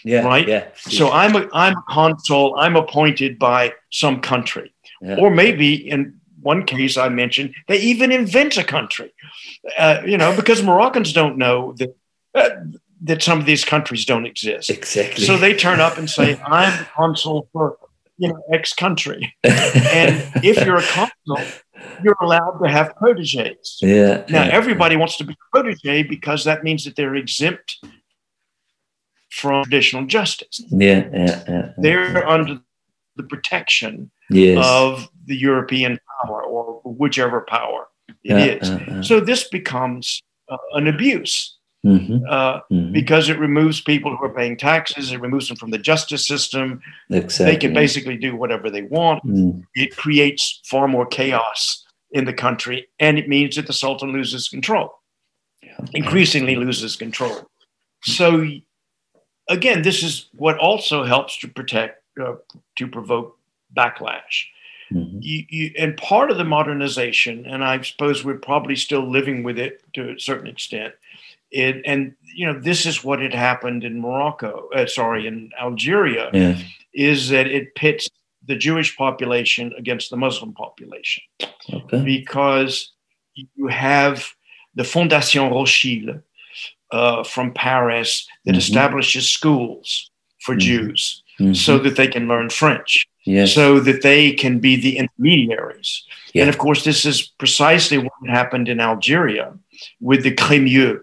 Yeah, 0.05 0.22
right. 0.22 0.47
Yeah. 0.47 0.68
So 0.76 1.11
I'm 1.11 1.37
a 1.37 1.49
I'm 1.53 1.76
a 1.76 1.83
consul. 1.89 2.55
I'm 2.59 2.76
appointed 2.76 3.39
by 3.39 3.74
some 3.91 4.20
country, 4.20 4.72
yeah. 5.01 5.16
or 5.16 5.31
maybe 5.31 5.74
in 5.74 6.20
one 6.43 6.64
case 6.64 6.97
I 6.97 7.09
mentioned, 7.09 7.55
they 7.68 7.78
even 7.78 8.12
invent 8.12 8.57
a 8.57 8.64
country. 8.64 9.12
Uh, 9.78 10.03
you 10.07 10.16
know, 10.16 10.35
because 10.35 10.62
Moroccans 10.62 11.12
don't 11.12 11.37
know 11.37 11.72
that 11.74 11.95
uh, 12.35 12.49
that 13.03 13.22
some 13.22 13.41
of 13.41 13.47
these 13.47 13.64
countries 13.64 14.05
don't 14.05 14.26
exist. 14.26 14.70
Exactly. 14.70 15.24
So 15.24 15.37
they 15.37 15.55
turn 15.55 15.81
up 15.81 15.99
and 15.99 16.09
say, 16.09 16.39
"I'm 16.45 16.78
the 16.78 16.87
consul 16.95 17.49
for 17.53 17.76
you 18.18 18.28
know 18.28 18.43
X 18.53 18.72
country," 18.74 19.35
and 19.45 20.22
if 20.43 20.64
you're 20.64 20.78
a 20.78 20.83
consul, 20.83 21.39
you're 22.03 22.16
allowed 22.20 22.59
to 22.62 22.68
have 22.68 22.95
proteges. 22.97 23.78
Yeah. 23.81 24.24
Now 24.28 24.43
everybody 24.43 24.97
wants 24.97 25.16
to 25.18 25.24
be 25.24 25.37
protege 25.53 26.03
because 26.03 26.45
that 26.45 26.62
means 26.62 26.85
that 26.85 26.97
they're 26.97 27.14
exempt 27.14 27.78
from 29.31 29.64
traditional 29.64 30.07
justice. 30.07 30.61
Yeah, 30.70 31.09
yeah, 31.12 31.45
yeah 31.49 31.72
They're 31.78 32.28
under 32.28 32.61
the 33.16 33.22
protection 33.22 34.11
yes. 34.28 34.64
of 34.64 35.09
the 35.26 35.37
European 35.37 35.99
power 36.22 36.43
or 36.43 36.81
whichever 36.85 37.43
power 37.43 37.87
it 38.24 38.62
is. 38.62 39.07
So 39.07 39.20
this 39.20 39.49
becomes 39.49 40.22
uh, 40.49 40.57
an 40.74 40.89
abuse. 40.89 41.57
Mm-hmm. 41.85 42.26
Uh, 42.28 42.61
mm-hmm. 42.70 42.93
because 42.93 43.31
it 43.31 43.39
removes 43.39 43.81
people 43.81 44.14
who 44.14 44.22
are 44.26 44.35
paying 44.35 44.59
taxes, 44.59 45.12
it 45.12 45.20
removes 45.20 45.49
them 45.49 45.57
from 45.57 45.70
the 45.70 45.78
justice 45.78 46.26
system. 46.26 46.83
Exactly. 47.09 47.53
They 47.53 47.59
can 47.59 47.72
basically 47.72 48.18
do 48.18 48.37
whatever 48.37 48.68
they 48.68 48.83
want. 48.83 49.24
Mm. 49.24 49.64
It 49.74 49.97
creates 49.97 50.61
far 50.64 50.89
more 50.89 51.07
chaos 51.07 51.87
in 52.11 52.26
the 52.26 52.35
country, 52.35 52.89
and 52.99 53.18
it 53.18 53.28
means 53.28 53.57
that 53.57 53.66
the 53.66 53.72
Sultan 53.72 54.12
loses 54.12 54.49
control, 54.49 54.93
yeah. 55.62 55.78
increasingly 55.95 56.55
loses 56.55 56.97
control. 56.97 57.49
So, 58.03 58.45
again, 59.49 59.81
this 59.81 60.03
is 60.03 60.28
what 60.37 60.59
also 60.59 61.05
helps 61.05 61.39
to 61.39 61.49
protect, 61.49 62.03
uh, 62.20 62.35
to 62.76 62.89
provoke 62.89 63.39
backlash. 63.74 64.49
mm-hmm. 64.93 65.18
you, 65.20 65.45
you, 65.49 65.70
and 65.78 65.97
part 65.97 66.31
of 66.31 66.37
the 66.37 66.45
modernization, 66.45 67.47
and 67.47 67.64
I 67.64 67.81
suppose 67.83 68.24
we're 68.24 68.39
probably 68.39 68.76
still 68.76 69.09
living 69.09 69.43
with 69.43 69.59
it 69.59 69.83
to 69.95 70.12
a 70.12 70.20
certain 70.20 70.47
extent. 70.47 70.95
It, 71.51 71.82
and 71.84 72.14
you 72.34 72.46
know 72.46 72.61
this 72.61 72.86
is 72.86 73.03
what 73.03 73.20
had 73.20 73.34
happened 73.34 73.84
in 73.84 74.01
Morocco. 74.01 74.68
Uh, 74.74 74.86
sorry, 74.86 75.26
in 75.26 75.51
Algeria, 75.61 76.30
yeah. 76.32 76.59
is 76.94 77.28
that 77.30 77.46
it 77.48 77.74
pits 77.74 78.09
the 78.46 78.57
Jewish 78.57 78.96
population 78.96 79.72
against 79.76 80.11
the 80.11 80.16
Muslim 80.16 80.53
population 80.53 81.22
okay. 81.72 82.03
because 82.03 82.92
you 83.34 83.66
have 83.68 84.28
the 84.74 84.82
Fondation 84.82 85.51
Rothschild 85.51 86.22
uh, 86.90 87.22
from 87.24 87.53
Paris 87.53 88.26
that 88.44 88.53
mm-hmm. 88.53 88.59
establishes 88.59 89.28
schools 89.28 90.11
for 90.40 90.53
mm-hmm. 90.53 90.61
Jews 90.61 91.22
mm-hmm. 91.38 91.53
so 91.53 91.78
that 91.78 91.96
they 91.96 92.09
can 92.09 92.28
learn 92.28 92.51
French, 92.51 93.07
yes. 93.24 93.53
so 93.53 93.80
that 93.80 94.03
they 94.03 94.32
can 94.32 94.59
be 94.59 94.76
the 94.76 94.98
intermediaries. 94.98 96.05
Yeah. 96.32 96.42
And 96.42 96.51
of 96.51 96.59
course, 96.59 96.84
this 96.84 97.05
is 97.05 97.22
precisely 97.22 97.98
what 97.98 98.12
happened 98.26 98.68
in 98.68 98.80
Algeria 98.80 99.55
with 100.01 100.22
the 100.22 100.34
Crémieux 100.34 101.01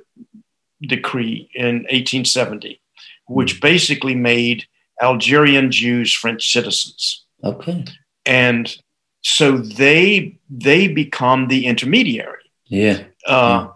decree 0.82 1.49
in 1.53 1.84
1870, 1.89 2.82
which 3.28 3.53
mm-hmm. 3.53 3.61
basically 3.61 4.15
made 4.15 4.65
Algerian 5.01 5.71
Jews 5.71 6.13
French 6.13 6.51
citizens. 6.51 7.25
Okay. 7.43 7.86
And 8.25 8.75
so 9.21 9.57
they 9.57 10.39
they 10.49 10.88
become 10.88 11.47
the 11.47 11.65
intermediary. 11.65 12.34
Yeah. 12.65 13.03
Uh, 13.25 13.69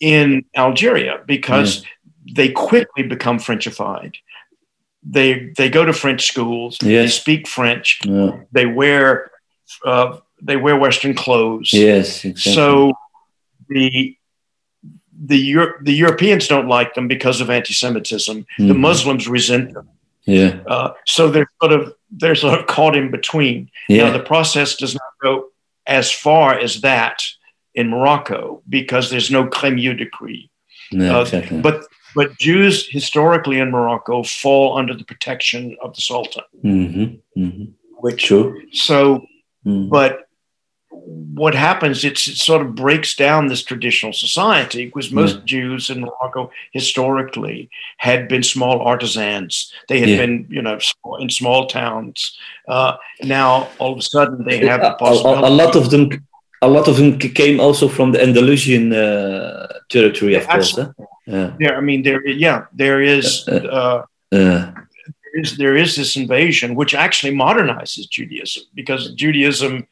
in 0.00 0.44
Algeria 0.54 1.22
because 1.26 1.82
yeah. 1.82 1.88
they 2.34 2.48
quickly 2.50 3.02
become 3.02 3.38
Frenchified. 3.38 4.16
They 5.02 5.52
they 5.56 5.70
go 5.70 5.84
to 5.84 5.92
French 5.92 6.26
schools. 6.26 6.78
Yes. 6.82 7.04
They 7.04 7.08
speak 7.08 7.48
French. 7.48 8.00
Yeah. 8.04 8.40
They 8.52 8.66
wear 8.66 9.30
uh, 9.84 10.18
they 10.42 10.56
wear 10.56 10.76
Western 10.76 11.14
clothes. 11.14 11.72
Yes. 11.72 12.24
Exactly. 12.24 12.52
So 12.52 12.92
the 13.68 14.15
the 15.24 15.38
Euro- 15.38 15.74
the 15.82 15.94
Europeans 15.94 16.48
don't 16.48 16.68
like 16.68 16.94
them 16.94 17.08
because 17.08 17.40
of 17.40 17.50
anti-Semitism. 17.50 18.38
Mm-hmm. 18.38 18.68
The 18.68 18.74
Muslims 18.74 19.28
resent 19.28 19.74
them. 19.74 19.88
Yeah. 20.24 20.60
Uh, 20.66 20.92
so 21.06 21.30
they're 21.30 21.50
sort 21.60 21.72
of 21.72 21.94
they're 22.10 22.34
sort 22.34 22.58
of 22.58 22.66
caught 22.66 22.96
in 22.96 23.10
between. 23.10 23.70
Yeah. 23.88 24.06
Now 24.06 24.12
the 24.12 24.24
process 24.24 24.76
does 24.76 24.94
not 24.94 25.12
go 25.22 25.48
as 25.86 26.10
far 26.10 26.58
as 26.58 26.80
that 26.80 27.22
in 27.74 27.90
Morocco 27.90 28.62
because 28.68 29.10
there's 29.10 29.30
no 29.30 29.46
Crémieux 29.46 29.96
decree. 29.96 30.50
No, 30.92 31.18
uh, 31.18 31.22
exactly. 31.22 31.60
But 31.60 31.86
but 32.14 32.36
Jews 32.38 32.88
historically 32.88 33.58
in 33.58 33.70
Morocco 33.70 34.22
fall 34.22 34.76
under 34.76 34.94
the 34.94 35.04
protection 35.04 35.76
of 35.82 35.94
the 35.94 36.00
Sultan. 36.00 36.44
Mm-hmm. 36.64 37.40
Mm-hmm. 37.40 37.64
Which 37.98 38.26
True. 38.26 38.62
so, 38.72 39.26
mm-hmm. 39.64 39.88
but 39.88 40.25
what 41.06 41.54
happens 41.54 42.04
it's, 42.04 42.26
it 42.26 42.36
sort 42.36 42.62
of 42.62 42.74
breaks 42.74 43.14
down 43.14 43.46
this 43.46 43.62
traditional 43.62 44.12
society 44.12 44.86
because 44.86 45.12
most 45.12 45.36
yeah. 45.36 45.42
jews 45.44 45.88
in 45.88 46.00
morocco 46.00 46.50
historically 46.72 47.70
had 47.98 48.26
been 48.26 48.42
small 48.42 48.80
artisans 48.80 49.72
they 49.88 50.00
had 50.00 50.08
yeah. 50.08 50.16
been 50.16 50.46
you 50.50 50.60
know 50.60 50.78
in 51.20 51.30
small 51.30 51.66
towns 51.66 52.36
uh, 52.68 52.96
now 53.22 53.68
all 53.78 53.92
of 53.92 53.98
a 53.98 54.02
sudden 54.02 54.44
they 54.44 54.66
have. 54.66 54.80
A, 54.80 54.96
a, 55.00 55.54
lot 55.62 55.76
of 55.76 55.90
them 55.90 56.10
a 56.62 56.68
lot 56.68 56.88
of 56.88 56.96
them 56.96 57.18
came 57.18 57.60
also 57.60 57.86
from 57.86 58.10
the 58.10 58.20
andalusian 58.20 58.92
uh, 58.92 59.68
territory 59.88 60.34
of 60.34 60.48
course 60.48 60.74
huh? 60.76 60.90
yeah. 61.26 61.52
yeah 61.60 61.72
i 61.72 61.80
mean 61.80 62.02
there 62.02 62.26
yeah 62.26 62.64
there 62.72 63.00
is 63.00 63.46
uh, 63.46 64.02
there 64.30 64.74
is 65.34 65.56
there 65.56 65.76
is 65.76 65.94
this 65.94 66.16
invasion 66.16 66.74
which 66.74 66.94
actually 66.94 67.32
modernizes 67.32 68.08
judaism 68.10 68.64
because 68.74 69.12
judaism 69.14 69.86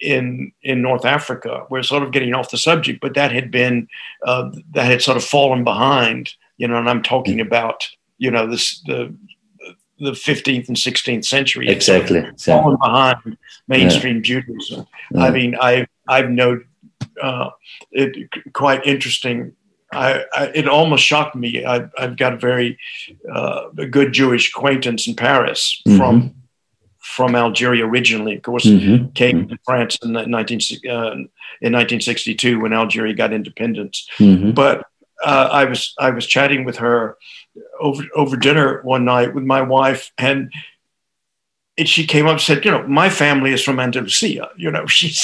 in 0.00 0.52
in 0.62 0.82
North 0.82 1.04
Africa. 1.04 1.66
We're 1.70 1.82
sort 1.82 2.02
of 2.02 2.12
getting 2.12 2.34
off 2.34 2.50
the 2.50 2.58
subject, 2.58 3.00
but 3.00 3.14
that 3.14 3.32
had 3.32 3.50
been 3.50 3.88
uh, 4.24 4.50
that 4.72 4.86
had 4.86 5.02
sort 5.02 5.16
of 5.16 5.24
fallen 5.24 5.64
behind. 5.64 6.32
You 6.58 6.68
know, 6.68 6.76
and 6.76 6.88
I'm 6.88 7.02
talking 7.02 7.40
about 7.40 7.88
you 8.18 8.30
know 8.30 8.46
this 8.46 8.80
the 8.86 9.14
the 9.98 10.10
15th 10.10 10.68
and 10.68 10.76
16th 10.76 11.24
century. 11.24 11.68
Exactly. 11.68 12.22
Fallen 12.38 12.76
behind 12.82 13.38
mainstream 13.66 14.16
yeah. 14.16 14.22
Judaism. 14.22 14.86
Yeah. 15.12 15.22
I 15.22 15.30
mean, 15.30 15.56
I 15.60 15.86
I've 16.08 16.30
known 16.30 16.66
uh, 17.22 17.50
it 17.92 18.30
quite 18.52 18.84
interesting. 18.86 19.52
I, 19.92 20.24
I, 20.32 20.46
it 20.54 20.68
almost 20.68 21.04
shocked 21.04 21.36
me. 21.36 21.64
I, 21.64 21.88
have 21.96 22.16
got 22.16 22.34
a 22.34 22.36
very 22.36 22.78
uh, 23.32 23.68
good 23.90 24.12
Jewish 24.12 24.50
acquaintance 24.54 25.06
in 25.06 25.14
Paris 25.14 25.80
mm-hmm. 25.86 25.96
from 25.96 26.34
from 27.06 27.36
Algeria 27.36 27.86
originally. 27.86 28.36
Of 28.36 28.42
course, 28.42 28.66
mm-hmm. 28.66 29.12
came 29.12 29.42
mm-hmm. 29.42 29.54
to 29.54 29.58
France 29.64 29.96
in, 30.02 30.12
19, 30.12 30.28
uh, 30.28 31.12
in 31.62 31.72
1962 31.72 32.60
when 32.60 32.72
Algeria 32.72 33.14
got 33.14 33.32
independence. 33.32 34.08
Mm-hmm. 34.18 34.50
But 34.50 34.86
uh, 35.24 35.48
I 35.50 35.64
was 35.64 35.94
I 35.98 36.10
was 36.10 36.26
chatting 36.26 36.64
with 36.64 36.76
her 36.78 37.16
over 37.80 38.02
over 38.14 38.36
dinner 38.36 38.82
one 38.82 39.04
night 39.04 39.34
with 39.34 39.44
my 39.44 39.62
wife, 39.62 40.12
and 40.18 40.52
it, 41.76 41.88
she 41.88 42.06
came 42.06 42.26
up 42.26 42.32
and 42.32 42.40
said, 42.40 42.64
"You 42.64 42.72
know, 42.72 42.86
my 42.86 43.08
family 43.08 43.52
is 43.52 43.62
from 43.62 43.80
Andalusia. 43.80 44.50
You 44.56 44.70
know, 44.70 44.86
she's 44.96 45.20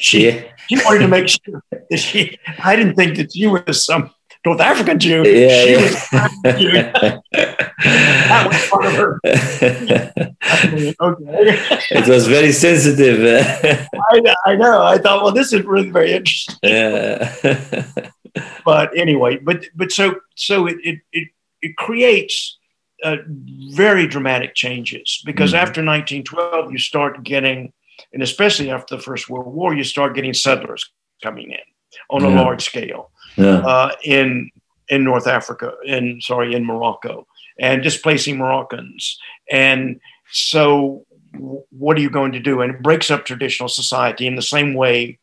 she 0.00 0.26
yeah. 0.26 0.42
she 0.68 0.76
wanted 0.84 1.00
to 1.00 1.08
make 1.08 1.28
sure 1.28 1.62
that 1.70 1.98
she. 1.98 2.38
I 2.64 2.74
didn't 2.74 2.96
think 2.96 3.16
that 3.18 3.32
she 3.34 3.46
was 3.46 3.84
some 3.84 4.10
North 4.46 4.60
African 4.60 5.00
Jew. 5.00 5.24
Yeah, 5.24 5.64
she 5.64 5.70
yeah. 5.72 5.82
was 5.82 6.60
Jew. 6.60 6.70
that 7.32 8.46
was 8.46 8.68
part 8.68 8.86
of 8.86 8.92
her. 8.92 9.20
okay. 11.00 11.58
It 11.90 12.06
was 12.06 12.28
very 12.28 12.52
sensitive. 12.52 13.88
I, 14.12 14.34
I, 14.46 14.54
know. 14.54 14.84
I 14.84 14.98
thought, 14.98 15.24
well, 15.24 15.32
this 15.32 15.52
is 15.52 15.64
really 15.64 15.90
very 15.90 16.12
interesting. 16.12 16.56
Yeah. 16.62 17.34
but 18.64 18.96
anyway, 18.96 19.38
but 19.38 19.64
but 19.74 19.90
so 19.90 20.14
so 20.36 20.68
it 20.68 20.76
it 20.84 21.00
it, 21.12 21.28
it 21.60 21.76
creates 21.76 22.56
uh, 23.02 23.16
very 23.74 24.06
dramatic 24.06 24.54
changes 24.54 25.22
because 25.26 25.50
mm-hmm. 25.50 25.62
after 25.64 25.80
1912 25.84 26.70
you 26.70 26.78
start 26.78 27.24
getting, 27.24 27.72
and 28.12 28.22
especially 28.22 28.70
after 28.70 28.94
the 28.94 29.02
First 29.02 29.28
World 29.28 29.52
War, 29.52 29.74
you 29.74 29.82
start 29.82 30.14
getting 30.14 30.34
settlers 30.34 30.88
coming 31.20 31.50
in 31.50 31.66
on 32.10 32.22
a 32.22 32.28
large 32.28 32.62
scale 32.62 33.10
yeah. 33.36 33.58
uh, 33.58 33.92
in 34.04 34.50
in 34.88 35.04
North 35.04 35.26
Africa, 35.26 35.74
in 35.84 36.20
sorry, 36.20 36.54
in 36.54 36.64
Morocco, 36.64 37.26
and 37.58 37.82
displacing 37.82 38.38
Moroccans. 38.38 39.18
And 39.50 40.00
so, 40.30 41.04
what 41.70 41.96
are 41.96 42.00
you 42.00 42.10
going 42.10 42.32
to 42.32 42.40
do? 42.40 42.60
And 42.60 42.74
it 42.74 42.82
breaks 42.82 43.10
up 43.10 43.24
traditional 43.24 43.68
society 43.68 44.26
in 44.26 44.36
the 44.36 44.42
same 44.42 44.74
way 44.74 45.18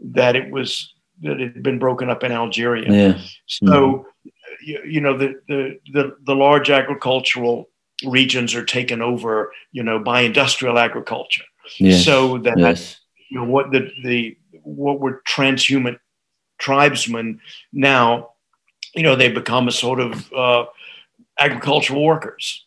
that 0.00 0.36
it 0.36 0.50
was 0.50 0.92
that 1.22 1.40
it 1.40 1.54
had 1.54 1.62
been 1.62 1.78
broken 1.78 2.10
up 2.10 2.22
in 2.22 2.32
Algeria. 2.32 2.90
Yeah. 2.90 3.20
So, 3.46 3.66
mm-hmm. 3.66 4.28
you, 4.64 4.80
you, 4.84 5.00
know, 5.00 5.16
the, 5.16 5.40
the 5.48 5.78
the 5.92 6.16
the 6.24 6.34
large 6.34 6.70
agricultural 6.70 7.68
regions 8.04 8.54
are 8.54 8.64
taken 8.64 9.02
over, 9.02 9.52
you 9.72 9.82
know, 9.82 9.98
by 9.98 10.20
industrial 10.20 10.78
agriculture. 10.78 11.44
Yes. 11.78 12.04
So 12.04 12.38
that 12.38 12.58
yes. 12.58 12.98
you 13.30 13.38
know 13.38 13.44
what 13.44 13.72
the 13.72 13.90
the 14.04 14.36
what 14.62 15.00
were 15.00 15.22
transhumant 15.28 15.98
tribesmen 16.58 17.40
now, 17.72 18.30
you 18.94 19.02
know, 19.02 19.16
they 19.16 19.28
become 19.28 19.68
a 19.68 19.72
sort 19.72 20.00
of 20.00 20.32
uh, 20.32 20.64
agricultural 21.38 22.04
workers, 22.04 22.64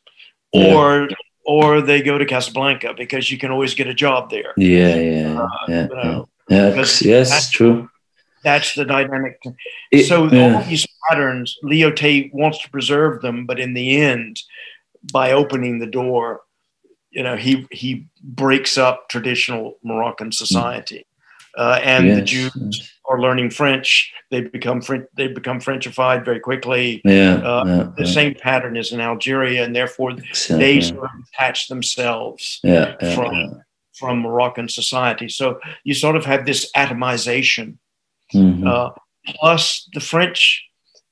or 0.54 1.08
yeah. 1.10 1.16
or 1.46 1.82
they 1.82 2.02
go 2.02 2.18
to 2.18 2.26
Casablanca 2.26 2.94
because 2.96 3.32
you 3.32 3.38
can 3.38 3.52
always 3.52 3.74
get 3.74 3.88
a 3.88 3.94
job 3.94 4.30
there. 4.30 4.54
Yeah, 4.58 4.96
yeah, 4.96 5.42
uh, 5.42 5.48
yeah, 5.68 5.88
you 5.90 5.96
know, 5.96 6.30
yeah. 6.50 6.76
Yes, 6.76 7.02
yes, 7.02 7.50
true. 7.50 7.90
That's 8.44 8.74
the 8.74 8.86
dynamic. 8.86 9.40
It, 9.92 10.06
so 10.06 10.28
yeah. 10.32 10.56
all 10.56 10.64
these 10.64 10.88
patterns, 11.10 11.58
Lyautey 11.64 12.34
wants 12.34 12.62
to 12.64 12.70
preserve 12.70 13.22
them, 13.22 13.46
but 13.46 13.60
in 13.60 13.74
the 13.74 14.02
end, 14.02 14.42
by 15.14 15.32
opening 15.32 15.80
the 15.80 15.88
door, 15.88 16.42
you 17.12 17.24
know, 17.24 17.36
he 17.36 17.68
he 17.72 18.08
breaks 18.24 18.78
up 18.78 19.10
traditional 19.10 19.78
Moroccan 19.84 20.32
society. 20.32 21.06
Uh, 21.58 21.80
and 21.84 22.08
yes. 22.08 22.16
the 22.16 22.22
Jews 22.24 23.00
are 23.12 23.22
learning 23.22 23.50
French. 23.50 24.12
They 24.30 24.42
become 24.42 24.82
French. 24.82 25.06
They 25.16 25.28
become 25.28 25.60
Frenchified 25.60 26.24
very 26.24 26.40
quickly. 26.40 27.02
Yeah, 27.04 27.36
uh, 27.36 27.64
yeah 27.66 27.92
the 27.98 28.06
yeah. 28.06 28.14
same 28.14 28.36
pattern 28.36 28.78
is 28.78 28.92
in 28.92 29.02
Algeria, 29.02 29.64
and 29.64 29.76
therefore 29.76 30.12
exactly. 30.12 30.58
they 30.58 30.82
sort 30.82 31.04
of 31.04 31.10
detach 31.26 31.68
themselves 31.68 32.60
yeah, 32.64 32.96
from 33.16 33.62
from 33.94 34.20
Moroccan 34.20 34.70
society. 34.70 35.28
So 35.30 35.60
you 35.84 35.94
sort 35.94 36.16
of 36.16 36.26
have 36.26 36.46
this 36.46 36.72
atomization. 36.76 37.78
Mm-hmm. 38.34 38.66
Uh, 38.66 38.90
plus, 39.40 39.90
the 39.94 40.00
French 40.00 40.64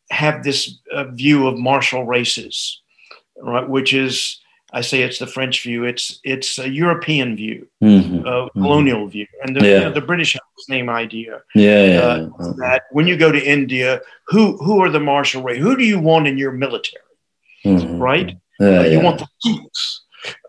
have 0.09 0.43
this 0.43 0.79
uh, 0.93 1.05
view 1.11 1.47
of 1.47 1.57
martial 1.57 2.05
races, 2.05 2.81
right, 3.37 3.67
which 3.67 3.93
is 3.93 4.39
I 4.71 4.81
say 4.81 5.01
it's 5.01 5.19
the 5.19 5.27
French 5.27 5.63
view. 5.63 5.85
It's 5.85 6.19
it's 6.23 6.59
a 6.59 6.69
European 6.69 7.35
view, 7.35 7.67
mm-hmm. 7.81 8.25
a 8.25 8.49
colonial 8.51 9.01
mm-hmm. 9.01 9.09
view, 9.09 9.27
and 9.43 9.55
the, 9.55 9.65
yeah. 9.65 9.73
you 9.73 9.79
know, 9.81 9.91
the 9.91 10.01
British 10.01 10.33
have 10.33 10.41
the 10.57 10.73
same 10.73 10.89
idea. 10.89 11.41
Yeah, 11.55 11.85
yeah, 11.85 11.99
uh, 11.99 12.29
yeah, 12.39 12.53
That 12.57 12.83
when 12.91 13.07
you 13.07 13.17
go 13.17 13.31
to 13.31 13.41
India, 13.41 14.01
who 14.27 14.57
who 14.57 14.79
are 14.81 14.89
the 14.89 14.99
martial 14.99 15.41
race? 15.41 15.59
Who 15.59 15.75
do 15.75 15.83
you 15.83 15.99
want 15.99 16.27
in 16.27 16.37
your 16.37 16.51
military? 16.51 17.03
Mm-hmm. 17.65 17.99
Right? 17.99 18.37
Uh, 18.61 18.81
you 18.81 18.99
want 18.99 19.19
the 19.19 19.27
Sikhs. 19.39 20.01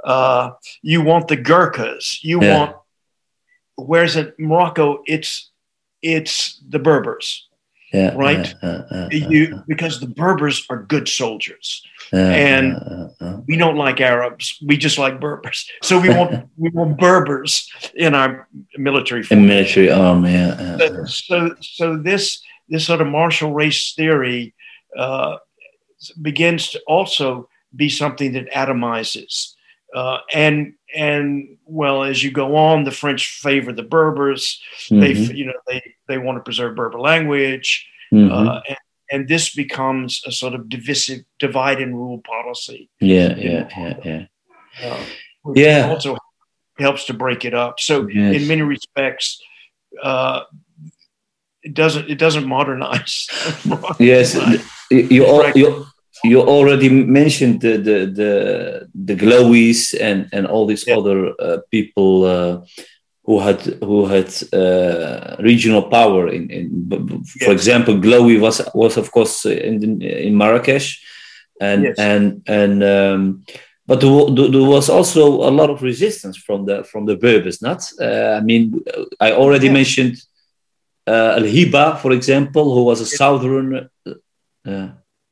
Uh, 0.05 0.51
you 0.83 1.01
want 1.01 1.29
the 1.29 1.37
Gurkhas. 1.37 2.23
You 2.23 2.41
want 2.41 2.77
whereas 3.87 4.17
in 4.17 4.33
Morocco, 4.39 5.03
it's 5.07 5.51
it's 6.03 6.63
the 6.69 6.79
Berbers, 6.79 7.49
yeah, 7.93 8.15
right? 8.17 8.55
uh, 8.63 8.67
uh, 8.67 8.95
uh, 8.95 9.09
You 9.13 9.63
because 9.67 10.01
the 10.01 10.07
Berbers 10.07 10.65
are 10.71 10.83
good 10.83 11.09
soldiers. 11.09 11.83
uh, 12.13 12.17
and- 12.17 12.75
uh, 12.75 13.09
uh, 13.21 13.25
uh. 13.25 13.37
We 13.49 13.57
don't 13.57 13.77
like 13.77 14.01
Arabs. 14.01 14.59
We 14.67 14.77
just 14.77 14.99
like 14.99 15.19
Berbers. 15.21 15.69
So 15.83 15.99
we 16.01 16.09
want 16.11 16.49
we 16.57 16.71
want 16.71 16.99
Berbers 16.99 17.69
in 17.95 18.15
our 18.15 18.49
military 18.77 19.23
force. 19.23 19.41
military 19.41 19.91
arm, 19.91 20.25
yeah. 20.25 20.79
uh, 20.81 21.07
So, 21.07 21.07
so 21.07 21.55
so 21.61 21.97
this 21.97 22.43
this 22.69 22.87
sort 22.87 23.01
of 23.01 23.09
martial 23.09 23.53
race 23.53 23.95
theory 23.95 24.55
uh, 24.97 25.37
begins 26.23 26.71
to 26.71 26.81
also 26.87 27.49
be 27.75 27.89
something 27.89 28.33
that 28.33 28.51
atomizes. 28.53 29.55
Uh, 29.95 30.19
and 30.33 30.75
and 30.97 31.57
well, 31.65 32.03
as 32.03 32.23
you 32.23 32.31
go 32.31 32.57
on, 32.57 32.85
the 32.85 32.91
French 32.91 33.29
favor 33.41 33.73
the 33.73 33.83
Berbers. 33.83 34.61
They 34.91 35.13
mhm, 35.15 35.37
you 35.37 35.47
know 35.47 35.53
they 35.67 35.83
they 36.09 36.19
want 36.19 36.37
to 36.39 36.43
preserve 36.43 36.75
Berber 36.77 37.01
language, 37.01 37.87
mhm. 38.13 38.31
uh, 38.31 38.61
and, 38.69 38.79
and 39.13 39.29
this 39.29 39.55
becomes 39.55 40.23
a 40.27 40.33
sort 40.33 40.55
of 40.55 40.69
divisive 40.69 41.21
divide 41.39 41.81
and 41.81 41.95
rule 41.97 42.21
policy. 42.23 42.89
yeah, 43.01 43.35
yeah, 43.37 43.69
yeah, 43.77 43.97
yeah. 44.05 44.27
Uh, 44.83 45.05
Yeah. 45.55 45.89
also 45.91 46.17
helps 46.79 47.05
to 47.07 47.15
break 47.15 47.45
it 47.45 47.55
up. 47.55 47.81
So 47.81 48.09
Yes. 48.09 48.37
in 48.41 48.49
many 48.49 48.63
respects, 48.63 49.39
uh, 50.03 50.43
it 51.63 51.75
doesn't 51.75 52.09
it 52.11 52.19
doesn't 52.19 52.47
modernize. 52.47 53.29
Yes, 53.99 54.35
you 54.91 54.99
you, 54.99 55.27
al- 55.27 55.53
you 55.57 55.87
you 56.25 56.41
already 56.43 56.89
mentioned 56.91 57.61
the 57.61 57.79
the 57.79 57.99
the, 58.21 58.33
the 58.95 59.17
Glowies 59.17 59.95
and 60.01 60.29
and 60.33 60.47
all 60.47 60.67
these 60.67 60.85
Yeah. 60.87 60.99
other 60.99 61.19
uh, 61.39 61.59
people 61.71 62.25
uh, 62.25 62.61
who 63.25 63.39
had 63.41 63.61
who 63.89 64.07
had 64.07 64.29
uh, 64.53 65.37
regional 65.51 65.83
power 65.83 66.29
in, 66.29 66.51
in 66.51 66.67
for 67.45 67.53
Yes. 67.53 67.59
example 67.59 67.95
Glowy 67.95 68.39
was 68.41 68.61
was 68.75 68.97
of 68.97 69.11
course 69.11 69.45
in 69.47 70.03
in 70.03 70.35
Marrakesh 70.37 70.89
and 71.61 71.83
Yes. 71.85 71.97
and 71.99 72.43
and 72.47 72.83
um, 72.83 73.45
but 73.87 74.01
there, 74.01 74.63
was 74.75 74.89
also 74.89 75.23
a 75.49 75.51
lot 75.51 75.69
of 75.71 75.83
resistance 75.83 76.37
from 76.47 76.65
the 76.67 76.85
from 76.85 77.07
the 77.07 77.17
Berbers 77.17 77.61
not 77.63 77.81
uh, 78.01 78.39
I 78.39 78.41
mean 78.41 78.63
I 79.21 79.33
already 79.33 79.67
Yeah. 79.67 79.73
mentioned 79.81 80.17
uh, 81.09 81.35
Al 81.39 81.47
Hiba 81.55 81.99
for 82.03 82.13
example 82.13 82.65
who 82.75 82.83
was 82.85 83.01
a 83.01 83.05
Yeah. 83.11 83.17
southern 83.21 83.89
uh, 84.67 84.89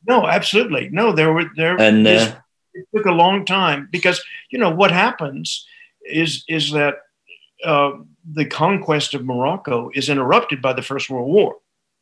no, 0.08 0.26
absolutely 0.26 0.88
no. 0.90 1.12
There 1.12 1.32
were 1.32 1.44
there. 1.56 1.76
and 1.80 2.04
this- 2.06 2.28
uh, 2.30 2.36
it 2.74 2.86
took 2.94 3.06
a 3.06 3.10
long 3.24 3.44
time 3.44 3.88
because 3.90 4.22
you 4.50 4.58
know 4.58 4.70
what 4.70 4.90
happens 4.92 5.66
is 6.04 6.44
is 6.48 6.70
that 6.72 6.94
uh, 7.64 7.90
the 8.34 8.44
conquest 8.46 9.14
of 9.14 9.24
Morocco 9.24 9.90
is 9.94 10.08
interrupted 10.08 10.62
by 10.62 10.72
the 10.72 10.82
First 10.82 11.10
World 11.10 11.28
War. 11.32 11.56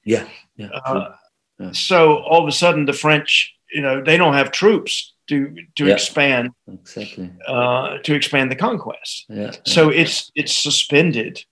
yeah, 0.04 0.24
yeah, 0.56 0.68
Uh, 0.84 1.14
Yeah. 1.58 1.72
So 1.72 1.98
all 2.28 2.42
of 2.42 2.48
a 2.48 2.52
sudden, 2.52 2.84
the 2.84 2.92
French, 2.92 3.54
you 3.72 3.80
know, 3.80 4.02
they 4.04 4.18
don't 4.18 4.34
have 4.34 4.50
troops 4.50 5.14
to 5.28 5.36
to 5.76 5.84
Yeah. 5.86 5.94
expand 5.94 6.50
exactly. 6.68 7.30
uh, 7.48 7.98
to 8.06 8.14
expand 8.14 8.50
the 8.50 8.56
conquest. 8.68 9.24
Yeah. 9.28 9.52
So 9.64 9.88
it's 9.88 10.30
it's 10.34 10.54
suspended 10.62 11.46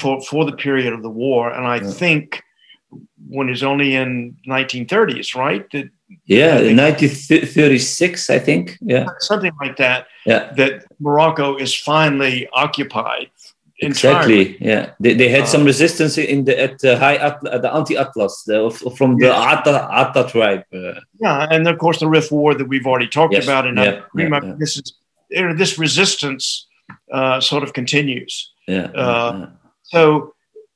for 0.00 0.20
for 0.30 0.44
the 0.50 0.56
period 0.56 0.92
of 0.94 1.02
the 1.02 1.10
war, 1.24 1.50
and 1.56 1.64
I 1.66 1.78
think 1.98 2.42
when 3.28 3.48
it's 3.48 3.62
only 3.62 3.94
in 3.94 4.36
1930s, 4.46 5.34
right? 5.34 5.64
That 5.72 5.88
yeah, 6.26 6.54
I 6.56 6.60
think- 6.62 6.78
1936, 6.78 8.30
I 8.30 8.38
think. 8.38 8.78
Yeah, 8.80 9.06
something 9.20 9.52
like 9.60 9.76
that. 9.76 10.06
yeah, 10.24 10.52
That 10.56 10.84
Morocco 11.00 11.56
is 11.56 11.74
finally 11.74 12.48
occupied. 12.52 13.30
entirely. 13.78 14.40
exactly. 14.40 14.68
Yeah, 14.70 14.84
they, 15.00 15.12
they 15.14 15.28
had 15.28 15.42
Uh, 15.42 15.46
some 15.54 15.64
resistance 15.64 16.16
in 16.16 16.44
the 16.46 16.54
at 16.66 16.78
the 16.78 16.96
high 16.96 17.16
at 17.28 17.36
the 17.42 17.70
anti-Atlas 17.78 18.34
the, 18.46 18.70
from 18.98 19.10
the 19.18 19.26
Yes. 19.26 19.52
Atta 19.52 19.74
Atta 20.02 20.22
tribe. 20.32 20.64
Uh, 20.72 21.00
Yeah, 21.24 21.46
and 21.52 21.68
of 21.68 21.76
course 21.78 21.98
the 21.98 22.08
Rif 22.08 22.30
War 22.32 22.54
that 22.54 22.68
we've 22.68 22.86
already 22.86 23.08
talked 23.08 23.34
Yes, 23.34 23.44
about, 23.44 23.66
and 23.66 23.76
yeah, 23.76 24.00
yeah, 24.16 24.28
yeah. 24.42 24.54
this 24.62 24.72
is 24.78 24.84
this 25.62 25.72
resistance 25.78 26.44
uh, 27.12 27.38
sort 27.40 27.62
of 27.64 27.70
continues. 27.72 28.34
yeah, 28.68 28.86
Uh, 28.94 29.32
yeah, 29.38 29.46
So, 29.94 30.00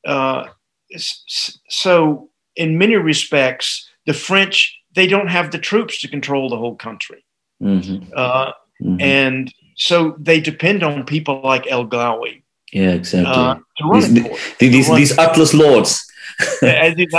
uh, 0.07 0.41
s- 0.45 0.49
s- 0.49 0.60
so 0.97 2.29
in 2.57 2.79
many 2.79 2.97
respects, 2.97 3.89
the 4.07 4.13
French 4.15 4.77
they 4.95 5.07
don't 5.07 5.29
have 5.29 5.51
the 5.53 5.59
troops 5.59 6.01
to 6.01 6.09
control 6.09 6.49
the 6.51 6.57
whole 6.57 6.75
country, 6.75 7.25
Mhm, 7.63 8.11
uh, 8.17 8.53
mhm. 8.83 9.01
and 9.01 9.55
so 9.77 10.15
they 10.19 10.41
depend 10.41 10.83
on 10.83 11.05
people 11.05 11.41
like 11.45 11.67
El 11.71 11.87
Glawi 11.87 12.43
yeah, 12.73 12.91
exactly. 12.91 13.33
uh, 13.33 13.55
to 13.79 13.85
run 13.85 14.01
These- 14.01 14.15
them. 14.15 14.33
these 14.59 14.89
these 14.95 15.19
Atlas 15.19 15.55
lords. 15.55 16.07
and 16.63 16.97
these 16.97 17.15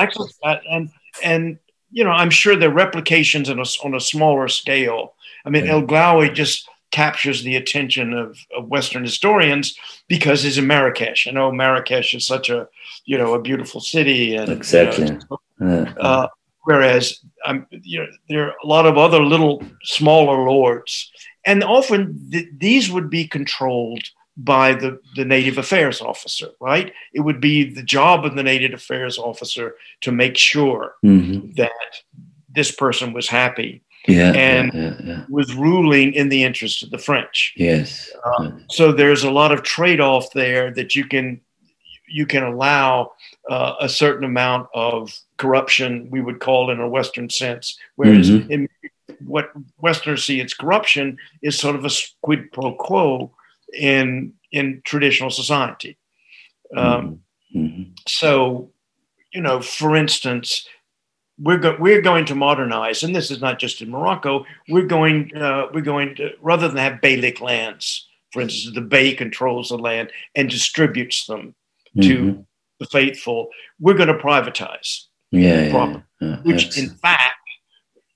and 0.74 0.89
and 1.24 1.57
you 1.93 2.03
know, 2.05 2.11
I'm 2.11 2.30
sure 2.30 2.55
there 2.55 2.69
are 2.69 2.74
replications 2.74 3.49
on 3.49 3.59
a 3.59 3.65
on 3.84 3.93
a 3.95 3.99
smaller 3.99 4.47
scale. 4.47 5.13
I 5.45 5.49
mean. 5.49 5.67
El 5.67 5.82
Glawi 5.84 6.34
just 6.34 6.67
captures 6.91 7.43
the 7.43 7.55
attention 7.55 8.13
of, 8.13 8.37
of 8.55 8.67
Western 8.67 9.03
historians 9.03 9.77
because 10.07 10.43
he's 10.43 10.57
in 10.57 10.67
Marrakesh. 10.67 11.27
I 11.27 11.31
know 11.31 11.51
Marrakesh 11.51 12.13
is 12.13 12.25
such 12.25 12.49
a 12.49 12.67
you 13.05 13.17
know 13.17 13.33
a 13.33 13.41
beautiful 13.41 13.81
city, 13.81 14.35
and 14.35 14.47
you 14.47 14.53
know, 14.53 14.57
Exactly. 14.57 15.17
Yeah, 15.59 15.93
uh, 15.99 16.27
whereas 16.63 17.19
um, 17.45 17.67
you 17.71 17.99
know, 17.99 18.07
there 18.29 18.47
are 18.47 18.55
a 18.63 18.67
lot 18.67 18.85
of 18.85 18.97
other 18.97 19.23
little 19.23 19.63
smaller 19.83 20.49
lords, 20.49 21.11
and 21.45 21.63
often 21.63 22.29
th- 22.31 22.47
these 22.57 22.91
would 22.91 23.09
be 23.09 23.27
controlled 23.27 24.03
by 24.37 24.73
the, 24.73 24.99
the 25.15 25.25
native 25.25 25.57
affairs 25.57 26.01
officer, 26.01 26.47
right? 26.59 26.93
It 27.13 27.21
would 27.21 27.41
be 27.41 27.63
the 27.63 27.83
job 27.83 28.25
of 28.25 28.35
the 28.35 28.43
native 28.43 28.73
affairs 28.73 29.17
officer 29.17 29.75
to 30.01 30.11
make 30.11 30.37
sure 30.37 30.95
mhm. 31.03 31.55
that 31.57 31.71
this 32.49 32.71
person 32.71 33.13
was 33.13 33.27
happy, 33.27 33.83
yeah, 34.08 34.32
And- 34.34 34.74
yeah, 34.74 34.93
yeah, 35.04 35.26
was 35.30 35.54
ruling 35.56 36.14
in 36.14 36.30
the 36.30 36.43
interest 36.43 36.84
of 36.84 36.89
the 36.89 36.97
French. 36.97 37.54
yes, 37.56 38.10
Uh, 38.26 38.52
So 38.70 38.91
there's 38.91 39.24
a 39.24 39.32
lot 39.32 39.52
of 39.52 39.64
trade-off 39.64 40.32
there 40.34 40.72
that 40.74 40.95
you 40.95 41.06
can 41.06 41.41
you 42.14 42.26
can 42.26 42.43
allow 42.43 43.12
uh, 43.49 43.76
a 43.80 43.88
certain 43.88 44.26
amount 44.26 44.68
of 44.74 45.18
corruption 45.38 46.10
we 46.12 46.20
would 46.20 46.39
call 46.41 46.70
in 46.70 46.80
a 46.82 46.88
Western 46.89 47.30
sense, 47.30 47.78
whereas 47.95 48.30
Mhm. 48.30 48.49
in 48.49 48.68
what 49.26 49.49
Westerners 49.78 50.26
see 50.26 50.41
as 50.41 50.54
corruption 50.54 51.18
is 51.41 51.58
sort 51.58 51.76
of 51.78 51.86
a 51.86 51.89
quid 52.22 52.52
pro 52.52 52.74
quo 52.74 53.32
in 53.74 54.34
in 54.52 54.82
traditional 54.84 55.30
society. 55.30 55.95
Um, 56.76 57.22
Mhm, 57.56 57.62
mhm. 57.64 57.86
so, 58.08 58.72
you 59.34 59.41
know, 59.41 59.62
for 59.62 59.95
instance, 59.95 60.68
we're 61.41 61.57
go- 61.57 61.77
we're 61.79 62.01
going 62.01 62.25
to 62.25 62.35
modernize, 62.35 63.03
and 63.03 63.15
this 63.15 63.31
is 63.31 63.41
not 63.41 63.59
just 63.59 63.81
in 63.81 63.89
Morocco. 63.89 64.45
We're 64.69 64.85
going 64.85 65.35
uh, 65.35 65.67
we're 65.73 65.81
going 65.81 66.15
to 66.15 66.31
rather 66.41 66.67
than 66.67 66.77
have 66.77 67.01
beylik 67.01 67.41
lands, 67.41 68.07
for 68.31 68.41
instance, 68.41 68.75
the 68.75 68.81
bey 68.81 69.13
controls 69.13 69.69
the 69.69 69.77
land 69.77 70.11
and 70.35 70.49
distributes 70.49 71.25
them 71.25 71.55
to 72.01 72.17
Mhm. 72.17 72.45
the 72.79 72.85
faithful. 72.87 73.49
We're 73.79 73.95
going 73.95 74.07
to 74.09 74.13
privatize, 74.27 75.05
yeah, 75.31 75.63
yeah, 75.67 75.97
yeah, 76.21 76.35
which 76.43 76.63
that's- 76.65 76.77
in 76.77 76.89
fact 76.89 77.35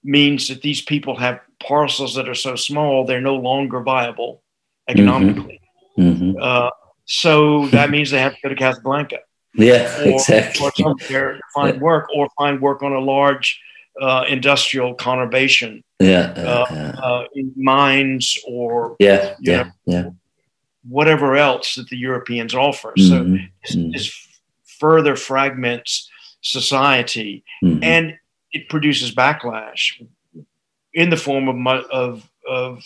means 0.04 0.48
that 0.48 0.62
these 0.62 0.82
people 0.82 1.16
have 1.16 1.40
parcels 1.60 2.14
that 2.16 2.30
are 2.30 2.36
so 2.36 2.56
small 2.56 3.06
they're 3.06 3.22
no 3.22 3.36
longer 3.36 3.82
viable 3.82 4.44
economically. 4.88 5.60
mhm. 5.98 6.36
Uh, 6.40 6.70
so 7.06 7.66
that 7.68 7.90
means 7.90 8.12
they 8.12 8.20
have 8.20 8.34
to 8.36 8.40
go 8.44 8.50
to 8.50 8.56
Casablanca. 8.56 9.20
Yeah, 9.58 10.02
or, 10.02 10.08
exactly. 10.14 10.86
or 10.86 11.40
find 11.54 11.82
work 11.82 12.08
or 12.16 12.28
find 12.38 12.62
work 12.62 12.84
on 12.84 12.94
a 12.94 13.00
large 13.00 13.60
uh, 14.02 14.26
industrial 14.28 14.96
conurbation 14.96 15.82
yeah, 16.00 16.34
uh, 16.38 16.42
uh, 16.42 16.74
uh, 16.74 17.06
uh, 17.06 17.28
in 17.36 17.54
mines 17.56 18.38
or 18.48 18.96
yeah, 19.00 19.36
yeah, 19.40 19.72
yeah. 19.86 20.10
whatever 20.88 21.36
else 21.36 21.76
that 21.76 21.88
the 21.90 21.98
Europeans 21.98 22.54
offer. 22.54 22.94
So 22.98 23.24
Mhm, 23.24 23.50
this, 23.62 23.76
mhm, 23.76 23.94
this 23.94 24.28
further 24.80 25.16
fragments 25.16 26.10
society 26.42 27.44
mhm. 27.64 27.84
and 27.84 28.18
it 28.52 28.70
produces 28.70 29.16
backlash 29.16 30.06
in 30.94 31.10
the 31.10 31.18
form 31.18 31.48
of 31.68 31.86
of, 31.90 32.30
of 32.48 32.84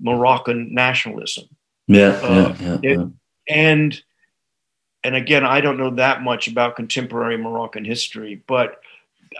Moroccan 0.00 0.74
nationalism. 0.74 1.44
yeah, 1.86 2.08
uh, 2.22 2.56
yeah, 2.60 2.66
yeah, 2.66 2.78
it- 2.82 2.98
yeah. 2.98 3.06
and 3.48 4.02
and 5.04 5.14
again 5.14 5.44
i 5.44 5.60
don't 5.60 5.78
know 5.78 5.90
that 5.90 6.22
much 6.22 6.48
about 6.48 6.76
contemporary 6.76 7.36
moroccan 7.36 7.84
history 7.84 8.42
but 8.46 8.80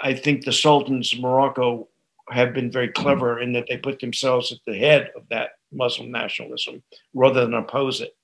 i 0.03 0.15
think 0.15 0.45
the 0.45 0.53
sultans 0.53 1.13
of 1.13 1.21
morocco 1.21 1.87
have 2.31 2.55
been 2.55 2.71
very 2.71 2.89
clever 2.89 3.41
in 3.41 3.53
that 3.53 3.67
they 3.69 3.77
put 3.77 3.99
themselves 4.01 4.53
at 4.53 4.59
the 4.67 4.77
head 4.77 5.11
of 5.17 5.23
that 5.29 5.51
muslim 5.73 6.11
nationalism 6.11 6.83
rather 7.15 7.41
than 7.43 7.55
oppose 7.55 8.01
it 8.01 8.17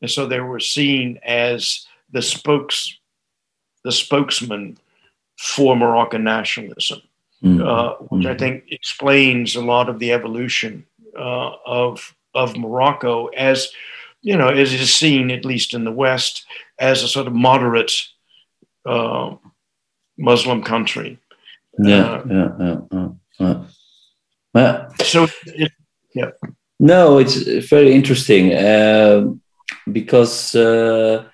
and 0.00 0.10
so 0.10 0.26
they 0.26 0.40
were 0.40 0.60
seen 0.60 1.18
as 1.24 1.86
the 2.12 2.22
spokes 2.22 2.98
the 3.84 3.92
spokesman 3.92 4.76
for 5.38 5.76
moroccan 5.76 6.24
nationalism 6.24 7.00
Mhm, 7.42 7.60
uh, 7.60 7.94
which 8.08 8.24
I 8.24 8.34
Mhm. 8.34 8.38
think 8.38 8.64
explains 8.70 9.56
a 9.56 9.60
lot 9.60 9.88
of 9.90 9.98
the 9.98 10.10
evolution 10.12 10.86
uh, 11.16 11.52
of 11.66 12.14
of 12.34 12.56
Morocco 12.56 13.26
as 13.28 13.72
you 14.22 14.36
know, 14.36 14.48
it 14.48 14.58
is 14.58 14.94
seen, 14.94 15.30
at 15.30 15.44
least 15.44 15.72
in 15.72 15.84
the 15.84 15.92
West, 15.92 16.44
as 16.78 17.02
a 17.02 17.08
sort 17.08 17.26
of 17.26 17.32
moderate 17.32 17.92
uh, 18.84 19.34
Muslim 20.18 20.62
country. 20.62 21.18
Yeah, 21.78 22.04
uh, 22.04 22.22
yeah, 22.28 22.48
yeah, 22.60 23.08
yeah. 23.38 23.64
yeah. 24.54 24.88
So, 25.02 25.26
it, 25.46 25.72
yeah. 26.14 26.30
No, 26.78 27.18
it's 27.18 27.36
very 27.68 27.92
interesting 27.92 28.52
uh, 28.52 29.32
because 29.90 30.54
uh, 30.54 31.24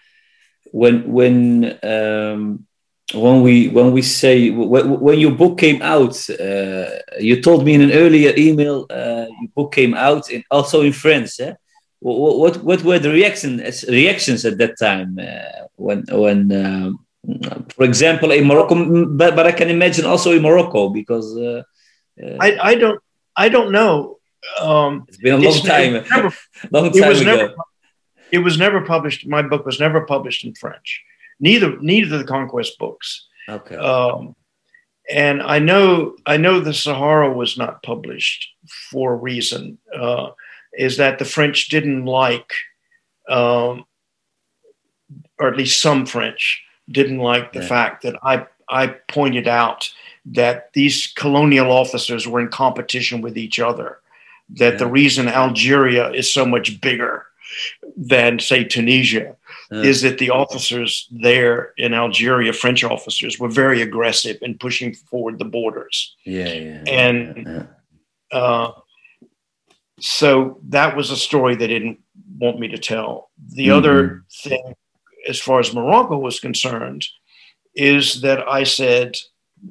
when 0.73 1.13
when 1.13 1.79
um, 1.83 2.67
when 3.15 3.43
we 3.43 3.69
when 3.69 3.93
we 3.93 4.03
say 4.03 4.51
when, 4.51 5.01
when 5.01 5.19
your 5.19 5.33
book 5.33 5.59
came 5.59 5.83
out, 5.83 6.15
uh, 6.31 6.91
you 7.19 7.41
told 7.43 7.65
me 7.65 7.75
in 7.75 7.83
an 7.83 7.93
earlier 7.93 8.33
email 8.37 8.87
uh, 8.91 9.27
your 9.41 9.51
book 9.55 9.73
came 9.73 9.95
out 9.95 10.31
in, 10.31 10.43
also 10.51 10.83
in 10.83 10.93
France. 10.93 11.39
Eh? 11.41 11.55
What, 12.03 12.39
what 12.39 12.65
what 12.65 12.83
were 12.83 12.99
the 12.99 13.11
reactions 13.11 13.85
reactions 13.89 14.45
at 14.45 14.59
that 14.59 14.75
time 14.79 15.19
uh, 15.19 15.67
when 15.77 16.05
when 16.11 16.39
um, 16.53 17.07
for 17.75 17.85
example 17.85 18.33
in 18.33 18.47
Morocco, 18.47 18.75
but, 19.07 19.37
but 19.37 19.47
I 19.47 19.53
can 19.53 19.69
imagine 19.69 20.05
also 20.05 20.33
in 20.33 20.43
Morocco 20.43 20.89
because 20.89 21.37
uh, 21.37 21.63
uh, 22.23 22.37
I 22.41 22.49
I 22.71 22.75
don't 22.75 23.01
I 23.37 23.49
don't 23.49 23.71
know. 23.71 24.19
Um, 24.61 25.05
it's 25.07 25.19
been 25.19 25.35
a 25.35 25.45
long 25.49 25.61
time. 25.75 25.93
Never, 26.11 26.35
long 26.73 26.91
time 26.91 27.03
it 27.03 27.09
was 27.09 27.21
ago. 27.21 27.37
Never, 27.37 27.55
it 28.33 28.39
was 28.39 28.59
never 28.59 28.81
published. 28.81 29.27
My 29.27 29.43
book 29.43 29.65
was 29.65 29.79
never 29.79 30.01
published 30.01 30.45
in 30.45 30.55
French 30.55 31.03
neither 31.43 31.79
neither 31.81 32.15
of 32.15 32.21
the 32.21 32.27
conquest 32.27 32.79
books. 32.79 33.29
Okay. 33.49 33.77
Um, 33.77 34.35
and 35.11 35.43
I 35.43 35.59
know 35.59 36.17
I 36.25 36.39
know 36.39 36.61
the 36.61 36.73
Sahara 36.73 37.31
was 37.31 37.59
not 37.59 37.83
published 37.83 38.49
for 38.91 39.13
a 39.13 39.17
reason. 39.17 39.79
Uh, 39.95 40.31
is 40.73 40.97
that 40.97 41.19
the 41.19 41.25
French 41.25 41.69
didn't 41.69 42.05
like, 42.05 42.53
um, 43.29 43.85
or 45.39 45.49
at 45.49 45.57
least 45.57 45.81
some 45.81 46.07
French 46.07 46.63
didn't 46.91 47.19
like 47.19 47.53
the 47.53 47.61
yeah. 47.61 47.67
fact 47.67 48.03
that 48.03 48.17
I 48.23 48.47
I 48.69 48.89
pointed 49.09 49.49
out 49.49 49.91
that 50.25 50.73
these 50.73 51.13
colonial 51.15 51.71
officers 51.71 52.27
were 52.27 52.41
in 52.41 52.49
competition 52.49 53.21
with 53.21 53.37
each 53.37 53.59
other. 53.59 53.99
That 54.51 54.75
yeah. 54.75 54.79
the 54.79 54.87
reason 54.87 55.29
Algeria 55.29 56.11
is 56.11 56.33
so 56.33 56.45
much 56.45 56.81
bigger 56.81 57.27
than 57.97 58.39
say 58.39 58.65
Tunisia 58.65 59.37
is 59.71 60.03
that 60.03 60.19
the 60.19 60.29
officers 60.29 61.09
there 61.11 61.73
in 61.79 61.95
Algeria, 61.95 62.53
French 62.53 62.85
officers, 62.85 63.39
were 63.39 63.49
very 63.49 63.81
aggressive 63.81 64.37
in 64.43 64.59
pushing 64.59 64.95
forward 64.95 65.39
the 65.39 65.45
borders. 65.45 66.15
Yeah, 66.25 66.83
and. 66.87 67.69
Uh, 68.31 68.73
so 70.03 70.59
that 70.69 70.97
was 70.97 71.11
a 71.11 71.17
story 71.17 71.55
they 71.55 71.69
didn't 71.69 72.01
want 72.39 72.59
me 72.59 72.69
to 72.69 72.79
tell. 72.79 73.31
The 73.55 73.69
mm-hmm. 73.69 73.79
other 73.79 74.25
thing, 74.43 74.75
as 75.29 75.41
far 75.41 75.61
as 75.61 75.73
Morocco 75.73 76.19
was 76.19 76.41
concerned, 76.41 77.07
is 77.75 78.21
that 78.23 78.47
I 78.49 78.65
said 78.65 79.15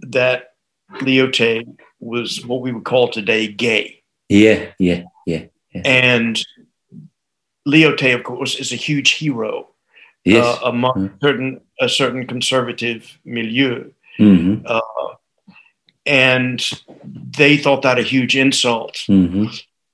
that 0.09 0.53
Lyautey 1.01 1.65
was 1.99 2.45
what 2.45 2.61
we 2.61 2.71
would 2.71 2.85
call 2.85 3.09
today 3.09 3.47
gay. 3.47 4.01
Yeah, 4.29 4.67
yeah, 4.79 5.03
yeah. 5.25 5.45
yeah. 5.73 5.81
And 5.83 6.41
Lyautey, 7.67 8.15
of 8.15 8.23
course, 8.23 8.55
is 8.55 8.71
a 8.71 8.77
huge 8.77 9.11
hero 9.11 9.67
yes. 10.23 10.45
uh, 10.45 10.59
among 10.65 10.93
mm-hmm. 10.93 11.15
certain 11.21 11.61
a 11.81 11.89
certain 11.89 12.25
conservative 12.25 13.19
milieu, 13.25 13.91
mm-hmm. 14.17 14.65
uh, 14.65 15.15
and 16.05 16.71
they 17.03 17.57
thought 17.57 17.81
that 17.81 17.99
a 17.99 18.03
huge 18.03 18.37
insult, 18.37 18.93
mm-hmm. 19.09 19.47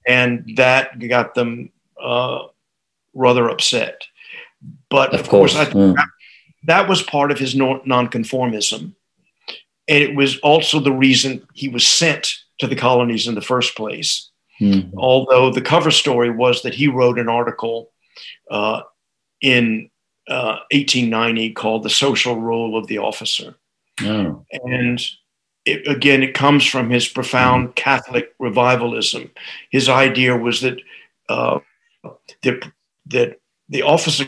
And 0.08 0.54
that 0.56 0.98
got 1.00 1.36
them 1.36 1.72
uh, 2.02 2.46
rather 3.14 3.50
upset. 3.50 4.04
But 4.90 5.14
of, 5.14 5.22
of 5.22 5.30
course, 5.30 5.54
course 5.54 5.68
I, 5.68 5.72
mm. 5.72 5.96
that, 5.96 6.08
that 6.64 6.90
was 6.90 7.04
part 7.04 7.32
of 7.32 7.38
his 7.38 7.56
nonconformism, 7.56 8.94
and 9.88 10.04
it 10.04 10.16
was 10.16 10.38
also 10.40 10.80
the 10.80 10.92
reason 10.92 11.46
he 11.54 11.68
was 11.68 11.86
sent 11.86 12.34
to 12.60 12.68
the 12.68 12.76
colonies 12.76 13.28
in 13.28 13.36
the 13.36 13.42
first 13.42 13.76
place. 13.76 14.30
Mm-hmm. 14.60 14.98
Although 14.98 15.52
the 15.52 15.62
cover 15.62 15.92
story 15.92 16.32
was 16.32 16.64
that 16.64 16.74
he 16.74 16.88
wrote 16.88 17.20
an 17.20 17.30
article 17.30 17.92
uh, 18.50 18.82
in 19.42 19.90
1890 20.28 21.52
uh, 21.52 21.54
called 21.54 21.84
The 21.84 21.90
Social 21.90 22.40
Role 22.40 22.78
of 22.78 22.88
the 22.88 22.98
Officer. 22.98 23.56
Oh. 24.02 24.46
And 24.64 25.02
it, 25.68 25.88
again, 25.88 26.24
it 26.24 26.34
comes 26.34 26.66
from 26.66 26.90
his 26.90 27.08
profound 27.08 27.76
Catholic 27.76 28.34
revivalism. 28.40 29.30
His 29.70 29.90
idea 29.90 30.36
was 30.36 30.62
that 30.62 30.80
uh, 31.30 31.60
that, 32.44 32.72
that 33.08 33.40
the 33.70 33.84
officer 33.84 34.26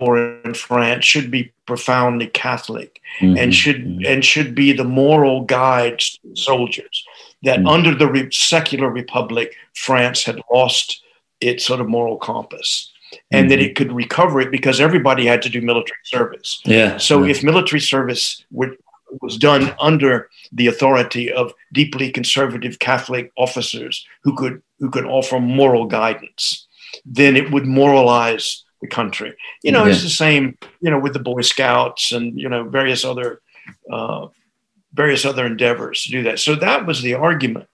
in 0.00 0.54
France 0.54 1.04
should 1.04 1.30
be 1.30 1.52
profoundly 1.64 2.26
Catholic 2.26 3.00
mm-hmm. 3.20 3.36
and 3.38 3.54
should 3.54 4.04
and 4.04 4.24
should 4.24 4.52
be 4.52 4.72
the 4.72 4.84
moral 4.84 5.42
guides 5.44 6.18
to 6.18 6.34
soldiers. 6.34 7.04
That 7.44 7.60
mm-hmm. 7.60 7.68
under 7.68 7.94
the 7.94 8.08
re- 8.08 8.28
secular 8.32 8.90
republic, 8.90 9.54
France 9.74 10.24
had 10.24 10.40
lost 10.52 11.02
its 11.40 11.64
sort 11.64 11.80
of 11.80 11.88
moral 11.88 12.16
compass 12.16 12.92
and 13.30 13.42
mm-hmm. 13.42 13.48
that 13.50 13.60
it 13.60 13.76
could 13.76 13.92
recover 13.92 14.40
it 14.40 14.50
because 14.50 14.80
everybody 14.80 15.26
had 15.26 15.42
to 15.42 15.48
do 15.48 15.60
military 15.60 15.98
service. 16.04 16.60
Yeah. 16.64 16.96
So 16.96 17.22
yeah. 17.22 17.30
if 17.30 17.42
military 17.44 17.80
service 17.80 18.44
would, 18.50 18.76
was 19.20 19.36
done 19.36 19.74
under 19.80 20.28
the 20.52 20.66
authority 20.66 21.30
of 21.30 21.52
deeply 21.72 22.10
conservative 22.10 22.78
Catholic 22.78 23.32
officers 23.36 24.06
who 24.22 24.34
could 24.36 24.62
who 24.78 24.90
could 24.90 25.04
offer 25.04 25.38
moral 25.38 25.86
guidance, 25.86 26.66
then 27.04 27.36
it 27.36 27.50
would 27.52 27.66
moralize 27.66 28.64
the 28.80 28.88
country. 28.88 29.34
You 29.62 29.72
know, 29.72 29.84
yeah. 29.84 29.92
it's 29.92 30.02
the 30.02 30.08
same. 30.08 30.58
You 30.80 30.90
know, 30.90 30.98
with 30.98 31.12
the 31.12 31.18
Boy 31.20 31.42
Scouts 31.42 32.12
and 32.12 32.38
you 32.38 32.48
know 32.48 32.68
various 32.68 33.04
other 33.04 33.40
uh, 33.90 34.28
various 34.92 35.24
other 35.24 35.46
endeavors 35.46 36.02
to 36.04 36.10
do 36.10 36.22
that. 36.24 36.38
So 36.38 36.54
that 36.56 36.86
was 36.86 37.02
the 37.02 37.14
argument 37.14 37.68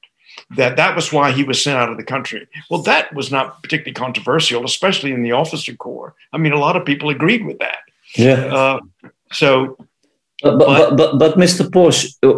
that 0.57 0.77
that 0.77 0.95
was 0.95 1.13
why 1.13 1.33
he 1.33 1.45
was 1.45 1.63
sent 1.63 1.79
out 1.79 1.91
of 1.91 1.97
the 1.97 2.05
country. 2.05 2.47
Well, 2.71 2.83
that 2.83 3.13
was 3.15 3.31
not 3.31 3.63
particularly 3.63 3.95
controversial, 3.95 4.65
especially 4.65 5.13
in 5.13 5.23
the 5.23 5.33
officer 5.33 5.75
corps. 5.75 6.15
I 6.33 6.39
mean, 6.39 6.53
a 6.53 6.59
lot 6.59 6.77
of 6.77 6.85
people 6.85 7.11
agreed 7.11 7.45
with 7.45 7.59
that. 7.59 7.79
Yeah. 8.15 8.45
Uh, 8.47 8.81
so, 9.33 9.77
but 10.43 10.59
but, 10.59 10.97
but 10.97 11.19
but 11.19 11.37
Mr. 11.37 11.71
Porch, 11.73 12.07
uh, 12.23 12.35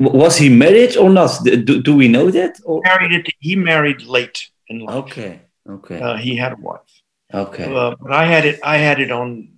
was 0.00 0.36
he 0.36 0.48
married 0.48 0.96
or 0.96 1.10
not? 1.10 1.38
Do, 1.44 1.82
do 1.82 1.96
we 1.96 2.08
know 2.08 2.30
that? 2.30 2.58
Or? 2.64 2.80
Married 2.84 3.12
it. 3.12 3.34
He 3.40 3.56
married 3.56 4.02
late 4.02 4.48
in 4.68 4.80
life. 4.80 4.96
Okay. 4.96 5.40
Okay. 5.68 6.00
Uh, 6.00 6.16
he 6.16 6.36
had 6.36 6.52
a 6.52 6.56
wife. 6.56 7.02
Okay. 7.32 7.64
Uh, 7.64 7.94
but 8.00 8.12
I 8.12 8.24
had 8.24 8.46
it. 8.46 8.60
I 8.62 8.78
had 8.78 9.00
it 9.00 9.10
on 9.10 9.50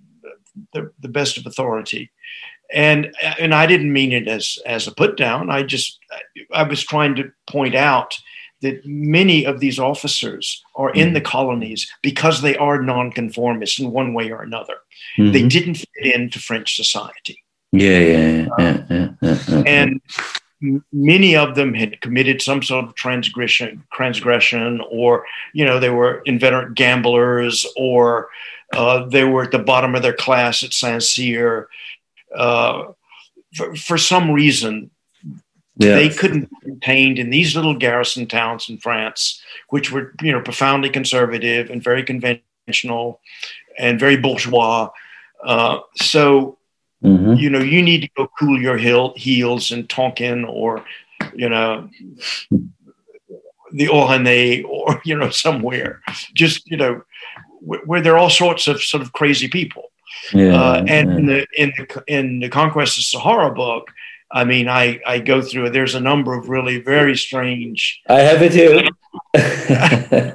the, 0.73 0.91
the 0.99 1.07
best 1.07 1.37
of 1.37 1.45
authority 1.45 2.11
and 2.71 3.13
and 3.39 3.53
I 3.53 3.65
didn't 3.65 3.91
mean 3.91 4.11
it 4.11 4.27
as 4.27 4.57
as 4.65 4.87
a 4.87 4.95
put 4.95 5.17
down. 5.17 5.49
I 5.49 5.63
just 5.63 5.99
I 6.53 6.63
was 6.63 6.83
trying 6.83 7.15
to 7.15 7.31
point 7.47 7.75
out 7.75 8.17
that 8.61 8.85
many 8.85 9.45
of 9.45 9.59
these 9.59 9.79
officers 9.79 10.63
are 10.75 10.91
in 10.91 11.07
mm-hmm. 11.07 11.13
the 11.15 11.21
colonies 11.21 11.91
because 12.01 12.41
they 12.41 12.55
are 12.57 12.81
nonconformists 12.81 13.79
in 13.79 13.91
one 13.91 14.13
way 14.13 14.31
or 14.31 14.41
another. 14.41 14.75
Mm-hmm. 15.17 15.31
They 15.31 15.47
didn't 15.47 15.75
fit 15.75 16.15
into 16.15 16.39
French 16.39 16.75
society. 16.75 17.43
Yeah, 17.71 17.99
yeah, 17.99 18.47
yeah, 18.59 18.83
yeah, 18.89 19.09
yeah, 19.21 19.37
yeah 19.47 19.63
and 19.65 20.01
many 20.91 21.35
of 21.35 21.55
them 21.55 21.73
had 21.73 22.01
committed 22.01 22.41
some 22.41 22.61
sort 22.61 22.85
of 22.85 22.95
transgression, 22.95 23.83
transgression, 23.91 24.81
or 24.89 25.25
you 25.53 25.65
know 25.65 25.79
they 25.79 25.89
were 25.89 26.21
inveterate 26.25 26.75
gamblers, 26.75 27.65
or 27.75 28.29
uh, 28.73 29.05
they 29.05 29.23
were 29.23 29.43
at 29.43 29.51
the 29.51 29.59
bottom 29.59 29.95
of 29.95 30.01
their 30.01 30.13
class 30.13 30.63
at 30.63 30.73
Saint 30.73 31.03
Cyr 31.03 31.67
uh, 32.35 32.85
for, 33.55 33.75
for, 33.75 33.97
some 33.97 34.31
reason, 34.31 34.89
yeah. 35.77 35.95
they 35.95 36.09
couldn't 36.09 36.49
be 36.49 36.55
contained 36.63 37.19
in 37.19 37.29
these 37.29 37.55
little 37.55 37.75
garrison 37.75 38.27
towns 38.27 38.69
in 38.69 38.77
France, 38.77 39.41
which 39.69 39.91
were 39.91 40.13
you 40.21 40.31
know 40.31 40.41
profoundly 40.41 40.89
conservative 40.89 41.69
and 41.69 41.83
very 41.83 42.03
conventional 42.03 43.21
and 43.77 43.99
very 43.99 44.17
bourgeois. 44.17 44.89
Uh, 45.43 45.79
so 45.95 46.57
mm-hmm. 47.03 47.33
you 47.33 47.49
know 47.49 47.59
you 47.59 47.81
need 47.81 48.01
to 48.01 48.09
go 48.17 48.29
cool 48.39 48.61
your 48.61 48.77
heel, 48.77 49.13
heels 49.15 49.71
in 49.71 49.87
Tonkin 49.87 50.45
or 50.45 50.83
you 51.33 51.49
know 51.49 51.89
the 53.71 53.87
Ornay 53.87 54.63
or 54.65 55.01
you 55.05 55.15
know 55.15 55.29
somewhere 55.29 56.01
just 56.33 56.69
you 56.69 56.77
know 56.77 57.01
where 57.61 58.01
there 58.01 58.15
are 58.15 58.17
all 58.17 58.29
sorts 58.29 58.67
of 58.67 58.81
sort 58.81 59.03
of 59.03 59.13
crazy 59.13 59.47
people 59.47 59.91
yeah, 60.33 60.61
uh, 60.61 60.85
and 60.87 61.09
yeah. 61.09 61.17
in 61.17 61.25
the 61.25 61.47
in 61.55 61.73
the 61.77 62.03
in 62.07 62.39
the 62.39 62.49
Conquest 62.49 62.97
of 62.97 63.03
Sahara 63.03 63.53
book, 63.53 63.91
I 64.33 64.45
mean, 64.45 64.67
I 64.67 64.99
I 65.05 65.19
go 65.19 65.41
through 65.41 65.65
it. 65.65 65.73
There's 65.73 65.95
a 65.95 65.99
number 65.99 66.33
of 66.33 66.49
really 66.49 66.79
very 66.79 67.17
strange. 67.17 68.01
I 68.07 68.21
have 68.21 68.41
it 68.41 68.53
here. 68.53 68.87
okay. 69.35 70.33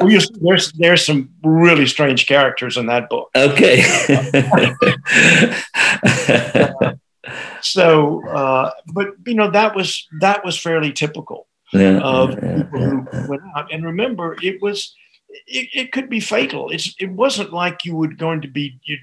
well, 0.00 0.10
you, 0.10 0.20
there's 0.40 0.72
there's 0.72 1.06
some 1.06 1.30
really 1.42 1.86
strange 1.86 2.26
characters 2.26 2.76
in 2.76 2.86
that 2.86 3.08
book. 3.08 3.30
Okay. 3.34 3.82
uh, 6.64 6.94
so, 7.62 8.26
uh, 8.28 8.70
but 8.92 9.08
you 9.26 9.34
know 9.34 9.50
that 9.50 9.74
was 9.74 10.06
that 10.20 10.44
was 10.44 10.58
fairly 10.58 10.92
typical. 10.92 11.46
yeah, 11.72 11.98
of 12.00 12.30
yeah, 12.30 12.56
people 12.56 12.80
who 12.80 13.28
went 13.28 13.42
out. 13.56 13.72
And 13.72 13.84
remember, 13.84 14.36
it 14.42 14.60
was 14.60 14.94
it, 15.46 15.68
it, 15.72 15.92
could 15.92 16.08
be 16.08 16.20
fatal. 16.20 16.70
It's 16.70 16.94
it 16.98 17.10
wasn't 17.10 17.52
like 17.52 17.84
you 17.84 17.96
were 17.96 18.08
going 18.08 18.42
to 18.42 18.48
be 18.48 18.78
you, 18.84 18.98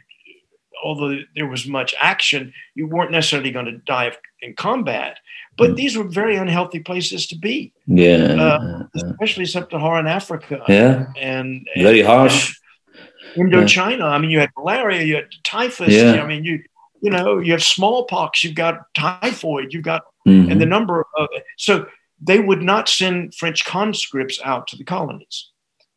although 0.83 1.17
there 1.35 1.47
was 1.47 1.67
much 1.67 1.93
action, 1.99 2.53
you 2.75 2.87
weren't 2.87 3.11
necessarily 3.11 3.51
going 3.51 3.65
to 3.65 3.77
die 3.79 4.11
in 4.41 4.55
combat. 4.55 5.17
But 5.57 5.71
mm. 5.71 5.75
these 5.75 5.97
were 5.97 6.03
very 6.03 6.35
unhealthy 6.37 6.79
places 6.79 7.27
to 7.27 7.37
be. 7.37 7.73
Yeah, 7.87 8.15
uh, 8.15 8.83
especially 8.95 9.45
sub-Saharan 9.45 10.07
Africa. 10.07 10.63
Yeah, 10.67 11.07
and, 11.17 11.67
and 11.75 11.83
very 11.83 12.01
harsh. 12.01 12.57
Indochina. 13.35 13.99
Yeah. 13.99 14.05
I 14.05 14.17
mean, 14.17 14.31
you 14.31 14.39
had 14.39 14.49
malaria, 14.57 15.03
you 15.03 15.15
had 15.15 15.29
typhus. 15.43 15.93
Yeah. 15.93 16.21
I 16.23 16.27
mean, 16.27 16.43
you 16.43 16.63
you 17.01 17.09
know, 17.09 17.39
you 17.39 17.51
have 17.53 17.63
smallpox, 17.63 18.43
you've 18.43 18.55
got 18.55 18.93
typhoid, 18.93 19.73
you've 19.73 19.83
got, 19.83 20.03
mm-hmm. 20.27 20.51
and 20.51 20.61
the 20.61 20.67
number 20.67 21.05
of 21.17 21.27
so 21.57 21.87
they 22.21 22.39
would 22.39 22.61
not 22.61 22.87
send 22.87 23.33
French 23.33 23.65
conscripts 23.65 24.39
out 24.43 24.67
to 24.67 24.77
the 24.77 24.83
colonies. 24.83 25.49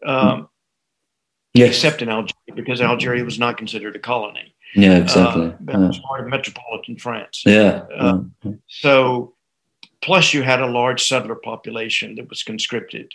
Um, 0.05 0.49
yes. 1.55 1.71
except 1.71 2.03
in 2.03 2.09
Algeria, 2.09 2.55
because 2.55 2.81
Algeria 2.81 3.25
was 3.25 3.39
not 3.39 3.57
considered 3.57 3.97
a 3.97 3.99
colony. 3.99 4.54
Yeah, 4.75 4.99
exactly. 4.99 5.55
Uh, 5.69 5.93
part 6.07 6.21
of 6.21 6.29
metropolitan 6.29 6.97
France. 6.97 7.43
Yeah. 7.47 7.85
Uh, 7.97 8.13
mm-hmm. 8.15 8.53
So, 8.69 9.35
plus 10.03 10.35
you 10.35 10.43
had 10.43 10.61
a 10.61 10.67
large 10.67 11.03
settler 11.05 11.37
population 11.37 12.17
that 12.17 12.29
was 12.29 12.43
conscripted 12.43 13.13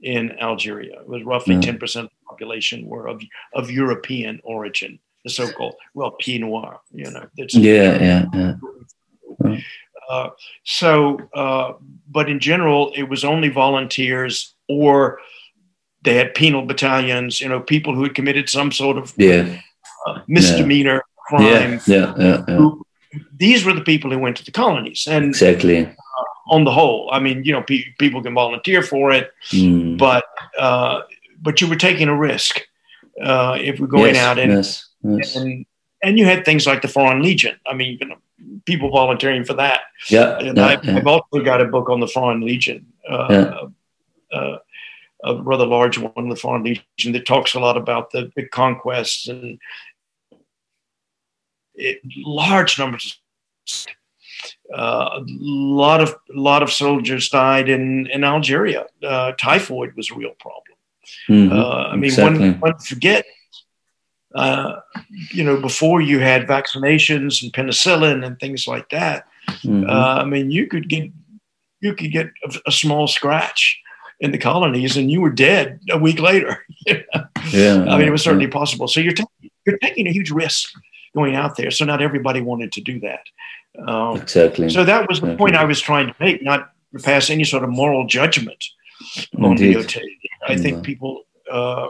in 0.00 0.38
Algeria. 0.40 1.00
It 1.00 1.08
was 1.08 1.22
roughly 1.24 1.58
ten 1.60 1.78
percent 1.78 2.06
of 2.06 2.10
the 2.10 2.26
population 2.30 2.86
were 2.86 3.06
of 3.06 3.22
of 3.54 3.70
European 3.70 4.40
origin, 4.42 4.98
the 5.24 5.30
so-called 5.30 5.74
well 5.94 6.12
Pied 6.12 6.40
Noir. 6.40 6.80
You 6.92 7.10
know. 7.10 7.26
yeah, 7.36 8.00
yeah, 8.00 8.24
yeah. 8.34 9.60
Uh, 10.08 10.30
so, 10.64 11.18
uh, 11.34 11.72
but 12.10 12.28
in 12.28 12.38
general, 12.38 12.92
it 12.94 13.04
was 13.04 13.24
only 13.24 13.48
volunteers 13.48 14.54
or 14.68 15.18
they 16.02 16.16
had 16.16 16.34
penal 16.34 16.62
battalions, 16.62 17.40
you 17.40 17.48
know, 17.48 17.60
people 17.60 17.94
who 17.94 18.02
had 18.02 18.14
committed 18.14 18.48
some 18.48 18.72
sort 18.72 18.98
of 18.98 19.14
yeah. 19.16 19.60
Uh, 20.06 20.20
misdemeanor 20.26 20.94
yeah. 20.94 21.26
crime. 21.28 21.80
Yeah, 21.86 22.14
yeah, 22.16 22.44
yeah, 22.48 22.56
who, 22.56 22.86
these 23.36 23.64
were 23.64 23.72
the 23.72 23.82
people 23.82 24.10
who 24.10 24.18
went 24.18 24.36
to 24.38 24.44
the 24.44 24.52
colonies. 24.52 25.06
And 25.08 25.26
exactly. 25.26 25.86
Uh, 25.86 25.92
on 26.48 26.64
the 26.64 26.70
whole, 26.70 27.08
I 27.12 27.18
mean, 27.18 27.44
you 27.44 27.52
know, 27.52 27.62
pe- 27.62 27.92
people 27.98 28.22
can 28.22 28.34
volunteer 28.34 28.82
for 28.82 29.12
it, 29.12 29.30
mm. 29.50 29.96
but 29.96 30.24
uh, 30.58 31.02
but 31.40 31.60
you 31.60 31.68
were 31.68 31.76
taking 31.76 32.08
a 32.08 32.16
risk 32.16 32.62
uh, 33.22 33.56
if 33.60 33.80
we're 33.80 33.86
going 33.86 34.14
yes, 34.14 34.24
out 34.24 34.38
and, 34.38 34.52
yes, 34.52 34.88
yes. 35.02 35.36
and 35.36 35.66
and 36.02 36.18
you 36.18 36.24
had 36.24 36.44
things 36.44 36.66
like 36.66 36.82
the 36.82 36.88
Foreign 36.88 37.22
Legion. 37.22 37.56
I 37.66 37.74
mean, 37.74 37.96
you 38.00 38.08
know, 38.08 38.16
people 38.64 38.90
volunteering 38.90 39.44
for 39.44 39.54
that. 39.54 39.82
Yeah, 40.08 40.38
and 40.38 40.58
I, 40.58 40.84
have 40.84 41.06
also 41.06 41.40
got 41.42 41.60
a 41.60 41.66
book 41.66 41.88
on 41.88 42.00
the 42.00 42.08
Foreign 42.08 42.40
Legion. 42.40 42.86
Uh, 43.08 43.68
uh, 44.32 44.58
a 45.24 45.36
rather 45.36 45.66
large 45.66 45.98
one, 45.98 46.28
the 46.28 46.36
Foreign 46.36 46.64
Legion, 46.64 47.12
that 47.12 47.26
talks 47.26 47.54
a 47.54 47.60
lot 47.60 47.76
about 47.76 48.10
the 48.10 48.32
big 48.34 48.50
conquests 48.50 49.28
and 49.28 49.58
it, 51.74 52.00
large 52.16 52.78
numbers. 52.78 53.18
Uh, 54.74 55.20
a 55.20 55.24
lot 55.28 56.00
of 56.00 56.10
a 56.34 56.40
lot 56.40 56.62
of 56.62 56.72
soldiers 56.72 57.28
died 57.28 57.68
in 57.68 58.06
in 58.08 58.24
Algeria. 58.24 58.86
Uh, 59.02 59.32
typhoid 59.32 59.94
was 59.96 60.10
a 60.10 60.14
real 60.14 60.34
problem. 60.40 60.78
Mm-hmm. 61.28 61.52
Uh, 61.52 61.84
I 61.88 61.94
mean, 61.94 62.04
exactly. 62.04 62.50
one, 62.50 62.60
one 62.60 62.78
forget. 62.78 63.24
Uh, 64.34 64.80
you 65.30 65.44
know, 65.44 65.60
before 65.60 66.00
you 66.00 66.18
had 66.18 66.46
vaccinations 66.46 67.42
and 67.42 67.52
penicillin 67.52 68.24
and 68.24 68.40
things 68.40 68.66
like 68.66 68.88
that. 68.88 69.26
Mm-hmm. 69.46 69.84
Uh, 69.88 70.22
I 70.22 70.24
mean, 70.24 70.50
you 70.50 70.66
could 70.66 70.88
get 70.88 71.10
you 71.80 71.94
could 71.94 72.12
get 72.12 72.30
a, 72.44 72.54
a 72.68 72.72
small 72.72 73.06
scratch 73.06 73.78
in 74.20 74.30
the 74.30 74.38
colonies 74.38 74.96
and 74.96 75.10
you 75.10 75.20
were 75.20 75.30
dead 75.30 75.80
a 75.90 75.98
week 75.98 76.20
later. 76.20 76.64
yeah. 76.86 77.84
I 77.88 77.98
mean, 77.98 78.08
it 78.08 78.12
was 78.12 78.22
certainly 78.22 78.46
yeah. 78.46 78.52
possible. 78.52 78.88
So 78.88 79.00
you're, 79.00 79.12
taking 79.12 79.50
you're 79.66 79.78
taking 79.78 80.06
a 80.06 80.12
huge 80.12 80.30
risk 80.30 80.72
going 81.14 81.34
out 81.34 81.56
there. 81.56 81.70
So 81.70 81.84
not 81.84 82.02
everybody 82.02 82.40
wanted 82.40 82.72
to 82.72 82.80
do 82.80 83.00
that. 83.00 83.24
Um, 83.86 84.16
exactly. 84.20 84.68
So 84.68 84.84
that 84.84 85.08
was 85.08 85.20
the 85.20 85.26
exactly. 85.26 85.36
point 85.36 85.56
I 85.56 85.64
was 85.64 85.80
trying 85.80 86.08
to 86.08 86.14
make, 86.20 86.42
not 86.42 86.72
pass 87.02 87.30
any 87.30 87.44
sort 87.44 87.64
of 87.64 87.70
moral 87.70 88.06
judgment 88.06 88.62
on 89.38 89.56
Lyautey. 89.56 90.02
I 90.46 90.56
think 90.56 90.76
mm-hmm. 90.76 90.82
people 90.82 91.22
uh, 91.50 91.88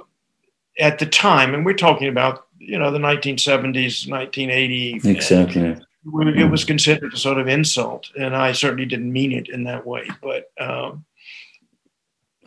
at 0.78 0.98
the 0.98 1.06
time, 1.06 1.54
and 1.54 1.64
we're 1.64 1.74
talking 1.74 2.08
about, 2.08 2.46
you 2.58 2.78
know, 2.78 2.90
the 2.90 2.98
1970s, 2.98 4.08
1980. 4.08 5.00
Exactly. 5.04 5.76
It 6.04 6.50
was 6.50 6.64
considered 6.64 7.14
a 7.14 7.16
sort 7.16 7.38
of 7.38 7.46
insult, 7.46 8.10
and 8.18 8.34
I 8.34 8.52
certainly 8.52 8.86
didn't 8.86 9.12
mean 9.12 9.32
it 9.32 9.48
in 9.48 9.64
that 9.64 9.86
way. 9.86 10.08
But 10.20 10.50
um, 10.60 11.04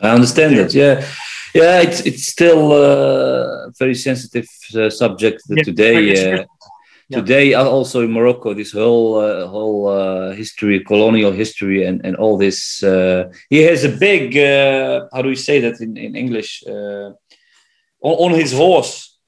I 0.00 0.10
understand 0.10 0.54
it. 0.54 0.74
Yeah, 0.74 1.06
yeah. 1.54 1.80
It's 1.80 2.00
it's 2.00 2.26
still 2.26 2.72
a 2.72 3.70
very 3.78 3.94
sensitive 3.94 4.46
uh, 4.74 4.90
subject 4.90 5.42
yeah, 5.48 5.62
today. 5.62 6.34
Uh, 6.34 6.44
yeah. 7.08 7.20
Today, 7.20 7.54
uh, 7.54 7.64
also 7.64 8.02
in 8.02 8.10
Morocco, 8.10 8.52
this 8.52 8.72
whole 8.72 9.20
uh, 9.20 9.46
whole 9.46 9.86
uh, 9.86 10.32
history, 10.32 10.80
colonial 10.80 11.30
history, 11.30 11.84
and 11.86 12.04
and 12.04 12.16
all 12.16 12.36
this. 12.36 12.82
Uh, 12.82 13.32
he 13.48 13.62
has 13.62 13.84
a 13.84 13.88
big. 13.88 14.34
how 15.12 15.22
do 15.22 15.28
we 15.28 15.36
say 15.36 15.60
that 15.60 15.80
in 15.80 15.96
in 15.96 16.16
English? 16.16 16.64
on, 16.66 17.14
on 18.00 18.30
his 18.32 18.52
horse. 18.52 19.18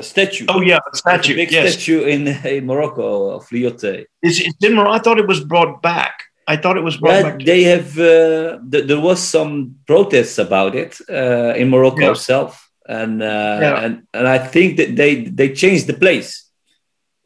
statue. 0.00 0.46
Oh 0.48 0.62
yeah, 0.62 0.78
a 0.92 0.96
statue. 0.96 1.34
A 1.34 1.36
big 1.36 1.52
yes. 1.52 1.72
statue 1.72 2.04
in, 2.04 2.28
in 2.56 2.66
Morocco 2.66 3.30
of. 3.36 3.46
It's, 3.52 4.06
it's 4.22 4.64
in 4.64 4.74
Morocco. 4.74 4.92
I 4.92 4.98
thought 4.98 5.18
it 5.18 5.28
was 5.28 5.40
brought 5.44 5.82
back. 5.82 6.24
I 6.46 6.56
thought 6.56 6.78
it 6.78 6.84
was 6.84 6.96
brought 6.96 7.24
yeah, 7.24 7.44
They 7.44 7.62
have. 7.64 7.98
Uh, 7.98 8.58
th- 8.70 8.86
there 8.86 9.00
was 9.00 9.20
some 9.22 9.76
protests 9.86 10.38
about 10.38 10.74
it 10.74 10.98
uh, 11.10 11.52
in 11.60 11.68
Morocco 11.68 12.00
yeah. 12.00 12.12
itself, 12.12 12.70
and 12.88 13.22
uh, 13.22 13.58
yeah. 13.60 13.84
and 13.84 14.06
and 14.14 14.26
I 14.26 14.38
think 14.38 14.78
that 14.78 14.96
they 14.96 15.24
they 15.24 15.52
changed 15.52 15.86
the 15.86 15.98
place. 16.04 16.47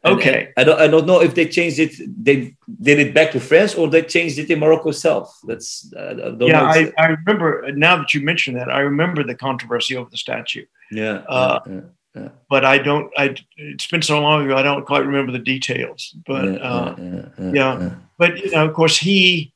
Okay. 0.05 0.53
I 0.57 0.65
don't 0.65 0.81
I 0.81 0.89
don't 0.89 1.07
know 1.07 1.21
if 1.21 1.35
they 1.35 1.47
changed 1.47 1.79
it. 1.79 1.95
They 2.25 2.57
did 2.81 2.99
it 2.99 3.15
back 3.15 3.31
to 3.33 3.41
France 3.41 3.75
or 3.77 3.89
they 3.89 4.03
changed 4.03 4.39
it 4.39 4.51
in 4.51 4.59
Morocco 4.59 4.91
itself. 4.91 5.39
That's 5.47 5.93
uh, 5.97 6.35
I 6.41 6.45
yeah. 6.45 6.65
I, 6.65 6.93
I 6.99 7.07
remember 7.07 7.71
now 7.73 7.97
that 7.97 8.13
you 8.13 8.21
mentioned 8.21 8.57
that. 8.57 8.69
I 8.69 8.81
remember 8.81 9.23
the 9.23 9.37
controversy 9.37 9.97
over 9.97 10.11
the 10.11 10.17
statue. 10.17 10.67
Yeah. 10.91 11.23
Uh, 11.29 11.61
yeah 11.69 11.81
yeah. 12.15 12.29
But 12.51 12.65
I 12.65 12.79
don't. 12.79 13.11
I 13.17 13.35
it's 13.57 13.87
been 13.87 14.03
so 14.03 14.21
long 14.21 14.45
ago. 14.45 14.57
I 14.57 14.63
don't 14.63 14.85
quite 14.85 15.07
remember 15.07 15.33
the 15.33 15.39
details. 15.39 16.15
But 16.27 16.45
yeah, 16.45 16.59
uh, 16.59 16.95
yeah, 16.99 17.51
yeah, 17.53 17.91
But 18.19 18.39
you 18.39 18.51
know, 18.51 18.67
of 18.67 18.75
course, 18.75 18.99
he. 18.99 19.53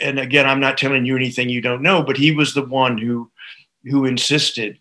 And 0.00 0.18
again, 0.18 0.46
I'm 0.46 0.60
not 0.60 0.78
telling 0.78 1.04
you 1.04 1.16
anything 1.16 1.48
you 1.48 1.60
don't 1.60 1.82
know. 1.82 2.02
But 2.02 2.16
he 2.16 2.32
was 2.32 2.54
the 2.54 2.64
one 2.64 2.98
who, 2.98 3.30
who 3.84 4.06
insisted. 4.06 4.78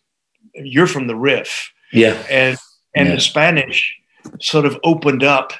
You're 0.53 0.87
from 0.87 1.07
the 1.07 1.15
Rif. 1.15 1.71
Yeah. 1.91 2.21
And 2.29 2.57
and 2.95 3.11
the 3.11 3.19
Spanish 3.19 3.98
sort 4.41 4.65
of 4.65 4.77
opened 4.83 5.23
up 5.23 5.53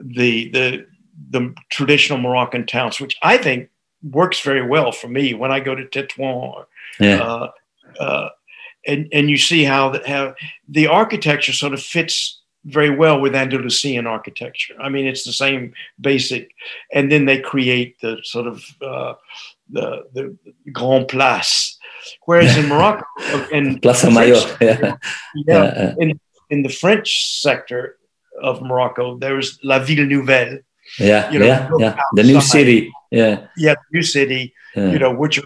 the 0.00 0.50
the 0.50 0.86
the 1.30 1.54
traditional 1.70 2.18
Moroccan 2.18 2.66
towns, 2.66 3.00
which 3.00 3.16
I 3.22 3.36
think 3.38 3.70
works 4.02 4.40
very 4.40 4.66
well 4.66 4.92
for 4.92 5.08
me 5.08 5.34
when 5.34 5.50
I 5.50 5.60
go 5.60 5.74
to 5.74 5.84
Tetouan. 5.84 6.64
Yeah. 7.00 7.20
Uh, 7.20 7.50
uh, 8.00 8.28
and 8.86 9.08
and 9.12 9.28
you 9.28 9.36
see 9.36 9.64
how 9.64 9.90
the, 9.90 10.02
how 10.06 10.34
the 10.68 10.86
architecture 10.86 11.52
sort 11.52 11.74
of 11.74 11.82
fits 11.82 12.40
very 12.64 12.90
well 12.90 13.20
with 13.20 13.34
Andalusian 13.34 14.06
architecture. 14.06 14.74
I 14.80 14.88
mean, 14.88 15.06
it's 15.06 15.24
the 15.24 15.32
same 15.32 15.72
basic, 16.00 16.54
and 16.92 17.10
then 17.10 17.24
they 17.24 17.40
create 17.40 18.00
the 18.00 18.18
sort 18.22 18.46
of 18.46 18.64
uh, 18.80 19.14
the 19.68 20.06
the 20.14 20.36
Grand 20.72 21.08
Place. 21.08 21.76
Whereas 22.24 22.56
in 22.56 22.68
Morocco, 22.72 23.04
in 23.50 23.80
Plaza 23.80 24.10
Mayor, 24.10 24.36
yeah. 24.60 24.96
yeah, 25.34 25.94
in 25.98 26.20
in 26.50 26.62
the 26.62 26.68
French 26.68 27.40
sector 27.40 27.96
of 28.42 28.62
Morocco, 28.62 29.18
there 29.18 29.34
was 29.34 29.58
La 29.62 29.78
Ville 29.78 30.06
Nouvelle. 30.06 30.58
Yeah, 30.98 31.30
you 31.30 31.38
know, 31.38 31.46
yeah, 31.46 31.70
yeah. 31.78 31.96
The 32.14 32.22
new 32.22 32.40
city. 32.40 32.90
Yeah, 33.10 33.46
yeah, 33.56 33.74
new 33.92 34.02
city 34.02 34.54
yeah. 34.78 34.92
you 34.92 34.98
know, 34.98 35.12
which 35.12 35.38
are 35.38 35.44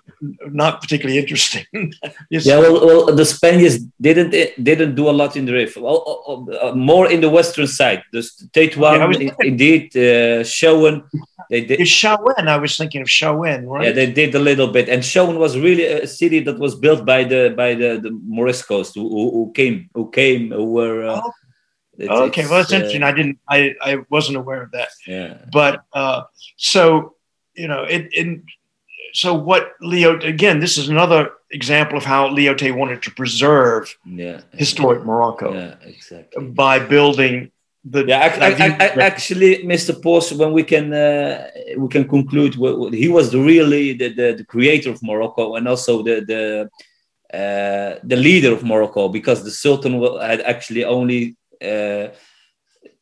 not 0.50 0.80
particularly 0.80 1.18
interesting. 1.18 1.64
yeah, 2.30 2.58
well, 2.58 2.86
well, 2.86 3.06
the 3.14 3.24
Spaniards 3.24 3.78
didn't 4.00 4.30
didn't 4.62 4.94
do 4.94 5.08
a 5.08 5.14
lot 5.20 5.36
in 5.36 5.44
the 5.46 5.52
Rif. 5.52 5.76
Well, 5.76 6.00
uh, 6.28 6.70
uh, 6.70 6.74
more 6.74 7.10
in 7.10 7.20
the 7.20 7.30
western 7.30 7.66
side. 7.66 8.02
The 8.12 8.22
Tetuan, 8.52 9.20
yeah, 9.20 9.34
indeed, 9.40 9.96
uh. 9.96 10.44
They 11.52 11.60
did. 11.60 11.80
Chaouen, 11.80 12.48
I 12.48 12.56
was 12.56 12.78
thinking 12.78 13.02
of 13.02 13.08
Chaouen, 13.08 13.68
right? 13.68 13.84
Yeah, 13.84 13.92
they 13.92 14.10
did 14.10 14.34
a 14.34 14.38
little 14.38 14.68
bit, 14.68 14.88
and 14.88 15.02
Chaouen 15.02 15.36
was 15.36 15.58
really 15.58 15.84
a 15.84 16.06
city 16.06 16.40
that 16.40 16.58
was 16.58 16.74
built 16.74 17.04
by 17.04 17.24
the 17.24 17.52
by 17.54 17.74
the, 17.74 18.00
the 18.00 18.08
Moriscos 18.08 18.94
who, 18.94 19.06
who 19.06 19.52
came 19.54 19.90
who 19.92 20.10
came 20.10 20.50
who 20.50 20.64
were. 20.64 21.04
Uh, 21.04 21.20
oh. 21.22 21.32
It's, 21.98 22.10
okay, 22.10 22.46
well, 22.46 22.60
that's 22.60 22.72
uh, 22.72 22.76
interesting. 22.76 23.02
I 23.02 23.12
didn't, 23.12 23.38
I, 23.46 23.74
I 23.82 23.98
wasn't 24.08 24.38
aware 24.38 24.62
of 24.62 24.70
that. 24.70 24.88
Yeah. 25.06 25.44
But 25.52 25.84
uh, 25.92 26.22
so 26.56 27.16
you 27.54 27.68
know, 27.68 27.82
it, 27.82 28.08
in 28.14 28.44
so 29.12 29.34
what 29.34 29.72
Leo 29.82 30.18
again, 30.20 30.58
this 30.58 30.78
is 30.78 30.88
another 30.88 31.32
example 31.50 31.98
of 31.98 32.04
how 32.04 32.30
Lyautey 32.30 32.74
wanted 32.74 33.02
to 33.02 33.10
preserve 33.10 33.94
yeah, 34.06 34.40
historic 34.54 35.04
Morocco 35.04 35.52
yeah, 35.52 35.74
exactly. 35.82 36.46
by 36.46 36.78
building 36.78 37.51
the 37.84 38.04
yeah, 38.06 38.36
I, 38.40 38.46
I, 38.46 38.68
I, 38.78 39.02
actually, 39.02 39.64
Mr. 39.64 40.00
Porch, 40.00 40.32
when 40.32 40.52
we 40.52 40.62
can 40.62 40.92
uh, 40.92 41.50
we 41.76 41.88
can 41.88 42.08
conclude, 42.08 42.54
he 42.94 43.08
was 43.08 43.32
the 43.32 43.40
really 43.40 43.92
the, 43.94 44.08
the, 44.08 44.34
the, 44.34 44.44
creator 44.44 44.90
of 44.90 45.02
Morocco 45.02 45.56
and 45.56 45.66
also 45.66 46.02
the 46.02 46.20
the 46.20 46.70
uh, 47.36 47.98
the 48.04 48.16
leader 48.16 48.52
of 48.52 48.62
Morocco 48.62 49.08
because 49.08 49.42
the 49.42 49.50
Sultan 49.50 50.00
had 50.20 50.42
actually 50.42 50.84
only 50.84 51.36
uh, 51.60 52.08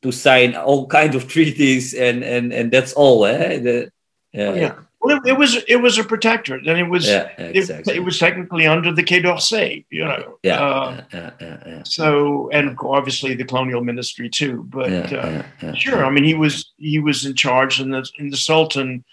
to 0.03 0.13
sign 0.13 0.55
all 0.55 0.87
kinds 0.87 1.15
of 1.15 1.29
treaties 1.35 1.93
and 1.93 2.25
and 2.25 2.53
and 2.53 2.73
that's 2.73 2.95
all. 2.95 3.27
Eh? 3.27 3.59
The, 3.59 3.93
oh, 4.37 4.55
yeah. 4.55 4.75
Well, 5.01 5.17
it, 5.17 5.31
it, 5.31 5.39
was 5.39 5.57
it 5.67 5.77
was 5.77 5.97
a 5.97 6.05
protectorate, 6.05 6.67
and 6.67 6.79
it 6.79 6.89
was 6.89 7.07
yeah, 7.09 7.29
exactly. 7.39 7.95
it, 7.95 7.97
it, 7.99 8.01
was 8.01 8.19
technically 8.19 8.67
under 8.67 8.93
the 8.93 9.03
Quai 9.03 9.21
d'Orsay, 9.21 9.87
you 9.89 10.05
know. 10.05 10.39
Yeah, 10.43 10.61
uh, 10.61 11.05
yeah, 11.13 11.31
yeah, 11.41 11.83
So, 11.85 12.51
and 12.51 12.77
obviously 12.83 13.35
the 13.35 13.45
colonial 13.45 13.83
ministry 13.83 14.29
too. 14.29 14.67
But 14.69 15.11
uh, 15.13 15.43
sure, 15.75 16.05
I 16.05 16.11
mean, 16.11 16.25
he 16.25 16.35
was 16.35 16.73
he 16.77 16.99
was 16.99 17.25
in 17.25 17.35
charge, 17.35 17.81
and 17.81 17.95
the 17.95 18.07
and 18.19 18.31
the 18.31 18.37
Sultan. 18.37 19.05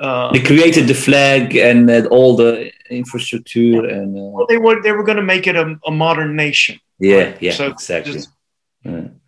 Uh, 0.00 0.32
they 0.32 0.40
created 0.40 0.86
the 0.86 0.94
flag 0.94 1.56
and 1.56 1.90
all 2.06 2.36
the 2.36 2.70
infrastructure, 2.88 3.84
and 3.84 4.16
uh, 4.16 4.22
well, 4.22 4.46
they 4.48 4.58
were 4.58 4.80
they 4.82 4.92
were 4.92 5.02
going 5.02 5.18
to 5.18 5.24
make 5.24 5.48
it 5.48 5.56
a, 5.56 5.76
a 5.84 5.90
modern 5.90 6.36
nation. 6.36 6.78
Yeah, 7.00 7.16
right? 7.16 7.42
yeah, 7.42 7.52
so 7.52 7.66
exactly. 7.66 8.12
This, 8.12 8.28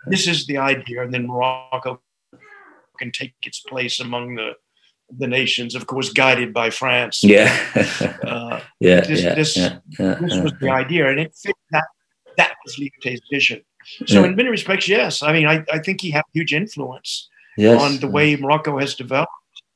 this 0.07 0.29
is 0.29 0.47
the 0.47 0.59
idea, 0.59 1.03
and 1.03 1.13
then 1.13 1.27
Morocco 1.27 2.01
can 2.99 3.11
take 3.11 3.35
its 3.43 3.59
place 3.59 3.99
among 3.99 4.37
the 4.37 4.53
the 5.11 5.27
nations, 5.27 5.75
of 5.75 5.87
course, 5.87 6.13
guided 6.13 6.53
by 6.53 6.71
France. 6.71 7.23
Yeah, 7.23 7.55
uh, 8.23 8.61
yeah, 8.81 9.01
this, 9.01 9.23
yeah, 9.23 9.35
this, 9.35 9.57
yeah, 9.57 9.79
yeah, 9.99 10.15
this 10.21 10.37
was 10.39 10.53
the 10.61 10.71
idea, 10.71 11.09
and 11.09 11.21
it 11.21 11.35
fit 11.35 11.57
that. 11.71 11.85
That 12.37 12.57
was 12.65 12.77
Lyautey's 12.77 13.23
vision. 13.31 13.63
So, 14.07 14.25
in 14.25 14.35
many 14.35 14.49
respects, 14.49 14.89
yes. 14.89 15.23
I 15.23 15.33
mean, 15.33 15.47
I, 15.47 15.65
I 15.71 15.79
think 15.79 16.01
he 16.01 16.11
had 16.11 16.25
huge 16.33 16.53
influence 16.53 17.29
yes. 17.57 17.81
on 17.81 17.99
the 17.99 18.09
way 18.09 18.35
Morocco 18.35 18.79
has 18.79 18.95
developed. 18.95 19.31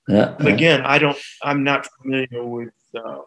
Yeah, 0.09 0.35
again, 0.41 0.81
I 0.85 0.99
don't. 0.99 1.19
I'm 1.43 1.63
not 1.63 1.87
familiar 2.03 2.45
with 2.45 2.73
uh, 2.97 3.19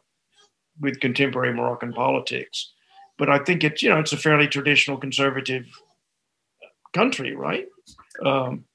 with 0.80 1.00
contemporary 1.00 1.54
Moroccan 1.54 1.94
politics, 1.94 2.74
but 3.18 3.30
I 3.30 3.40
think 3.40 3.64
it's 3.64 3.84
you 3.84 3.90
know 3.90 4.00
it's 4.00 4.14
a 4.14 4.18
fairly 4.18 4.48
traditional 4.48 4.98
conservative 4.98 5.66
country, 6.94 7.36
right? 7.36 7.68
Um, 8.26 8.66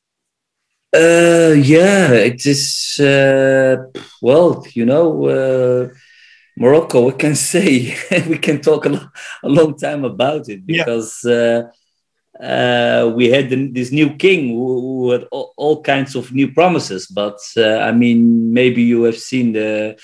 uh, 0.95 1.55
yeah, 1.57 2.13
it 2.13 2.47
is. 2.47 2.99
Uh, 3.01 3.77
well, 4.23 4.65
you 4.73 4.85
know, 4.85 5.27
uh, 5.27 5.89
Morocco. 6.57 7.07
We 7.07 7.13
can 7.13 7.35
say 7.51 7.95
we 8.29 8.39
can 8.39 8.61
talk 8.61 8.87
a, 8.87 8.89
lo- 8.89 9.09
a, 9.43 9.49
long 9.49 9.77
time 9.77 10.05
about 10.05 10.49
it 10.49 10.67
because 10.67 11.21
yeah. 11.25 11.71
uh, 12.41 12.43
uh, 12.43 13.13
we 13.15 13.31
had 13.31 13.51
the, 13.51 13.69
this 13.69 13.93
new 13.93 14.15
king 14.17 14.49
who, 14.49 14.81
who 14.81 15.11
had 15.13 15.25
all, 15.31 15.53
all, 15.57 15.83
kinds 15.83 16.15
of 16.15 16.33
new 16.33 16.53
promises. 16.53 17.07
But 17.07 17.39
uh, 17.57 17.79
I 17.79 17.93
mean, 17.93 18.53
maybe 18.53 18.83
you 18.83 19.05
have 19.05 19.19
seen 19.19 19.53
the 19.53 19.99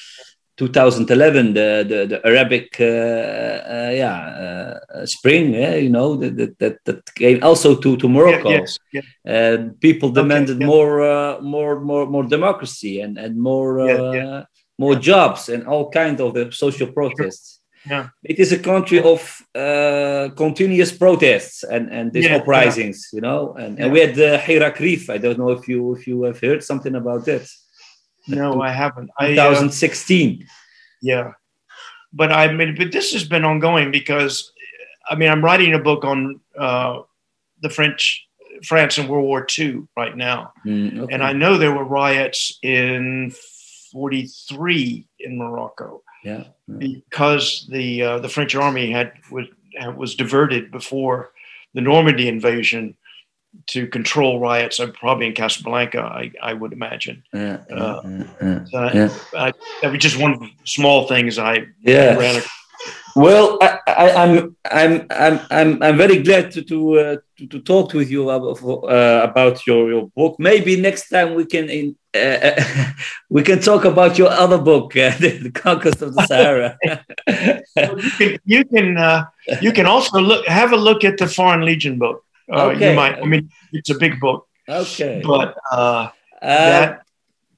2011 0.62 1.54
the 1.54 1.84
the, 1.90 1.98
the 2.10 2.18
Arabic 2.30 2.68
uh, 2.78 2.84
uh, 2.84 3.92
yeah 4.02 4.18
uh, 4.44 5.06
spring 5.06 5.54
yeah, 5.54 5.74
you 5.74 5.90
know 5.90 6.08
that, 6.16 6.58
that 6.58 6.76
that 6.84 7.00
came 7.14 7.38
also 7.42 7.70
to 7.82 7.96
to 7.96 8.08
Morocco. 8.08 8.50
yeah, 8.50 8.60
yes, 8.60 8.78
yeah. 8.92 9.56
people 9.80 10.08
demanded 10.10 10.56
okay, 10.56 10.66
more 10.72 10.94
uh, 11.14 11.40
more 11.40 11.80
more 11.80 12.06
more 12.14 12.26
democracy 12.36 12.94
and 13.04 13.18
and 13.18 13.32
more 13.50 13.70
uh, 13.80 14.44
more 14.78 14.96
jobs 15.10 15.48
and 15.48 15.66
all 15.66 15.90
kinds 15.90 16.20
of 16.20 16.34
the 16.34 16.44
social 16.52 16.88
protests. 16.98 17.58
Yeah. 17.84 18.10
it 18.22 18.38
is 18.38 18.52
a 18.52 18.60
country 18.72 19.00
of 19.14 19.20
uh, 19.56 20.28
continuous 20.44 20.92
protests 21.04 21.64
and 21.74 21.84
and 21.96 22.12
these 22.12 22.30
uprisings 22.38 22.98
you 23.16 23.22
know 23.26 23.40
and, 23.62 23.72
and 23.80 23.92
we 23.92 23.98
had 24.04 24.14
the 24.14 24.32
Hirak 24.46 24.78
Rif 24.78 25.10
I 25.10 25.18
don't 25.18 25.40
know 25.42 25.52
if 25.58 25.66
you 25.70 25.80
if 25.96 26.06
you 26.06 26.16
have 26.28 26.38
heard 26.46 26.62
something 26.62 26.94
about 27.02 27.22
that 27.30 27.44
no, 28.28 28.60
I 28.62 28.70
haven't. 28.70 29.10
2016. 29.20 30.42
Uh, 30.42 30.46
yeah, 31.00 31.32
but 32.12 32.32
I 32.32 32.52
mean, 32.52 32.74
but 32.76 32.92
this 32.92 33.12
has 33.12 33.24
been 33.24 33.44
ongoing 33.44 33.90
because, 33.90 34.52
I 35.08 35.16
mean, 35.16 35.30
I'm 35.30 35.44
writing 35.44 35.74
a 35.74 35.78
book 35.78 36.04
on 36.04 36.40
uh, 36.58 37.00
the 37.60 37.70
French, 37.70 38.26
France 38.64 38.98
in 38.98 39.08
World 39.08 39.24
War 39.24 39.46
II 39.58 39.82
right 39.96 40.16
now, 40.16 40.52
mm, 40.64 41.00
okay. 41.00 41.14
and 41.14 41.22
I 41.22 41.32
know 41.32 41.58
there 41.58 41.74
were 41.74 41.84
riots 41.84 42.58
in 42.62 43.32
'43 43.92 45.06
in 45.20 45.38
Morocco. 45.38 46.02
Yeah, 46.24 46.44
yeah. 46.68 46.76
because 46.78 47.66
the 47.70 48.02
uh, 48.02 48.18
the 48.20 48.28
French 48.28 48.54
army 48.54 48.92
had 48.92 49.12
was 49.30 49.46
was 49.96 50.14
diverted 50.14 50.70
before 50.70 51.32
the 51.74 51.80
Normandy 51.80 52.28
invasion 52.28 52.96
to 53.68 53.86
control 53.86 54.40
riots, 54.40 54.80
uh, 54.80 54.88
probably 54.88 55.26
in 55.26 55.34
Casablanca, 55.34 56.00
I, 56.00 56.32
I 56.42 56.52
would 56.52 56.72
imagine. 56.72 57.22
Yeah, 57.32 57.58
uh, 57.70 58.00
yeah, 58.40 58.94
yeah, 58.94 59.08
I, 59.34 59.52
that 59.82 59.92
was 59.92 59.98
just 59.98 60.18
one 60.18 60.50
small 60.64 61.06
thing 61.06 61.28
as 61.28 61.38
I 61.38 61.66
yeah. 61.80 62.16
ran. 62.16 62.42
Well, 63.14 63.58
I, 63.60 63.78
am 64.10 64.56
I'm, 64.70 65.06
I'm 65.06 65.06
I'm 65.10 65.40
I'm 65.50 65.82
I'm 65.82 65.96
very 65.98 66.22
glad 66.22 66.50
to 66.52 66.62
to 66.62 66.98
uh, 66.98 67.16
to, 67.36 67.46
to, 67.46 67.60
talk 67.60 67.92
with 67.92 68.10
you 68.10 68.30
about, 68.30 68.62
uh, 68.64 69.20
about 69.22 69.66
your, 69.66 69.90
your 69.90 70.08
book. 70.16 70.36
Maybe 70.38 70.80
next 70.80 71.10
time 71.10 71.34
we 71.34 71.44
can 71.44 71.68
in, 71.68 71.96
uh, 72.14 72.62
we 73.28 73.42
can 73.42 73.60
talk 73.60 73.84
about 73.84 74.16
your 74.16 74.30
other 74.30 74.56
book, 74.56 74.96
uh, 74.96 75.10
the, 75.18 75.38
the, 75.42 75.50
Conquest 75.50 76.00
of 76.00 76.14
the 76.14 76.22
Sahara. 76.26 76.78
you 77.76 78.10
can 78.16 78.38
you 78.44 78.64
can, 78.64 79.26
you 79.60 79.72
can 79.72 79.86
also 79.86 80.18
look 80.18 80.46
have 80.46 80.72
a 80.72 80.76
look 80.76 81.04
at 81.04 81.18
the 81.18 81.26
Foreign 81.26 81.66
Legion 81.66 81.98
book. 81.98 82.24
Uh, 82.50 82.66
okay. 82.66 82.90
You 82.90 82.96
might. 82.96 83.18
I 83.18 83.24
mean, 83.24 83.50
it's 83.72 83.90
a 83.90 83.98
big 83.98 84.20
book. 84.20 84.46
Okay. 84.68 85.22
But 85.24 85.56
uh, 85.70 86.08
that, 86.40 87.02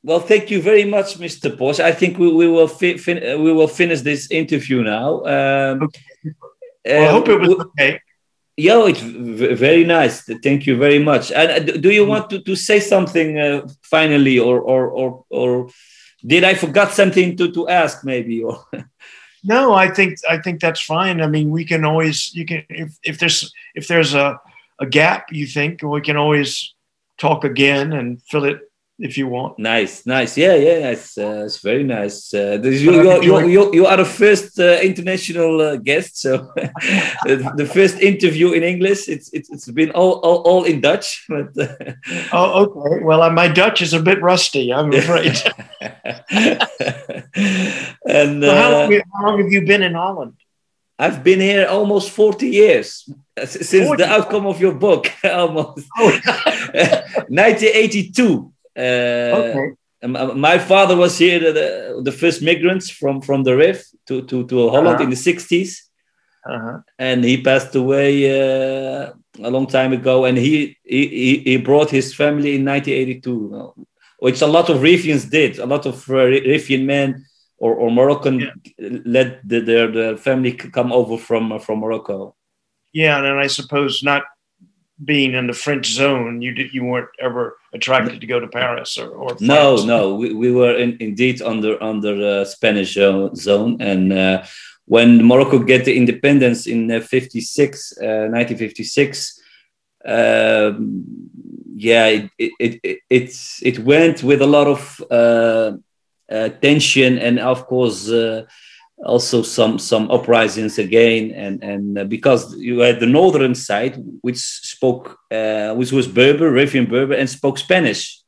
well, 0.03 0.21
thank 0.21 0.51
you 0.51 0.61
very 0.61 0.85
much, 0.85 1.19
Mr. 1.19 1.57
Porch. 1.57 1.81
I 1.81 1.93
think 1.93 2.19
we, 2.19 2.33
we 2.33 2.49
will 2.49 2.69
fi- 2.69 2.99
fin- 2.99 3.43
we 3.43 3.53
will 3.53 3.69
finish 3.69 4.01
this 4.03 4.31
interview 4.31 4.83
now. 4.83 5.25
Um, 5.25 5.83
okay. 5.85 6.01
Well, 6.87 7.09
I 7.09 7.13
hope 7.13 7.29
it 7.29 7.41
was 7.41 7.67
okay. 7.67 8.01
Yeah, 8.57 8.87
it's 8.87 9.01
very 9.01 9.85
nice. 9.85 10.23
Thank 10.43 10.67
you 10.67 10.77
very 10.77 11.01
much. 11.01 11.33
And 11.33 11.51
uh, 11.51 11.77
do 11.79 11.91
you 11.91 12.07
want 12.07 12.31
to, 12.31 12.41
to 12.43 12.55
say 12.55 12.79
something 12.79 13.39
uh, 13.39 13.67
finally, 13.83 14.39
or, 14.39 14.61
or 14.61 14.87
or 14.91 15.25
or 15.31 15.69
did 16.25 16.45
I 16.45 16.55
forgot 16.55 16.93
something 16.93 17.37
to, 17.37 17.51
to 17.53 17.69
ask 17.69 18.05
maybe? 18.05 18.45
Or 18.45 18.65
no, 19.43 19.73
I 19.73 19.89
think 19.89 20.19
I 20.29 20.39
think 20.39 20.61
that's 20.61 20.81
fine. 20.81 21.21
I 21.21 21.27
mean, 21.27 21.51
we 21.51 21.65
can 21.65 21.85
always 21.85 22.33
you 22.35 22.45
can 22.45 22.63
if, 22.69 22.97
if 23.03 23.19
there's 23.19 23.53
if 23.75 23.89
there's 23.89 24.15
a 24.15 24.39
a 24.81 24.87
gap, 24.87 25.33
you 25.33 25.47
think 25.47 25.83
we 25.83 26.01
can 26.01 26.17
always 26.17 26.75
talk 27.19 27.45
again 27.45 27.93
and 27.93 28.23
fill 28.23 28.45
it 28.45 28.61
if 28.99 29.19
you 29.19 29.27
want. 29.27 29.59
Nice, 29.59 30.07
nice. 30.07 30.37
Yeah, 30.37 30.55
yeah, 30.55 30.91
it's, 30.91 31.19
uh, 31.19 31.43
it's 31.47 31.59
very 31.59 31.83
nice. 31.83 32.33
Uh, 32.33 32.61
you, 32.63 33.03
you, 33.03 33.47
you, 33.49 33.75
you, 33.75 33.87
are 33.87 33.97
the 33.97 34.05
first 34.05 34.59
uh, 34.61 34.79
international 34.83 35.61
uh, 35.61 35.77
guest, 35.77 36.21
so 36.21 36.53
the 37.25 37.71
first 37.73 37.99
interview 38.01 38.53
in 38.53 38.63
English. 38.63 39.09
It's 39.09 39.33
it's, 39.33 39.51
it's 39.51 39.71
been 39.71 39.91
all, 39.91 40.21
all, 40.21 40.43
all 40.43 40.65
in 40.65 40.81
Dutch. 40.81 41.27
But, 41.35 41.49
oh, 42.33 42.65
okay. 42.65 43.05
Well, 43.05 43.23
uh, 43.23 43.31
my 43.31 43.49
Dutch 43.49 43.83
is 43.83 43.93
a 43.93 44.01
bit 44.01 44.23
rusty, 44.23 44.73
I'm 44.73 44.93
afraid. 45.03 45.37
and 48.07 48.43
so 48.43 48.55
how, 48.55 48.71
long, 48.71 48.95
uh, 48.95 49.01
how 49.13 49.27
long 49.27 49.43
have 49.43 49.51
you 49.51 49.67
been 49.67 49.83
in 49.83 49.95
Holland? 49.95 50.35
I've 50.99 51.25
been 51.25 51.41
here 51.41 51.67
almost 51.67 52.11
40 52.11 52.47
years 52.49 53.09
since 53.45 53.87
40. 53.87 54.03
the 54.03 54.09
outcome 54.09 54.47
of 54.47 54.61
your 54.61 54.75
book, 54.75 55.11
almost. 55.25 55.87
Oh. 55.97 56.21
1982. 57.29 58.53
Uh, 58.77 58.81
okay. 58.81 59.71
My 60.07 60.59
father 60.59 60.97
was 60.97 61.17
here, 61.17 61.39
the, 61.41 62.01
the 62.03 62.13
first 62.13 62.43
migrants 62.43 62.91
from, 62.91 63.21
from 63.21 63.43
the 63.43 63.57
Rif 63.57 63.87
to, 64.07 64.23
to, 64.23 64.47
to 64.47 64.71
Holland 64.71 64.97
uh-huh. 64.97 65.05
in 65.05 65.11
the 65.11 65.17
60s. 65.17 65.83
Uh-huh. 66.47 66.79
And 66.99 67.25
he 67.25 67.41
passed 67.41 67.75
away 67.75 68.29
uh, 68.29 69.13
a 69.43 69.51
long 69.51 69.67
time 69.67 69.93
ago. 69.93 70.25
And 70.27 70.37
he, 70.37 70.77
he, 70.85 71.39
he 71.39 71.57
brought 71.57 71.91
his 71.91 72.15
family 72.15 72.57
in 72.57 72.65
1982, 72.65 73.87
which 74.19 74.43
a 74.43 74.47
lot 74.47 74.69
of 74.69 74.79
Rifians 74.79 75.31
did. 75.31 75.59
A 75.59 75.67
lot 75.67 75.87
of 75.87 75.95
uh, 76.11 76.15
Rifian 76.15 76.85
men 76.85 77.25
or, 77.59 77.75
or 77.75 77.91
Moroccan 77.91 78.41
yeah. 78.41 78.89
let 79.05 79.47
the, 79.49 79.61
their 79.61 79.91
the 79.91 80.17
family 80.17 80.53
come 80.53 80.93
over 80.93 81.17
from 81.17 81.59
from 81.61 81.81
Morocco. 81.81 82.35
Yeah, 82.93 83.19
and 83.19 83.41
I 83.41 83.49
suppose 83.49 84.03
not 84.03 84.23
being 85.05 85.35
in 85.35 85.47
the 85.49 85.53
French 85.53 85.87
zone, 85.87 86.41
you 86.43 86.53
did 86.53 86.73
you 86.73 86.85
weren't 86.85 87.09
ever 87.21 87.57
attracted 87.73 88.21
to 88.21 88.27
go 88.27 88.39
to 88.39 88.47
Paris 88.47 88.97
or, 88.97 89.09
or 89.09 89.37
no, 89.41 89.85
no, 89.85 90.15
we, 90.15 90.33
we 90.33 90.53
were 90.53 90.77
in, 90.77 90.97
indeed 91.01 91.43
under 91.43 91.83
under 91.83 92.17
the 92.17 92.45
Spanish 92.45 92.95
zone, 92.95 93.77
and 93.81 94.13
uh, 94.13 94.45
when 94.87 95.25
Morocco 95.25 95.59
get 95.59 95.85
the 95.85 95.97
independence 95.97 96.67
in 96.67 96.91
uh, 96.91 97.01
56, 97.01 97.99
uh, 97.99 98.29
1956. 98.31 99.41
Um, 100.07 101.05
yeah, 101.77 102.07
it, 102.07 102.31
it, 102.39 102.81
it, 102.83 103.01
it, 103.11 103.37
it 103.63 103.79
went 103.81 104.23
with 104.23 104.43
a 104.43 104.47
lot 104.47 104.67
of 104.67 105.03
uh, 105.11 105.15
uh, 105.15 105.73
tension 106.61 107.19
and 107.19 107.39
of 107.39 107.67
course 107.67 108.09
uh, 108.09 108.45
also 109.05 109.43
some 109.43 109.79
some 109.79 110.11
uprisings 110.11 110.79
again, 110.79 111.33
and 111.33 111.63
and 111.63 111.99
uh, 111.99 112.05
because 112.05 112.57
you 112.57 112.81
had 112.81 113.01
the 113.01 113.07
northern 113.07 113.55
side 113.55 114.03
which 114.23 114.39
spoke 114.39 115.19
uh, 115.31 115.75
which 115.75 115.93
was 115.93 116.07
Berber, 116.07 116.51
Rifian 116.51 116.89
Berber, 116.89 117.15
and 117.15 117.29
spoke 117.29 117.59
Spanish. 117.59 118.21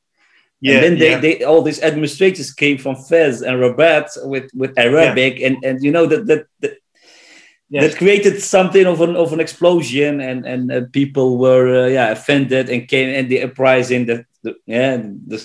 Yeah, 0.60 0.74
and 0.74 0.84
then 0.84 0.98
they, 0.98 1.10
yeah. 1.10 1.20
they 1.20 1.44
all 1.44 1.62
these 1.62 1.82
administrators 1.82 2.52
came 2.52 2.78
from 2.78 2.96
Fez 2.96 3.42
and 3.42 3.60
Rabat 3.60 4.08
with 4.28 4.50
with 4.54 4.78
Arabic, 4.78 5.38
yeah. 5.38 5.48
and 5.48 5.64
and 5.64 5.82
you 5.82 5.92
know 5.92 6.06
that 6.06 6.26
that. 6.26 6.46
that 6.60 6.78
Yes. 7.68 7.82
that 7.82 7.98
created 7.98 8.40
something 8.40 8.86
of 8.86 9.00
an 9.00 9.16
of 9.16 9.32
an 9.32 9.40
explosion 9.40 10.20
and 10.20 10.46
and 10.46 10.70
uh, 10.70 10.82
people 10.92 11.36
were 11.36 11.86
uh, 11.86 11.88
yeah 11.88 12.10
offended 12.10 12.70
and 12.70 12.86
came 12.86 13.08
and 13.08 13.28
the 13.28 13.42
uprising 13.42 14.06
that 14.06 14.24
the, 14.46 14.54
yeah 14.66 14.96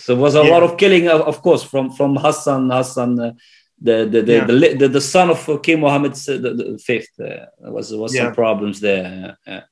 there 0.05 0.15
was 0.25 0.35
a 0.35 0.43
yeah. 0.43 0.51
lot 0.53 0.63
of 0.63 0.77
killing 0.77 1.07
of, 1.07 1.21
of 1.31 1.41
course 1.41 1.63
from 1.63 1.85
from 1.97 2.15
Hassan 2.15 2.69
Hassan 2.69 3.19
uh, 3.19 3.33
the 3.81 4.05
the 4.05 4.21
the, 4.21 4.33
yeah. 4.33 4.45
the, 4.45 4.75
the, 4.75 4.87
the 4.87 5.01
son 5.01 5.29
of 5.29 5.61
King 5.63 5.79
Mohammed 5.79 6.13
uh, 6.13 6.37
the, 6.37 6.53
the 6.53 6.79
fifth 6.83 7.19
uh, 7.19 7.45
was 7.59 7.91
was 7.93 8.13
yeah. 8.13 8.25
some 8.25 8.35
problems 8.35 8.79
there. 8.79 9.37
Yeah. 9.47 9.63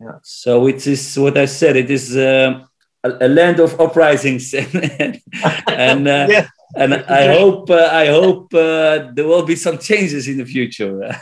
yeah. 0.00 0.18
So 0.22 0.68
it 0.68 0.86
is 0.86 1.18
what 1.18 1.36
I 1.36 1.46
said. 1.46 1.76
It 1.76 1.90
is 1.90 2.16
uh, 2.16 2.62
a, 3.02 3.26
a, 3.26 3.28
land 3.28 3.58
of 3.58 3.78
uprisings, 3.80 4.54
and 4.54 5.20
and, 5.66 6.08
uh, 6.08 6.44
and 6.76 6.94
I 6.94 7.34
hope 7.36 7.68
uh, 7.70 7.88
I 7.90 8.06
hope 8.06 8.54
uh, 8.54 9.10
there 9.12 9.26
will 9.26 9.44
be 9.44 9.56
some 9.56 9.78
changes 9.78 10.28
in 10.28 10.38
the 10.38 10.46
future, 10.46 11.02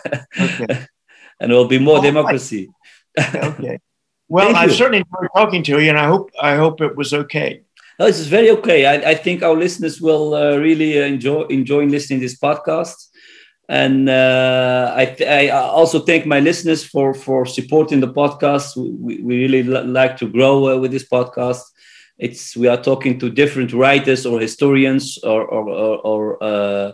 okay. 0.41 0.87
and 1.41 1.51
there 1.51 1.57
will 1.57 1.69
be 1.69 1.79
more 1.79 1.99
oh, 1.99 2.03
democracy. 2.03 2.69
okay. 3.19 3.79
Well, 4.29 4.55
I 4.55 4.69
certainly 4.69 4.99
enjoyed 4.99 5.31
talking 5.35 5.63
to 5.65 5.81
you, 5.81 5.89
and 5.89 5.99
I 5.99 6.07
hope 6.07 6.31
I 6.41 6.57
hope 6.57 6.81
it 6.81 6.97
was 6.97 7.15
okay. 7.15 7.63
No, 7.99 8.07
this 8.07 8.21
is 8.21 8.29
very 8.29 8.51
okay. 8.51 8.87
I, 8.87 9.11
I 9.11 9.15
think 9.15 9.43
our 9.43 9.55
listeners 9.57 10.01
will 10.01 10.35
uh, 10.35 10.57
really 10.57 10.99
enjoy 10.99 11.43
enjoying 11.45 11.91
listening 11.91 12.21
to 12.21 12.27
this 12.27 12.39
podcast. 12.39 13.09
And 13.69 14.09
uh, 14.09 14.95
I, 14.97 15.17
I, 15.27 15.49
also 15.51 16.01
thank 16.01 16.25
my 16.25 16.41
listeners 16.41 16.83
for, 16.83 17.13
for 17.13 17.45
supporting 17.45 18.01
the 18.01 18.09
podcast. 18.09 18.77
We, 18.77 19.21
we 19.21 19.43
really 19.43 19.63
like 19.63 20.17
to 20.19 20.29
grow 20.29 20.69
uh, 20.69 20.79
with 20.79 20.91
this 20.91 21.07
podcast. 21.07 21.61
It's 22.17 22.57
we 22.57 22.67
are 22.67 22.81
talking 22.81 23.19
to 23.19 23.29
different 23.31 23.73
writers 23.75 24.25
or 24.25 24.41
historians 24.41 25.19
or 25.23 25.45
or, 25.45 25.69
or, 25.69 25.99
or 25.99 26.43
uh, 26.43 26.93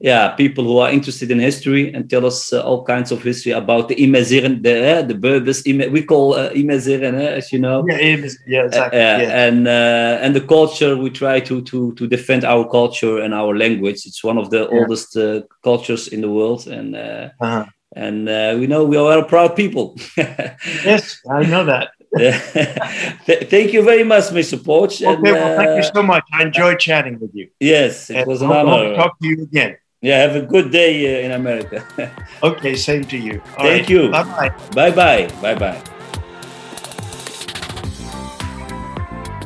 yeah, 0.00 0.30
people 0.30 0.64
who 0.64 0.78
are 0.78 0.90
interested 0.90 1.30
in 1.30 1.38
history 1.38 1.92
and 1.94 2.10
tell 2.10 2.26
us 2.26 2.52
uh, 2.52 2.62
all 2.62 2.84
kinds 2.84 3.12
of 3.12 3.22
history 3.22 3.52
about 3.52 3.88
the 3.88 3.94
Imaziren, 3.94 4.62
the 4.62 4.98
uh, 4.98 5.02
the 5.02 5.14
Berbers. 5.14 5.62
we 5.64 6.02
call 6.02 6.34
uh, 6.34 6.50
Imaziren, 6.50 7.14
uh, 7.14 7.38
as 7.38 7.52
you 7.52 7.60
know. 7.60 7.84
Yeah, 7.88 7.98
yeah, 8.46 8.64
exactly. 8.64 8.98
Uh, 8.98 9.18
yeah. 9.18 9.46
And 9.46 9.68
uh, 9.68 10.18
and 10.20 10.34
the 10.34 10.40
culture, 10.40 10.96
we 10.96 11.10
try 11.10 11.38
to 11.40 11.62
to 11.62 11.94
to 11.94 12.06
defend 12.08 12.44
our 12.44 12.68
culture 12.68 13.20
and 13.20 13.32
our 13.32 13.56
language. 13.56 14.04
It's 14.04 14.24
one 14.24 14.36
of 14.36 14.50
the 14.50 14.68
yeah. 14.68 14.78
oldest 14.78 15.16
uh, 15.16 15.42
cultures 15.62 16.08
in 16.08 16.22
the 16.22 16.30
world, 16.30 16.66
and 16.66 16.96
uh-huh. 16.96 17.66
and 17.94 18.26
we 18.58 18.66
know 18.66 18.84
we 18.84 18.96
are 18.96 19.24
proud 19.24 19.54
people. 19.54 19.96
yes, 20.16 21.20
I 21.30 21.44
know 21.44 21.64
that. 21.66 21.90
thank 23.50 23.72
you 23.72 23.82
very 23.82 24.04
much, 24.04 24.24
Mr. 24.24 24.62
Porch. 24.62 25.02
Okay, 25.02 25.14
and, 25.14 25.22
well, 25.22 25.56
thank 25.56 25.76
you 25.76 25.90
so 25.94 26.02
much. 26.02 26.24
I 26.32 26.42
enjoyed 26.42 26.78
chatting 26.78 27.18
with 27.18 27.34
you. 27.34 27.48
Yes, 27.58 28.10
it 28.10 28.18
and 28.18 28.26
was 28.26 28.42
an 28.42 28.52
honor. 28.52 28.94
Talk 28.94 29.18
to 29.20 29.26
you 29.28 29.42
again. 29.42 29.76
Yeah, 30.04 30.20
have 30.20 30.36
a 30.36 30.42
good 30.42 30.70
day 30.70 31.00
uh, 31.06 31.24
in 31.24 31.32
America. 31.32 31.82
okay, 32.42 32.74
same 32.76 33.04
to 33.04 33.16
you. 33.16 33.40
All 33.56 33.64
Thank 33.64 33.88
right. 33.88 33.88
you. 33.88 34.10
Bye 34.10 34.24
bye. 34.24 34.52
Bye 34.74 34.90
bye. 34.90 35.28
Bye 35.40 35.56
bye. 35.56 35.80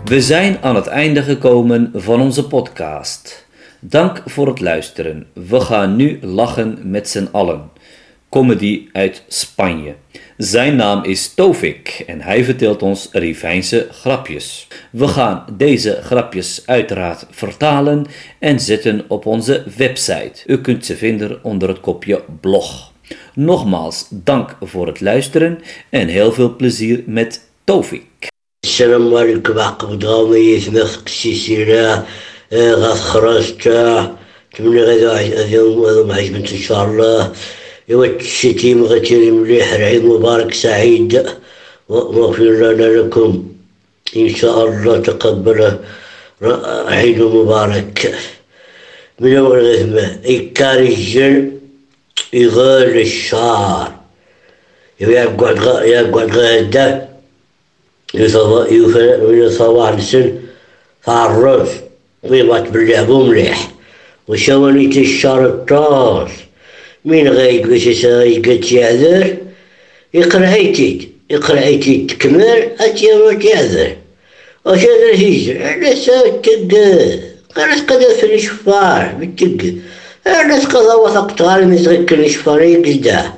We 0.04 0.20
zijn 0.20 0.58
aan 0.60 0.74
het 0.74 0.86
einde 0.86 1.22
gekomen 1.22 1.90
van 1.94 2.20
onze 2.20 2.46
podcast. 2.46 3.46
Dank 3.80 4.22
voor 4.26 4.46
het 4.46 4.60
luisteren. 4.60 5.26
We 5.32 5.60
gaan 5.60 5.96
nu 5.96 6.18
lachen 6.22 6.78
met 6.90 7.08
z'n 7.08 7.28
allen. 7.32 7.70
Comedy 8.28 8.88
uit 8.92 9.24
Spanje. 9.28 9.94
Zijn 10.37 10.75
naam 10.75 11.03
is 11.03 11.33
Tovik 11.33 12.03
en 12.07 12.21
hij 12.21 12.43
vertelt 12.43 12.81
ons 12.81 13.09
Rivijnse 13.11 13.87
grapjes. 13.91 14.67
We 14.91 15.07
gaan 15.07 15.45
deze 15.57 15.99
grapjes 16.03 16.63
uiteraard 16.65 17.25
vertalen 17.29 18.05
en 18.39 18.59
zetten 18.59 19.05
op 19.07 19.25
onze 19.25 19.63
website. 19.77 20.43
U 20.45 20.61
kunt 20.61 20.85
ze 20.85 20.97
vinden 20.97 21.39
onder 21.43 21.69
het 21.69 21.79
kopje 21.79 22.23
blog. 22.41 22.91
Nogmaals 23.33 24.07
dank 24.09 24.55
voor 24.61 24.87
het 24.87 25.01
luisteren 25.01 25.59
en 25.89 26.07
heel 26.07 26.31
veel 26.31 26.55
plezier 26.55 27.03
met 27.05 27.41
Tovik. 27.63 28.31
السلام 28.63 29.15
عليكم 29.15 29.59
عقب 29.59 29.99
ضامي 29.99 30.59
ثمخ 30.59 31.07
سيسيرا 31.07 32.05
غاث 32.53 32.99
خرجتا 32.99 34.15
تمني 34.55 34.81
غدا 34.81 35.19
اليوم 35.19 36.11
عجبت 36.11 36.51
ان 36.51 36.57
شاء 36.57 36.85
الله 36.85 37.31
الشتيم 37.90 38.84
غتير 38.84 39.32
مليح 39.32 39.72
العيد 39.72 40.04
مبارك 40.04 40.54
سعيد. 40.54 41.26
واغفر 41.88 42.44
لنا 42.44 42.84
لكم 42.84 43.48
إن 44.16 44.28
شاء 44.34 44.68
الله 44.68 44.98
تقبل 44.98 45.78
عيد 46.88 47.22
مبارك. 47.22 48.14
من 49.20 49.36
أول 49.36 49.60
غثمة 49.60 50.18
إكار 50.24 50.78
الجن 50.78 51.52
يغال 52.32 53.00
الشعر 53.00 53.92
يقعد 55.00 55.56
يقعد 55.84 56.30
غدا 56.36 57.08
يصبح 58.14 59.88
السن 59.88 60.38
فعرف 61.02 61.80
ويبات 62.22 62.68
باللعب 62.70 63.10
مليح 63.10 63.70
وشوانيت 64.28 64.96
الشعر 64.96 65.46
الطاس. 65.46 66.30
من 67.04 67.28
غايب 67.28 67.68
باش 67.68 67.86
يقد 68.04 68.72
يعذر؟ 68.72 69.36
يقرعيتيد 70.14 71.08
يقرعيتيد 71.30 72.06
تكمل 72.06 72.68
أتي 72.80 73.12
روت 73.12 73.44
يعذر. 73.44 73.96
واش 74.64 74.80
هذا 74.80 75.10
الهجر 75.12 75.62
على 75.62 75.96
ساكد 75.96 76.74
قرأت 77.56 77.92
قدر 77.92 78.10
في 78.20 78.34
الشفار 78.34 79.14
بالتق 79.18 79.74
على 80.26 80.54
قضى 80.54 80.94
وثق 80.94 81.36
طالب 81.36 81.72
يترك 81.72 82.12
الشفار 82.12 82.62
يقزداه 82.62 83.37